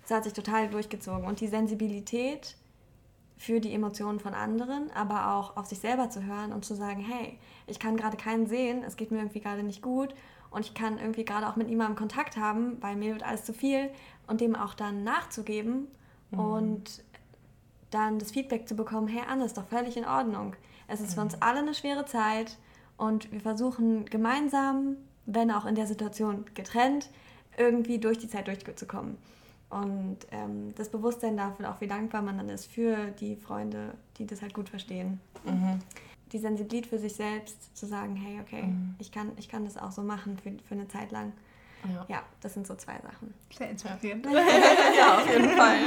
es 0.04 0.10
hat 0.10 0.24
sich 0.24 0.32
total 0.32 0.68
durchgezogen. 0.68 1.24
Und 1.24 1.40
die 1.40 1.48
Sensibilität 1.48 2.56
für 3.38 3.60
die 3.60 3.72
Emotionen 3.72 4.20
von 4.20 4.34
anderen, 4.34 4.90
aber 4.92 5.34
auch 5.34 5.56
auf 5.56 5.66
sich 5.66 5.78
selber 5.78 6.10
zu 6.10 6.24
hören 6.24 6.52
und 6.52 6.64
zu 6.64 6.74
sagen, 6.74 7.00
hey, 7.00 7.38
ich 7.66 7.78
kann 7.78 7.96
gerade 7.96 8.16
keinen 8.16 8.46
sehen, 8.46 8.82
es 8.84 8.96
geht 8.96 9.10
mir 9.10 9.18
irgendwie 9.18 9.40
gerade 9.40 9.62
nicht 9.62 9.80
gut 9.80 10.14
und 10.50 10.64
ich 10.64 10.74
kann 10.74 10.98
irgendwie 10.98 11.24
gerade 11.24 11.48
auch 11.48 11.56
mit 11.56 11.68
niemandem 11.68 11.96
Kontakt 11.96 12.36
haben, 12.36 12.80
weil 12.80 12.96
mir 12.96 13.12
wird 13.12 13.22
alles 13.22 13.44
zu 13.44 13.52
viel 13.52 13.90
und 14.26 14.40
dem 14.40 14.54
auch 14.54 14.74
dann 14.74 15.04
nachzugeben 15.04 15.88
mhm. 16.30 16.38
und 16.38 17.04
dann 17.90 18.18
das 18.18 18.30
Feedback 18.30 18.68
zu 18.68 18.74
bekommen, 18.74 19.08
hey 19.08 19.22
Anne, 19.28 19.44
ist 19.44 19.56
doch 19.56 19.66
völlig 19.66 19.96
in 19.96 20.04
Ordnung. 20.04 20.54
Es 20.86 21.00
ist 21.00 21.10
mhm. 21.10 21.14
für 21.14 21.20
uns 21.22 21.42
alle 21.42 21.60
eine 21.60 21.74
schwere 21.74 22.04
Zeit 22.04 22.58
und 22.96 23.30
wir 23.32 23.40
versuchen 23.40 24.04
gemeinsam, 24.06 24.96
wenn 25.26 25.50
auch 25.50 25.66
in 25.66 25.74
der 25.74 25.86
Situation 25.86 26.44
getrennt, 26.54 27.10
irgendwie 27.56 27.98
durch 27.98 28.18
die 28.18 28.28
Zeit 28.28 28.46
durchzukommen. 28.46 29.18
Und 29.70 30.18
ähm, 30.30 30.74
das 30.76 30.88
Bewusstsein 30.88 31.36
dafür, 31.36 31.70
auch 31.70 31.80
wie 31.82 31.86
dankbar 31.86 32.22
man 32.22 32.38
dann 32.38 32.48
ist 32.48 32.66
für 32.66 33.10
die 33.20 33.36
Freunde, 33.36 33.92
die 34.16 34.26
das 34.26 34.40
halt 34.40 34.54
gut 34.54 34.70
verstehen. 34.70 35.20
Mhm 35.44 35.80
die 36.32 36.38
Sensibilität 36.38 36.86
für 36.86 36.98
sich 36.98 37.14
selbst 37.14 37.76
zu 37.76 37.86
sagen, 37.86 38.16
hey, 38.16 38.40
okay, 38.40 38.62
mhm. 38.62 38.94
ich, 38.98 39.12
kann, 39.12 39.32
ich 39.36 39.48
kann 39.48 39.64
das 39.64 39.76
auch 39.76 39.92
so 39.92 40.02
machen 40.02 40.38
für, 40.38 40.52
für 40.66 40.74
eine 40.74 40.88
Zeit 40.88 41.10
lang. 41.10 41.32
Ja. 41.88 42.06
ja 42.08 42.22
das 42.40 42.54
sind 42.54 42.66
so 42.66 42.74
zwei 42.74 42.98
Sachen. 43.00 43.34
Sehr 43.56 43.70
inspirierend. 43.70 44.26
ja, 44.96 45.18
auf 45.18 45.30
jeden 45.30 45.50
Fall. 45.50 45.78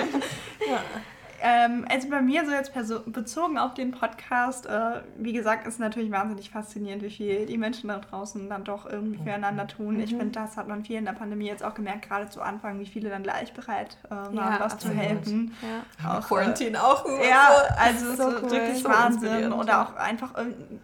Ja. 0.67 0.84
Ähm, 1.41 1.86
also 1.89 2.10
bei 2.10 2.21
mir 2.21 2.45
so 2.45 2.51
jetzt 2.51 2.71
bezogen 3.12 3.58
auf 3.58 3.73
den 3.73 3.91
Podcast, 3.91 4.67
äh, 4.67 5.01
wie 5.17 5.34
gesagt, 5.34 5.65
ist 5.67 5.80
natürlich 5.80 6.12
wahnsinnig 6.12 6.51
faszinierend, 6.51 7.01
wie 7.04 7.10
viel 7.10 7.45
die 7.47 7.58
Menschen 7.58 7.88
da 7.88 7.97
draußen 7.97 8.47
dann 8.49 8.63
doch 8.63 8.86
irgendwie 8.86 9.17
mhm. 9.17 9.23
füreinander 9.23 9.67
tun. 9.67 9.99
Ich 9.99 10.13
mhm. 10.13 10.19
finde, 10.19 10.39
das 10.39 10.58
hat 10.58 10.67
man 10.67 10.86
viel 10.86 10.97
in 10.97 11.06
der 11.06 11.13
Pandemie 11.13 11.47
jetzt 11.47 11.63
auch 11.63 11.73
gemerkt, 11.73 12.08
gerade 12.08 12.30
zu 12.30 12.41
Anfang, 12.41 12.80
wie 12.80 12.86
viele 12.86 13.10
dann 13.10 13.23
gleich 13.23 13.54
bereit 13.54 13.97
äh, 14.06 14.12
waren, 14.12 14.36
ja, 14.36 14.58
was 14.60 14.73
absolut. 14.73 14.97
zu 14.97 15.04
helfen. 15.04 15.56
Ja. 16.04 16.19
Auch 16.19 16.27
Quarantine 16.27 16.77
äh, 16.77 16.82
auch. 16.82 17.06
Ja, 17.27 17.49
also 17.77 18.13
so 18.15 18.23
cool. 18.23 18.51
wirklich 18.51 18.84
so 18.84 18.89
Wahnsinn. 18.89 19.51
Oder 19.51 19.82
auch 19.82 19.95
einfach, 19.95 20.34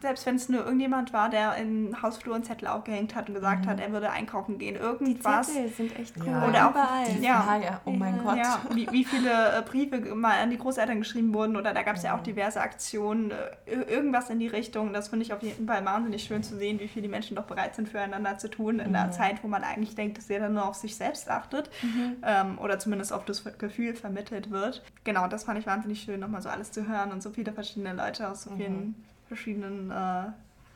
selbst 0.02 0.26
wenn 0.26 0.36
es 0.36 0.50
nur 0.50 0.63
irgendjemand 0.63 1.13
war, 1.13 1.30
der 1.30 1.56
in 1.56 2.02
Hausflur 2.02 2.36
einen 2.36 2.43
Zettel 2.43 2.67
aufgehängt 2.67 3.15
hat 3.15 3.28
und 3.28 3.36
gesagt 3.36 3.65
mhm. 3.65 3.70
hat, 3.70 3.80
er 3.80 3.91
würde 3.91 4.10
einkaufen 4.10 4.58
gehen, 4.58 4.76
irgendwas. 4.76 5.48
Die 5.48 5.54
Zettel 5.54 5.70
sind 5.70 6.00
echt 6.00 6.15
cool. 6.20 6.28
Ja. 6.28 6.48
Oder 6.48 6.70
auch, 6.70 7.22
ja, 7.22 7.58
ja, 7.58 7.82
oh 7.86 7.91
mein 7.91 8.24
Gott. 8.24 8.38
Ja, 8.38 8.60
wie, 8.72 8.88
wie 8.91 9.04
viele 9.04 9.58
äh, 9.58 9.62
Briefe 9.62 10.15
mal 10.15 10.47
an 10.48 10.52
die 10.52 10.58
Großeltern 10.58 11.00
geschrieben 11.00 11.34
wurden 11.34 11.58
oder 11.58 11.74
da 11.74 11.84
gab 11.84 11.98
es 11.98 12.04
ja. 12.04 12.12
ja 12.12 12.18
auch 12.18 12.24
diverse 12.24 12.62
Aktionen, 12.62 13.32
äh, 13.32 13.74
irgendwas 13.74 14.30
in 14.30 14.40
die 14.40 14.48
Richtung. 14.48 14.94
Das 14.94 15.10
finde 15.10 15.26
ich 15.26 15.34
auf 15.34 15.44
jeden 15.44 15.68
Fall 15.68 15.84
wahnsinnig 15.86 16.24
schön 16.24 16.42
zu 16.42 16.58
sehen, 16.58 16.80
wie 16.80 16.88
viel 16.88 17.02
die 17.02 17.08
Menschen 17.08 17.36
doch 17.36 17.44
bereit 17.44 17.76
sind, 17.76 17.90
füreinander 17.90 18.38
zu 18.38 18.50
tun 18.50 18.80
in 18.80 18.90
mhm. 18.90 18.96
einer 18.96 19.12
Zeit, 19.12 19.44
wo 19.44 19.48
man 19.48 19.64
eigentlich 19.64 19.96
denkt, 19.96 20.18
dass 20.18 20.30
jeder 20.30 20.50
nur 20.50 20.66
auf 20.66 20.76
sich 20.76 20.96
selbst 20.96 21.30
achtet 21.30 21.70
mhm. 21.82 22.18
ähm, 22.24 22.58
oder 22.60 22.80
zumindest 22.80 23.12
auf 23.12 23.26
das 23.26 23.44
Gefühl 23.58 23.94
vermittelt 23.94 24.50
wird. 24.50 24.84
Genau, 25.04 25.28
das 25.28 25.44
fand 25.44 25.60
ich 25.60 25.68
wahnsinnig 25.68 26.02
schön, 26.02 26.20
nochmal 26.20 26.42
so 26.42 26.50
alles 26.50 26.72
zu 26.72 26.88
hören 26.88 27.12
und 27.12 27.22
so 27.22 27.30
viele 27.30 27.52
verschiedene 27.52 27.94
Leute 27.94 28.30
aus 28.30 28.44
so 28.44 28.52
vielen 28.56 28.74
mhm. 28.74 28.96
verschiedenen 29.28 29.92
äh, 29.92 30.32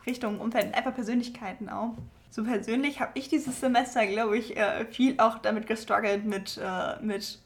Richtungen, 0.05 0.39
Umfelden, 0.39 0.73
einfach 0.73 0.93
Persönlichkeiten 0.93 1.69
auch 1.69 1.95
so 2.31 2.45
persönlich 2.45 3.01
habe 3.01 3.11
ich 3.15 3.27
dieses 3.27 3.59
Semester, 3.59 4.07
glaube 4.07 4.37
ich, 4.37 4.55
äh, 4.55 4.85
viel 4.85 5.19
auch 5.19 5.37
damit 5.39 5.67
gestruggelt 5.67 6.25
mit, 6.25 6.57
äh, 6.63 6.95
mit 7.03 7.40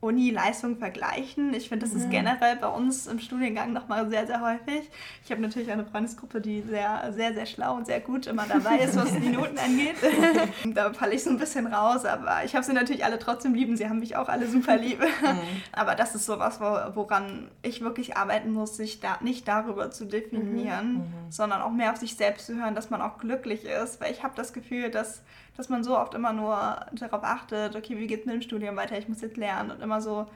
Uni-Leistung 0.00 0.78
vergleichen. 0.78 1.52
Ich 1.52 1.68
finde, 1.68 1.84
das 1.84 1.94
ist 1.94 2.06
mhm. 2.06 2.10
generell 2.10 2.56
bei 2.56 2.68
uns 2.68 3.06
im 3.06 3.18
Studiengang 3.18 3.74
nochmal 3.74 4.08
sehr, 4.08 4.26
sehr 4.26 4.40
häufig. 4.40 4.88
Ich 5.24 5.30
habe 5.30 5.42
natürlich 5.42 5.70
eine 5.70 5.84
Freundesgruppe, 5.84 6.40
die 6.40 6.62
sehr, 6.62 7.12
sehr, 7.12 7.34
sehr 7.34 7.44
schlau 7.44 7.76
und 7.76 7.86
sehr 7.86 8.00
gut 8.00 8.26
immer 8.26 8.46
dabei 8.46 8.78
ist, 8.78 8.96
was 8.96 9.12
die 9.12 9.28
Noten 9.28 9.58
angeht. 9.58 9.96
da 10.74 10.94
falle 10.94 11.14
ich 11.14 11.22
so 11.22 11.28
ein 11.28 11.38
bisschen 11.38 11.66
raus, 11.66 12.06
aber 12.06 12.44
ich 12.44 12.54
habe 12.54 12.64
sie 12.64 12.72
natürlich 12.72 13.04
alle 13.04 13.18
trotzdem 13.18 13.52
lieben. 13.52 13.76
Sie 13.76 13.88
haben 13.88 13.98
mich 13.98 14.16
auch 14.16 14.28
alle 14.30 14.48
super 14.48 14.78
lieb. 14.78 15.00
Mhm. 15.00 15.38
Aber 15.72 15.94
das 15.94 16.14
ist 16.14 16.24
sowas, 16.24 16.60
woran 16.60 17.50
ich 17.60 17.82
wirklich 17.82 18.16
arbeiten 18.16 18.52
muss, 18.52 18.78
sich 18.78 19.00
da 19.00 19.18
nicht 19.20 19.46
darüber 19.48 19.90
zu 19.90 20.06
definieren, 20.06 20.94
mhm. 20.94 21.12
sondern 21.28 21.60
auch 21.60 21.72
mehr 21.72 21.92
auf 21.92 21.98
sich 21.98 22.16
selbst 22.16 22.46
zu 22.46 22.54
hören, 22.56 22.74
dass 22.74 22.88
man 22.88 23.02
auch 23.02 23.18
glücklich 23.18 23.66
ist. 23.66 24.00
Weil 24.00 24.12
ich 24.12 24.22
habe 24.22 24.32
das 24.34 24.54
Gefühl, 24.54 24.90
dass 24.90 25.22
dass 25.60 25.68
man 25.68 25.84
so 25.84 25.98
oft 25.98 26.14
immer 26.14 26.32
nur 26.32 26.86
darauf 26.92 27.22
achtet, 27.22 27.76
okay, 27.76 27.98
wie 27.98 28.06
geht 28.06 28.20
es 28.20 28.26
mit 28.26 28.34
dem 28.34 28.40
Studium 28.40 28.76
weiter, 28.76 28.96
ich 28.96 29.08
muss 29.10 29.20
jetzt 29.20 29.36
lernen 29.36 29.70
und 29.70 29.82
immer 29.82 30.00
so, 30.00 30.26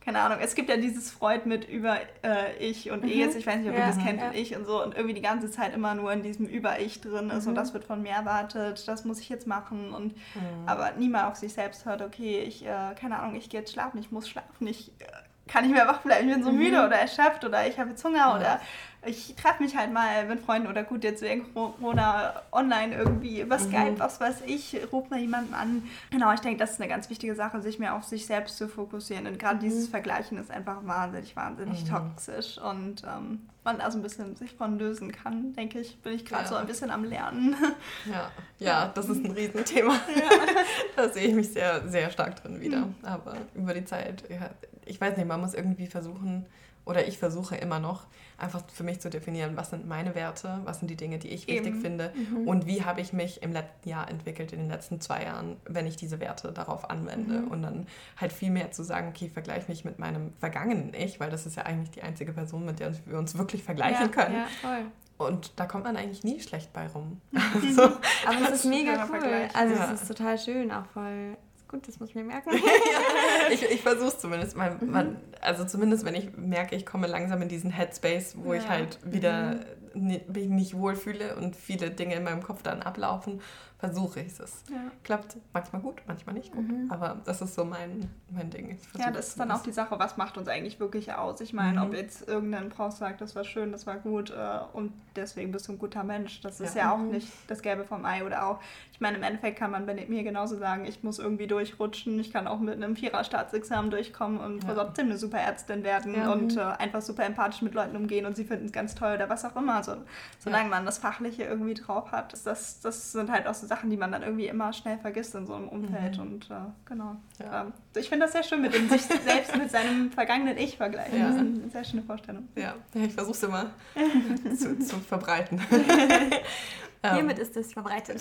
keine 0.00 0.18
Ahnung, 0.18 0.38
es 0.42 0.56
gibt 0.56 0.68
ja 0.68 0.76
dieses 0.76 1.12
Freud 1.12 1.42
mit 1.44 1.68
über 1.68 1.96
äh, 2.24 2.56
ich 2.58 2.90
und 2.90 3.04
mhm. 3.04 3.20
es, 3.20 3.36
ich 3.36 3.46
weiß 3.46 3.58
nicht, 3.60 3.68
ob 3.68 3.74
ja, 3.76 3.82
ihr 3.82 3.86
das 3.86 4.04
kennt, 4.04 4.20
ja. 4.20 4.26
und 4.26 4.34
ich 4.34 4.56
und 4.56 4.66
so 4.66 4.82
und 4.82 4.96
irgendwie 4.96 5.14
die 5.14 5.22
ganze 5.22 5.48
Zeit 5.48 5.72
immer 5.76 5.94
nur 5.94 6.12
in 6.12 6.24
diesem 6.24 6.46
über 6.46 6.80
ich 6.80 7.00
drin 7.00 7.30
ist 7.30 7.44
mhm. 7.44 7.50
und 7.50 7.54
das 7.54 7.72
wird 7.72 7.84
von 7.84 8.02
mir 8.02 8.10
erwartet, 8.10 8.88
das 8.88 9.04
muss 9.04 9.20
ich 9.20 9.28
jetzt 9.28 9.46
machen 9.46 9.94
und 9.94 10.16
mhm. 10.16 10.66
aber 10.66 10.90
niemand 10.98 11.28
auf 11.28 11.36
sich 11.36 11.54
selbst 11.54 11.86
hört, 11.86 12.02
okay, 12.02 12.40
ich, 12.40 12.66
äh, 12.66 12.96
keine 12.98 13.20
Ahnung, 13.20 13.36
ich 13.36 13.48
gehe 13.48 13.60
jetzt 13.60 13.72
schlafen, 13.72 13.98
ich 13.98 14.10
muss 14.10 14.28
schlafen, 14.28 14.66
ich 14.66 14.88
äh, 14.98 15.04
kann 15.46 15.64
nicht 15.64 15.74
mehr 15.74 15.86
wach 15.86 16.00
bleiben, 16.00 16.28
ich 16.28 16.34
bin 16.34 16.42
so 16.42 16.50
mhm. 16.50 16.58
müde 16.58 16.84
oder 16.84 16.96
erschöpft 16.96 17.44
oder 17.44 17.64
ich 17.68 17.78
habe 17.78 17.90
jetzt 17.90 18.04
Hunger 18.04 18.18
ja. 18.18 18.36
oder 18.36 18.60
ich 19.06 19.34
treffe 19.36 19.62
mich 19.62 19.76
halt 19.76 19.92
mal 19.92 20.26
mit 20.26 20.40
Freunden 20.40 20.68
oder 20.68 20.82
gut, 20.82 21.04
jetzt 21.04 21.22
wegen 21.22 21.52
Corona 21.52 22.42
online 22.52 22.94
irgendwie 22.94 23.40
über 23.40 23.58
mhm. 23.58 23.62
Skype, 23.62 23.98
was 23.98 24.20
weiß 24.20 24.42
ich, 24.46 24.76
rufe 24.92 25.10
mal 25.10 25.20
jemanden 25.20 25.54
an. 25.54 25.82
Genau, 26.10 26.32
ich 26.32 26.40
denke, 26.40 26.58
das 26.58 26.72
ist 26.72 26.80
eine 26.80 26.88
ganz 26.88 27.10
wichtige 27.10 27.34
Sache, 27.34 27.60
sich 27.62 27.78
mehr 27.78 27.94
auf 27.94 28.04
sich 28.04 28.26
selbst 28.26 28.56
zu 28.56 28.68
fokussieren. 28.68 29.26
Und 29.26 29.38
gerade 29.38 29.56
mhm. 29.56 29.60
dieses 29.60 29.88
Vergleichen 29.88 30.38
ist 30.38 30.50
einfach 30.50 30.84
wahnsinnig, 30.84 31.36
wahnsinnig 31.36 31.84
mhm. 31.84 31.88
toxisch. 31.88 32.58
Und 32.58 33.02
ähm, 33.04 33.48
man 33.64 33.78
da 33.78 33.90
so 33.90 33.98
ein 33.98 34.02
bisschen 34.02 34.36
sich 34.36 34.52
von 34.52 34.78
lösen 34.78 35.10
kann, 35.10 35.54
denke 35.54 35.80
ich, 35.80 35.98
bin 36.02 36.12
ich 36.12 36.24
gerade 36.24 36.44
ja. 36.44 36.48
so 36.48 36.54
ein 36.56 36.66
bisschen 36.66 36.90
am 36.90 37.04
Lernen. 37.04 37.56
Ja, 38.06 38.30
ja, 38.58 38.92
das 38.94 39.08
ist 39.08 39.24
ein 39.24 39.30
Riesenthema. 39.30 39.94
Ja. 40.14 40.30
da 40.96 41.08
sehe 41.08 41.28
ich 41.28 41.34
mich 41.34 41.52
sehr, 41.52 41.88
sehr 41.88 42.10
stark 42.10 42.42
drin 42.42 42.60
wieder. 42.60 42.80
Mhm. 42.80 42.94
Aber 43.02 43.36
über 43.54 43.72
die 43.72 43.84
Zeit, 43.84 44.24
ja, 44.28 44.50
ich 44.84 45.00
weiß 45.00 45.16
nicht, 45.16 45.26
man 45.26 45.40
muss 45.40 45.54
irgendwie 45.54 45.86
versuchen, 45.86 46.46
oder 46.84 47.06
ich 47.06 47.18
versuche 47.18 47.56
immer 47.56 47.78
noch, 47.78 48.06
einfach 48.36 48.62
für 48.72 48.84
mich 48.84 49.00
zu 49.00 49.08
definieren, 49.08 49.56
was 49.56 49.70
sind 49.70 49.86
meine 49.86 50.14
Werte, 50.14 50.60
was 50.64 50.80
sind 50.80 50.90
die 50.90 50.96
Dinge, 50.96 51.18
die 51.18 51.28
ich 51.28 51.46
wichtig 51.46 51.66
Eben. 51.66 51.80
finde 51.80 52.12
mhm. 52.14 52.48
und 52.48 52.66
wie 52.66 52.84
habe 52.84 53.00
ich 53.00 53.12
mich 53.12 53.42
im 53.42 53.52
letzten 53.52 53.88
Jahr 53.88 54.10
entwickelt, 54.10 54.52
in 54.52 54.60
den 54.60 54.68
letzten 54.68 55.00
zwei 55.00 55.24
Jahren, 55.24 55.56
wenn 55.64 55.86
ich 55.86 55.96
diese 55.96 56.20
Werte 56.20 56.52
darauf 56.52 56.90
anwende. 56.90 57.40
Mhm. 57.40 57.48
Und 57.48 57.62
dann 57.62 57.86
halt 58.16 58.32
viel 58.32 58.50
mehr 58.50 58.70
zu 58.72 58.82
sagen, 58.82 59.08
okay, 59.08 59.28
vergleiche 59.28 59.68
mich 59.68 59.84
mit 59.84 59.98
meinem 59.98 60.32
vergangenen 60.38 60.92
Ich, 60.94 61.20
weil 61.20 61.30
das 61.30 61.46
ist 61.46 61.56
ja 61.56 61.62
eigentlich 61.64 61.90
die 61.90 62.02
einzige 62.02 62.32
Person, 62.32 62.64
mit 62.64 62.80
der 62.80 62.92
wir 63.06 63.18
uns 63.18 63.38
wirklich 63.38 63.62
vergleichen 63.62 64.06
ja, 64.06 64.08
können. 64.08 64.34
Ja, 64.34 64.46
voll. 64.60 64.86
Und 65.16 65.52
da 65.56 65.66
kommt 65.66 65.84
man 65.84 65.96
eigentlich 65.96 66.24
nie 66.24 66.40
schlecht 66.40 66.72
bei 66.72 66.88
rum. 66.88 67.20
so. 67.74 67.82
Aber 67.82 68.48
es 68.48 68.56
ist 68.56 68.64
mega 68.64 69.08
cool. 69.10 69.48
Also 69.54 69.74
ja. 69.74 69.92
es 69.92 70.02
ist 70.02 70.08
total 70.08 70.38
schön, 70.38 70.72
auch 70.72 70.86
voll 70.86 71.36
Gut, 71.74 71.88
das 71.88 71.98
muss 71.98 72.10
ich 72.10 72.14
mir 72.14 72.22
merken. 72.22 72.50
ja, 72.52 73.50
ich 73.50 73.68
ich 73.68 73.82
versuche 73.82 74.06
es 74.06 74.18
zumindest. 74.20 74.56
Man, 74.56 74.78
mhm. 74.78 74.90
man, 74.92 75.16
also 75.40 75.64
zumindest, 75.64 76.04
wenn 76.04 76.14
ich 76.14 76.36
merke, 76.36 76.76
ich 76.76 76.86
komme 76.86 77.08
langsam 77.08 77.42
in 77.42 77.48
diesen 77.48 77.72
Headspace, 77.72 78.36
wo 78.38 78.54
ja. 78.54 78.60
ich 78.60 78.68
halt 78.68 79.00
wieder 79.04 79.58
mhm. 79.92 80.22
mich 80.32 80.48
nicht 80.48 80.74
wohlfühle 80.76 81.34
und 81.34 81.56
viele 81.56 81.90
Dinge 81.90 82.14
in 82.14 82.22
meinem 82.22 82.44
Kopf 82.44 82.62
dann 82.62 82.80
ablaufen, 82.80 83.40
versuche 83.78 84.20
ich 84.20 84.38
es. 84.38 84.64
Ja. 84.70 84.90
Klappt 85.02 85.36
manchmal 85.52 85.82
gut, 85.82 86.02
manchmal 86.06 86.34
nicht 86.34 86.52
gut. 86.52 86.66
Mhm. 86.66 86.90
Aber 86.90 87.20
das 87.24 87.42
ist 87.42 87.54
so 87.54 87.64
mein, 87.64 88.08
mein 88.30 88.50
Ding. 88.50 88.78
Ja, 88.96 89.10
das 89.10 89.28
ist 89.28 89.40
dann 89.40 89.50
auch 89.50 89.62
die 89.62 89.72
Sache, 89.72 89.98
was 89.98 90.16
macht 90.16 90.38
uns 90.38 90.48
eigentlich 90.48 90.80
wirklich 90.80 91.12
aus? 91.12 91.40
Ich 91.40 91.52
meine, 91.52 91.80
mhm. 91.80 91.86
ob 91.86 91.94
jetzt 91.94 92.26
irgendein 92.26 92.70
Prof 92.70 92.92
sagt, 92.92 93.20
das 93.20 93.36
war 93.36 93.44
schön, 93.44 93.72
das 93.72 93.86
war 93.86 93.96
gut 93.96 94.30
äh, 94.30 94.58
und 94.72 94.92
deswegen 95.16 95.52
bist 95.52 95.68
du 95.68 95.72
ein 95.72 95.78
guter 95.78 96.04
Mensch. 96.04 96.40
Das 96.40 96.60
ist 96.60 96.74
ja, 96.74 96.92
auch 96.92 96.98
mhm. 96.98 97.10
nicht 97.10 97.28
das 97.48 97.62
Gelbe 97.62 97.84
vom 97.84 98.04
Ei 98.04 98.24
oder 98.24 98.46
auch, 98.46 98.60
ich 98.92 99.00
meine, 99.00 99.16
im 99.16 99.22
Endeffekt 99.22 99.58
kann 99.58 99.70
man 99.70 99.86
bei 99.86 99.94
mir 99.94 100.22
genauso 100.22 100.56
sagen, 100.56 100.86
ich 100.86 101.02
muss 101.02 101.18
irgendwie 101.18 101.46
durchrutschen, 101.46 102.18
ich 102.20 102.32
kann 102.32 102.46
auch 102.46 102.60
mit 102.60 102.74
einem 102.74 102.96
Vierer-Staatsexamen 102.96 103.90
durchkommen 103.90 104.38
und 104.38 104.64
ja. 104.64 104.74
trotzdem 104.74 105.06
eine 105.06 105.18
super 105.18 105.38
Ärztin 105.38 105.82
werden 105.82 106.14
ja. 106.14 106.32
und 106.32 106.56
äh, 106.56 106.60
einfach 106.60 107.02
super 107.02 107.24
empathisch 107.24 107.60
mit 107.62 107.74
Leuten 107.74 107.96
umgehen 107.96 108.24
und 108.24 108.36
sie 108.36 108.44
finden 108.44 108.66
es 108.66 108.72
ganz 108.72 108.94
toll 108.94 109.14
oder 109.16 109.28
was 109.28 109.44
auch 109.44 109.56
immer. 109.56 109.82
So, 109.82 109.96
solange 110.38 110.70
man 110.70 110.86
das 110.86 110.98
Fachliche 110.98 111.42
irgendwie 111.42 111.74
drauf 111.74 112.12
hat, 112.12 112.32
das, 112.46 112.80
das 112.80 113.12
sind 113.12 113.30
halt 113.30 113.46
auch 113.46 113.54
so 113.54 113.66
Sachen, 113.66 113.73
die 113.82 113.96
man 113.96 114.12
dann 114.12 114.22
irgendwie 114.22 114.46
immer 114.46 114.72
schnell 114.72 114.98
vergisst 114.98 115.34
in 115.34 115.46
so 115.46 115.54
einem 115.54 115.68
Umfeld. 115.68 116.16
Mhm. 116.16 116.22
Und 116.22 116.50
äh, 116.50 116.54
genau. 116.84 117.16
Ja. 117.38 117.62
Ähm, 117.62 117.72
ich 117.96 118.08
finde 118.08 118.26
das 118.26 118.32
sehr 118.32 118.42
schön, 118.42 118.62
mit 118.62 118.74
dem 118.74 118.88
sich 118.88 119.02
selbst 119.02 119.56
mit 119.56 119.70
seinem 119.70 120.10
vergangenen 120.12 120.56
Ich 120.58 120.76
vergleichen. 120.76 121.18
Ja. 121.18 121.26
Das 121.26 121.36
ist 121.36 121.40
eine 121.40 121.70
sehr 121.70 121.84
schöne 121.84 122.02
Vorstellung. 122.02 122.48
Ja, 122.56 122.74
ich 122.94 123.12
versuche 123.12 123.34
es 123.34 123.42
immer 123.42 123.70
zu, 124.56 124.78
zu 124.78 124.96
verbreiten. 125.00 125.60
Hiermit 127.12 127.38
ist 127.38 127.54
es 127.56 127.72
verbreitet. 127.72 128.18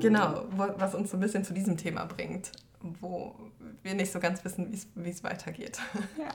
genau, 0.00 0.46
was 0.56 0.94
uns 0.94 1.10
so 1.10 1.18
ein 1.18 1.20
bisschen 1.20 1.44
zu 1.44 1.52
diesem 1.52 1.76
Thema 1.76 2.06
bringt, 2.06 2.52
wo 3.00 3.34
wir 3.82 3.94
nicht 3.94 4.10
so 4.10 4.18
ganz 4.18 4.42
wissen, 4.46 4.72
wie 4.94 5.10
es 5.10 5.22
weitergeht. 5.22 5.78
Ja. 6.18 6.28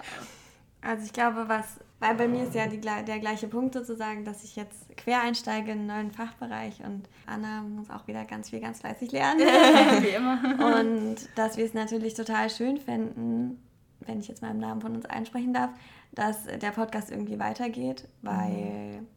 Also 0.81 1.05
ich 1.05 1.13
glaube, 1.13 1.47
was, 1.47 1.79
weil 1.99 2.15
bei 2.15 2.27
mir 2.27 2.43
ist 2.43 2.55
ja 2.55 2.65
die, 2.65 2.79
der 2.79 3.19
gleiche 3.19 3.47
Punkt 3.47 3.75
sozusagen, 3.75 4.25
dass 4.25 4.43
ich 4.43 4.55
jetzt 4.55 4.97
quer 4.97 5.21
einsteige 5.21 5.71
in 5.71 5.79
einen 5.79 5.87
neuen 5.87 6.11
Fachbereich 6.11 6.83
und 6.83 7.07
Anna 7.27 7.61
muss 7.61 7.89
auch 7.91 8.07
wieder 8.07 8.25
ganz 8.25 8.49
viel, 8.49 8.59
ganz 8.59 8.79
fleißig 8.79 9.11
lernen. 9.11 9.39
Wie 10.01 10.15
immer. 10.15 10.79
Und 10.79 11.17
dass 11.35 11.57
wir 11.57 11.65
es 11.65 11.75
natürlich 11.75 12.15
total 12.15 12.49
schön 12.49 12.77
finden, 12.77 13.61
wenn 13.99 14.19
ich 14.19 14.27
jetzt 14.27 14.41
mal 14.41 14.49
im 14.49 14.57
Namen 14.57 14.81
von 14.81 14.95
uns 14.95 15.05
einsprechen 15.05 15.53
darf, 15.53 15.69
dass 16.13 16.45
der 16.45 16.71
Podcast 16.71 17.11
irgendwie 17.11 17.37
weitergeht, 17.37 18.07
weil 18.23 19.01
mhm. 19.01 19.07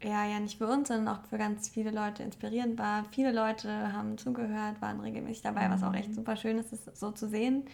er 0.00 0.26
ja 0.26 0.40
nicht 0.40 0.58
für 0.58 0.66
uns, 0.66 0.88
sondern 0.88 1.16
auch 1.16 1.24
für 1.24 1.38
ganz 1.38 1.70
viele 1.70 1.90
Leute 1.90 2.22
inspirierend 2.22 2.78
war. 2.78 3.06
Viele 3.12 3.32
Leute 3.32 3.94
haben 3.94 4.18
zugehört, 4.18 4.82
waren 4.82 5.00
regelmäßig 5.00 5.42
dabei, 5.42 5.70
was 5.70 5.82
auch 5.82 5.94
echt 5.94 6.10
mhm. 6.10 6.14
super 6.14 6.36
schön 6.36 6.58
ist, 6.58 6.70
das 6.72 7.00
so 7.00 7.10
zu 7.10 7.28
sehen. 7.28 7.64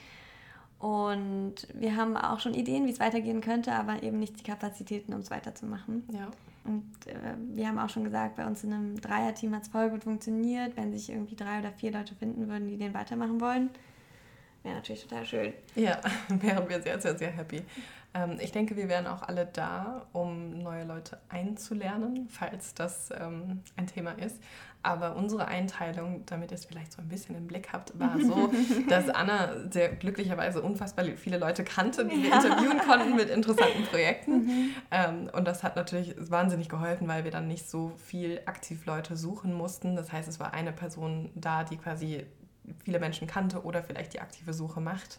Und 0.79 1.55
wir 1.75 1.97
haben 1.97 2.17
auch 2.17 2.39
schon 2.39 2.55
Ideen, 2.55 2.87
wie 2.87 2.91
es 2.91 3.01
weitergehen 3.01 3.41
könnte, 3.41 3.73
aber 3.73 4.03
eben 4.03 4.21
nicht 4.21 4.39
die 4.39 4.45
Kapazitäten, 4.45 5.13
um 5.13 5.21
es 5.21 5.31
weiterzumachen. 5.31 6.05
Ja. 6.13 6.29
Und 6.65 7.07
äh, 7.07 7.35
wir 7.55 7.67
haben 7.67 7.79
auch 7.79 7.89
schon 7.89 8.05
gesagt, 8.05 8.37
bei 8.37 8.47
uns 8.47 8.63
in 8.63 8.73
einem 8.73 9.01
Dreierteam 9.01 9.55
hat 9.55 9.63
es 9.63 9.69
voll 9.69 9.91
gut 9.91 10.05
funktioniert. 10.05 10.77
Wenn 10.77 10.93
sich 10.93 11.11
irgendwie 11.11 11.35
drei 11.35 11.59
oder 11.59 11.73
vier 11.73 11.91
Leute 11.91 12.15
finden 12.15 12.49
würden, 12.49 12.69
die 12.69 12.77
den 12.77 12.95
weitermachen 12.95 13.41
wollen, 13.41 13.71
wäre 14.63 14.77
natürlich 14.77 15.03
total 15.03 15.25
schön. 15.25 15.53
Ja, 15.75 15.99
wären 16.29 16.69
wir 16.69 16.81
sehr, 16.81 17.01
sehr, 17.01 17.19
sehr 17.19 17.31
happy. 17.31 17.63
Ähm, 18.19 18.39
ich 18.41 18.53
denke, 18.53 18.77
wir 18.77 18.89
wären 18.89 19.07
auch 19.07 19.23
alle 19.23 19.47
da, 19.47 20.07
um 20.13 20.59
neue 20.59 20.85
Leute 20.85 21.19
einzulernen, 21.29 22.29
falls 22.29 22.75
das 22.75 23.11
ähm, 23.19 23.63
ein 23.77 23.87
Thema 23.87 24.13
ist. 24.13 24.41
Aber 24.81 25.17
unsere 25.17 25.49
Einteilung, 25.49 26.25
damit 26.27 26.53
ihr 26.53 26.55
es 26.55 26.65
vielleicht 26.65 26.93
so 26.93 27.03
ein 27.03 27.09
bisschen 27.09 27.35
im 27.35 27.49
Blick 27.49 27.73
habt, 27.73 27.99
war 27.99 28.17
so, 28.21 28.53
dass 28.89 29.09
Anna 29.09 29.69
sehr 29.71 29.89
glücklicherweise 29.89 30.63
unfassbar 30.63 31.05
viele 31.17 31.39
Leute 31.39 31.65
kannte, 31.65 32.07
die 32.07 32.23
wir 32.23 32.31
ja. 32.31 32.37
interviewen 32.37 32.79
konnten 32.79 33.17
mit 33.17 33.29
interessanten 33.29 33.85
Projekten. 33.85 34.47
Mhm. 34.47 34.71
Ähm, 34.91 35.31
und 35.33 35.47
das 35.47 35.65
hat 35.65 35.75
natürlich 35.75 36.15
wahnsinnig 36.19 36.69
geholfen, 36.69 37.09
weil 37.09 37.25
wir 37.25 37.33
dann 37.33 37.49
nicht 37.49 37.69
so 37.69 37.93
viel 37.97 38.41
aktiv 38.47 38.87
Leute 38.87 39.17
suchen 39.17 39.53
mussten. 39.53 39.97
Das 39.97 40.13
heißt, 40.13 40.29
es 40.29 40.39
war 40.39 40.55
eine 40.55 40.73
Person 40.73 41.31
da, 41.35 41.65
die 41.65 41.77
quasi 41.77 42.25
viele 42.85 43.01
Menschen 43.01 43.27
kannte 43.27 43.65
oder 43.65 43.83
vielleicht 43.83 44.15
die 44.15 44.21
aktive 44.21 44.53
Suche 44.53 44.81
macht. 44.81 45.19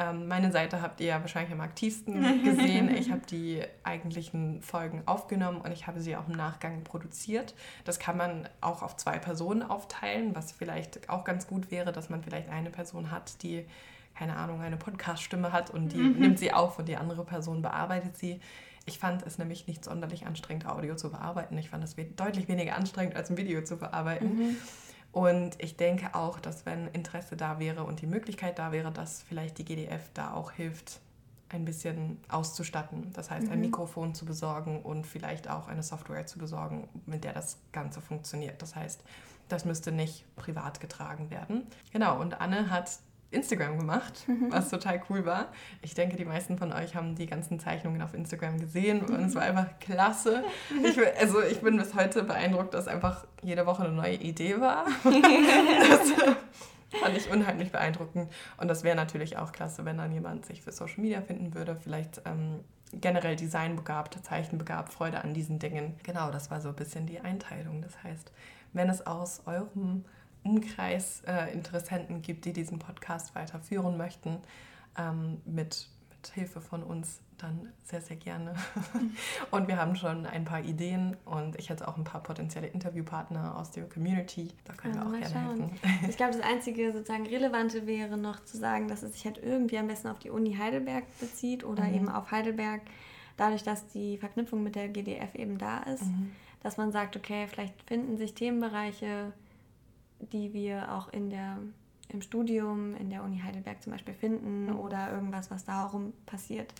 Ähm, 0.00 0.28
meine 0.28 0.50
Seite 0.50 0.80
habt 0.80 1.00
ihr 1.00 1.08
ja 1.08 1.20
wahrscheinlich 1.20 1.52
am 1.52 1.60
aktivsten 1.60 2.42
gesehen. 2.44 2.88
Ich 2.94 3.10
habe 3.10 3.20
die 3.30 3.62
eigentlichen 3.82 4.62
Folgen 4.62 5.02
aufgenommen 5.04 5.60
und 5.60 5.72
ich 5.72 5.86
habe 5.86 6.00
sie 6.00 6.16
auch 6.16 6.26
im 6.26 6.36
Nachgang 6.36 6.84
produziert. 6.84 7.54
Das 7.84 7.98
kann 7.98 8.16
man 8.16 8.48
auch 8.62 8.82
auf 8.82 8.96
zwei 8.96 9.18
Personen 9.18 9.62
aufteilen, 9.62 10.34
was 10.34 10.52
vielleicht 10.52 11.10
auch 11.10 11.24
ganz 11.24 11.46
gut 11.46 11.70
wäre, 11.70 11.92
dass 11.92 12.08
man 12.08 12.22
vielleicht 12.22 12.48
eine 12.48 12.70
Person 12.70 13.10
hat, 13.10 13.42
die 13.42 13.66
keine 14.14 14.36
Ahnung, 14.36 14.60
eine 14.60 14.76
Podcast-Stimme 14.76 15.52
hat 15.52 15.70
und 15.70 15.92
die 15.92 15.98
mhm. 15.98 16.18
nimmt 16.18 16.38
sie 16.38 16.52
auf 16.52 16.78
und 16.78 16.88
die 16.88 16.96
andere 16.96 17.24
Person 17.24 17.62
bearbeitet 17.62 18.16
sie. 18.16 18.40
Ich 18.84 18.98
fand 18.98 19.24
es 19.26 19.38
nämlich 19.38 19.66
nicht 19.66 19.84
sonderlich 19.84 20.26
anstrengend, 20.26 20.66
Audio 20.66 20.96
zu 20.96 21.10
bearbeiten. 21.10 21.56
Ich 21.58 21.70
fand 21.70 21.84
es 21.84 21.94
deutlich 22.16 22.48
weniger 22.48 22.76
anstrengend, 22.76 23.16
als 23.16 23.30
ein 23.30 23.36
Video 23.36 23.62
zu 23.62 23.76
bearbeiten. 23.76 24.36
Mhm. 24.36 24.56
Und 25.12 25.60
ich 25.62 25.76
denke 25.76 26.14
auch, 26.14 26.38
dass 26.38 26.66
wenn 26.66 26.86
Interesse 26.88 27.36
da 27.36 27.58
wäre 27.58 27.84
und 27.84 28.00
die 28.00 28.06
Möglichkeit 28.06 28.58
da 28.58 28.70
wäre, 28.70 28.92
dass 28.92 29.22
vielleicht 29.22 29.58
die 29.58 29.64
GDF 29.64 30.02
da 30.14 30.34
auch 30.34 30.52
hilft, 30.52 31.00
ein 31.48 31.64
bisschen 31.64 32.20
auszustatten. 32.28 33.12
Das 33.12 33.30
heißt, 33.30 33.48
ein 33.48 33.56
mhm. 33.56 33.66
Mikrofon 33.66 34.14
zu 34.14 34.24
besorgen 34.24 34.82
und 34.82 35.06
vielleicht 35.06 35.50
auch 35.50 35.68
eine 35.68 35.82
Software 35.82 36.26
zu 36.26 36.38
besorgen, 36.38 36.88
mit 37.06 37.24
der 37.24 37.32
das 37.32 37.58
Ganze 37.72 38.00
funktioniert. 38.00 38.62
Das 38.62 38.76
heißt, 38.76 39.02
das 39.48 39.64
müsste 39.64 39.90
nicht 39.90 40.24
privat 40.36 40.80
getragen 40.80 41.30
werden. 41.30 41.66
Genau, 41.92 42.20
und 42.20 42.40
Anne 42.40 42.70
hat 42.70 42.90
Instagram 43.30 43.78
gemacht, 43.78 44.26
was 44.48 44.70
total 44.70 45.00
cool 45.08 45.24
war. 45.24 45.48
Ich 45.82 45.94
denke, 45.94 46.16
die 46.16 46.24
meisten 46.24 46.58
von 46.58 46.72
euch 46.72 46.94
haben 46.96 47.14
die 47.14 47.26
ganzen 47.26 47.60
Zeichnungen 47.60 48.02
auf 48.02 48.12
Instagram 48.14 48.58
gesehen 48.58 49.02
und 49.02 49.24
es 49.24 49.34
war 49.34 49.42
einfach 49.42 49.78
klasse. 49.78 50.42
Ich, 50.84 50.98
also 51.18 51.42
ich 51.42 51.60
bin 51.60 51.76
bis 51.76 51.94
heute 51.94 52.24
beeindruckt, 52.24 52.74
dass 52.74 52.88
einfach 52.88 53.24
jede 53.42 53.66
Woche 53.66 53.84
eine 53.84 53.92
neue 53.92 54.16
Idee 54.16 54.60
war. 54.60 54.86
Das 56.92 57.00
fand 57.00 57.16
ich 57.16 57.30
unheimlich 57.30 57.70
beeindruckend. 57.70 58.32
Und 58.56 58.66
das 58.66 58.82
wäre 58.82 58.96
natürlich 58.96 59.36
auch 59.38 59.52
klasse, 59.52 59.84
wenn 59.84 59.98
dann 59.98 60.10
jemand 60.10 60.44
sich 60.44 60.60
für 60.60 60.72
Social 60.72 61.00
Media 61.00 61.20
finden 61.20 61.54
würde, 61.54 61.76
vielleicht 61.76 62.20
ähm, 62.24 62.64
generell 62.92 63.36
designbegabt, 63.36 64.18
zeichenbegabt, 64.24 64.92
Freude 64.92 65.22
an 65.22 65.32
diesen 65.32 65.60
Dingen. 65.60 65.94
Genau, 66.02 66.32
das 66.32 66.50
war 66.50 66.60
so 66.60 66.70
ein 66.70 66.74
bisschen 66.74 67.06
die 67.06 67.20
Einteilung. 67.20 67.80
Das 67.80 68.02
heißt, 68.02 68.32
wenn 68.72 68.88
es 68.88 69.06
aus 69.06 69.42
eurem 69.46 70.04
Umkreis 70.44 71.22
äh, 71.26 71.52
Interessenten 71.52 72.22
gibt, 72.22 72.44
die 72.44 72.52
diesen 72.52 72.78
Podcast 72.78 73.34
weiterführen 73.34 73.96
möchten, 73.96 74.38
ähm, 74.98 75.40
mit, 75.44 75.88
mit 76.10 76.26
Hilfe 76.34 76.60
von 76.60 76.82
uns, 76.82 77.20
dann 77.38 77.72
sehr, 77.84 78.02
sehr 78.02 78.16
gerne. 78.16 78.54
und 79.50 79.66
wir 79.66 79.78
haben 79.78 79.96
schon 79.96 80.26
ein 80.26 80.44
paar 80.44 80.60
Ideen 80.62 81.16
und 81.24 81.56
ich 81.58 81.70
hätte 81.70 81.88
auch 81.88 81.96
ein 81.96 82.04
paar 82.04 82.22
potenzielle 82.22 82.66
Interviewpartner 82.66 83.56
aus 83.56 83.70
der 83.70 83.88
Community. 83.88 84.48
Da 84.64 84.74
können 84.74 84.98
Also 84.98 85.10
wir 85.10 85.16
auch 85.16 85.20
gerne 85.30 85.46
schauen. 85.48 85.70
helfen. 85.82 86.08
Ich 86.10 86.16
glaube, 86.18 86.32
das 86.36 86.42
einzige 86.42 86.92
sozusagen 86.92 87.26
Relevante 87.26 87.86
wäre 87.86 88.18
noch 88.18 88.44
zu 88.44 88.58
sagen, 88.58 88.88
dass 88.88 89.02
es 89.02 89.14
sich 89.14 89.24
halt 89.24 89.38
irgendwie 89.42 89.78
am 89.78 89.86
besten 89.86 90.08
auf 90.08 90.18
die 90.18 90.28
Uni 90.30 90.54
Heidelberg 90.54 91.04
bezieht 91.18 91.64
oder 91.64 91.84
Mhm. 91.84 91.94
eben 91.94 92.08
auf 92.10 92.30
Heidelberg, 92.30 92.82
dadurch, 93.38 93.62
dass 93.62 93.86
die 93.88 94.18
Verknüpfung 94.18 94.62
mit 94.62 94.74
der 94.74 94.88
GDF 94.88 95.34
eben 95.34 95.56
da 95.56 95.78
ist, 95.84 96.02
Mhm. 96.04 96.32
dass 96.62 96.76
man 96.76 96.92
sagt, 96.92 97.16
okay, 97.16 97.46
vielleicht 97.48 97.82
finden 97.84 98.18
sich 98.18 98.34
Themenbereiche, 98.34 99.32
die 100.32 100.52
wir 100.52 100.92
auch 100.94 101.12
in 101.12 101.30
der, 101.30 101.58
im 102.08 102.22
Studium 102.22 102.94
in 102.96 103.10
der 103.10 103.22
Uni 103.24 103.40
Heidelberg 103.44 103.82
zum 103.82 103.92
Beispiel 103.92 104.14
finden 104.14 104.66
Mhm. 104.66 104.78
oder 104.78 105.12
irgendwas, 105.12 105.50
was 105.50 105.64
darum 105.64 106.12
passiert. 106.26 106.72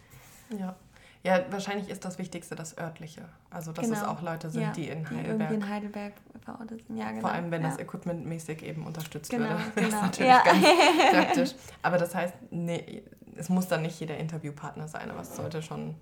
Ja. 0.58 0.74
ja, 1.22 1.44
wahrscheinlich 1.50 1.88
ist 1.88 2.04
das 2.04 2.18
Wichtigste 2.18 2.56
das 2.56 2.76
Örtliche. 2.76 3.22
Also, 3.50 3.72
dass 3.72 3.88
es 3.88 4.00
Genau. 4.00 4.12
auch 4.12 4.22
Leute 4.22 4.50
sind, 4.50 4.62
Ja, 4.62 4.72
die 4.72 4.88
in 4.88 5.04
Die 5.04 5.14
Heidelberg 5.16 5.50
in 5.52 5.68
Heidelberg 5.68 6.12
verortet 6.44 6.84
sind. 6.86 6.96
Ja, 6.96 7.08
genau. 7.10 7.20
Vor 7.20 7.30
allem, 7.30 7.50
wenn 7.50 7.62
ja. 7.62 7.68
das 7.68 7.78
equipmentmäßig 7.78 8.64
eben 8.64 8.84
unterstützt 8.86 9.30
Genau, 9.30 9.50
würde. 9.50 9.62
Das 9.74 9.84
genau. 9.84 9.86
ist 9.96 10.02
natürlich 10.02 10.30
Ja. 10.32 10.42
ganz 10.44 10.64
praktisch. 11.12 11.50
Aber 11.82 11.98
das 11.98 12.14
heißt, 12.14 12.34
nee, 12.50 13.02
es 13.36 13.48
muss 13.48 13.68
dann 13.68 13.82
nicht 13.82 13.98
jeder 14.00 14.16
Interviewpartner 14.18 14.88
sein, 14.88 15.10
aber 15.10 15.20
es 15.20 15.36
sollte 15.36 15.62
schon. 15.62 15.94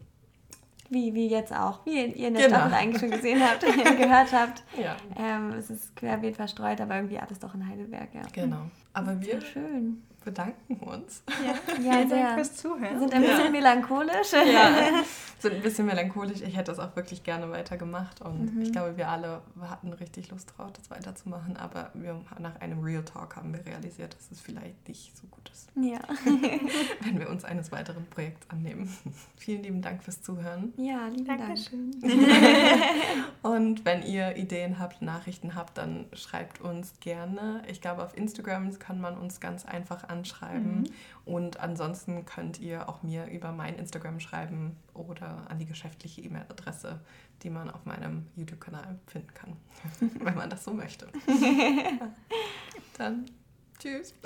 Wie, 0.91 1.12
wie 1.14 1.28
jetzt 1.28 1.53
auch, 1.53 1.84
wie 1.84 2.03
ihr 2.07 2.28
in 2.28 2.34
der 2.34 2.45
Genau. 2.47 2.57
Staffel 2.61 2.74
eigentlich 2.74 3.01
schon 3.01 3.11
gesehen 3.11 3.41
habt, 3.43 3.61
gehört 3.61 4.32
habt. 4.32 4.62
Ja, 4.82 4.97
Ähm, 5.18 5.53
es 5.59 5.68
ist 5.70 5.95
querbeet 5.97 6.36
verstreut, 6.36 6.80
aber 6.80 6.97
irgendwie 6.97 7.18
alles 7.18 7.39
doch 7.39 7.55
in 7.55 7.66
Heidelberg, 7.68 8.09
ja. 8.14 8.22
genau. 8.32 8.62
Aber 8.95 9.20
wir 9.20 9.41
schön. 9.41 10.03
Bedanken 10.33 10.76
uns. 10.76 11.22
Ja, 11.45 11.55
Vielen 11.76 12.09
sehr. 12.09 12.22
Dank 12.22 12.35
fürs 12.35 12.51
Wir 12.51 12.57
Zuhören. 12.70 12.99
sind 13.01 13.14
ein 13.14 13.22
bisschen 13.22 13.53
melancholisch. 13.53 14.33
Ja, 14.33 15.03
sind 15.39 15.55
ein 15.55 15.62
bisschen 15.62 15.87
melancholisch. 15.87 16.43
Ich 16.43 16.57
hätte 16.57 16.72
das 16.72 16.79
auch 16.79 16.95
wirklich 16.97 17.22
gerne 17.22 17.51
weitergemacht 17.51 18.20
und 18.20 18.55
Mhm. 18.55 18.62
ich 18.62 18.72
glaube, 18.72 18.97
wir 18.97 19.09
alle 19.09 19.41
hatten 19.62 19.93
richtig 19.93 20.31
Lust 20.31 20.53
drauf, 20.57 20.70
das 20.72 20.91
weiterzumachen. 20.91 21.57
Aber 21.57 21.91
wir, 21.95 22.20
nach 22.39 22.57
einem 22.61 22.81
Real 22.83 23.05
Talk 23.05 23.37
haben 23.37 23.53
wir 23.55 23.64
realisiert, 23.64 24.14
dass 24.14 24.31
es 24.31 24.41
vielleicht 24.41 24.87
nicht 24.89 25.16
so 25.16 25.26
gut 25.29 25.49
ist, 25.51 25.70
Ja. 25.76 26.01
wenn 27.05 27.18
wir 27.18 27.29
uns 27.31 27.45
eines 27.45 27.72
weiteren 27.72 28.05
Projekts 28.11 28.49
annehmen. 28.51 28.95
Vielen 29.37 29.62
lieben 29.62 29.81
Dank 29.83 30.03
fürs 30.05 30.20
Zuhören. 30.22 30.72
ja, 30.76 31.07
lieben 31.09 31.24
Dankeschön. 31.26 31.91
Und 33.43 33.85
wenn 33.85 34.03
ihr 34.03 34.37
Ideen 34.37 34.79
habt, 34.79 35.01
Nachrichten 35.03 35.55
habt, 35.55 35.79
dann 35.79 36.07
schreibt 36.12 36.61
uns 36.61 36.93
gerne. 37.01 37.62
Ich 37.68 37.81
glaube, 37.81 38.03
auf 38.03 38.16
Instagram 38.16 38.59
kann 38.79 39.01
man 39.01 39.16
uns 39.16 39.41
ganz 39.41 39.64
einfach 39.64 40.05
anschreiben. 40.19 40.89
Und 41.25 41.61
ansonsten 41.61 42.25
könnt 42.25 42.61
ihr 42.61 42.89
auch 42.89 43.03
mir 43.03 43.27
über 43.27 43.53
mein 43.53 43.77
Instagram 43.77 44.21
schreiben 44.21 44.77
oder 44.95 45.47
an 45.49 45.59
die 45.59 45.66
geschäftliche 45.66 46.23
E-Mail-Adresse, 46.23 47.01
die 47.43 47.51
man 47.51 47.71
auf 47.71 47.85
meinem 47.85 48.27
YouTube-Kanal 48.37 48.99
finden 49.07 49.35
kann, 49.35 49.57
wenn 50.21 50.35
man 50.35 50.51
das 50.51 50.64
so 50.64 50.73
möchte. 50.73 51.07
dann 52.99 53.27
tschüss. 53.79 54.14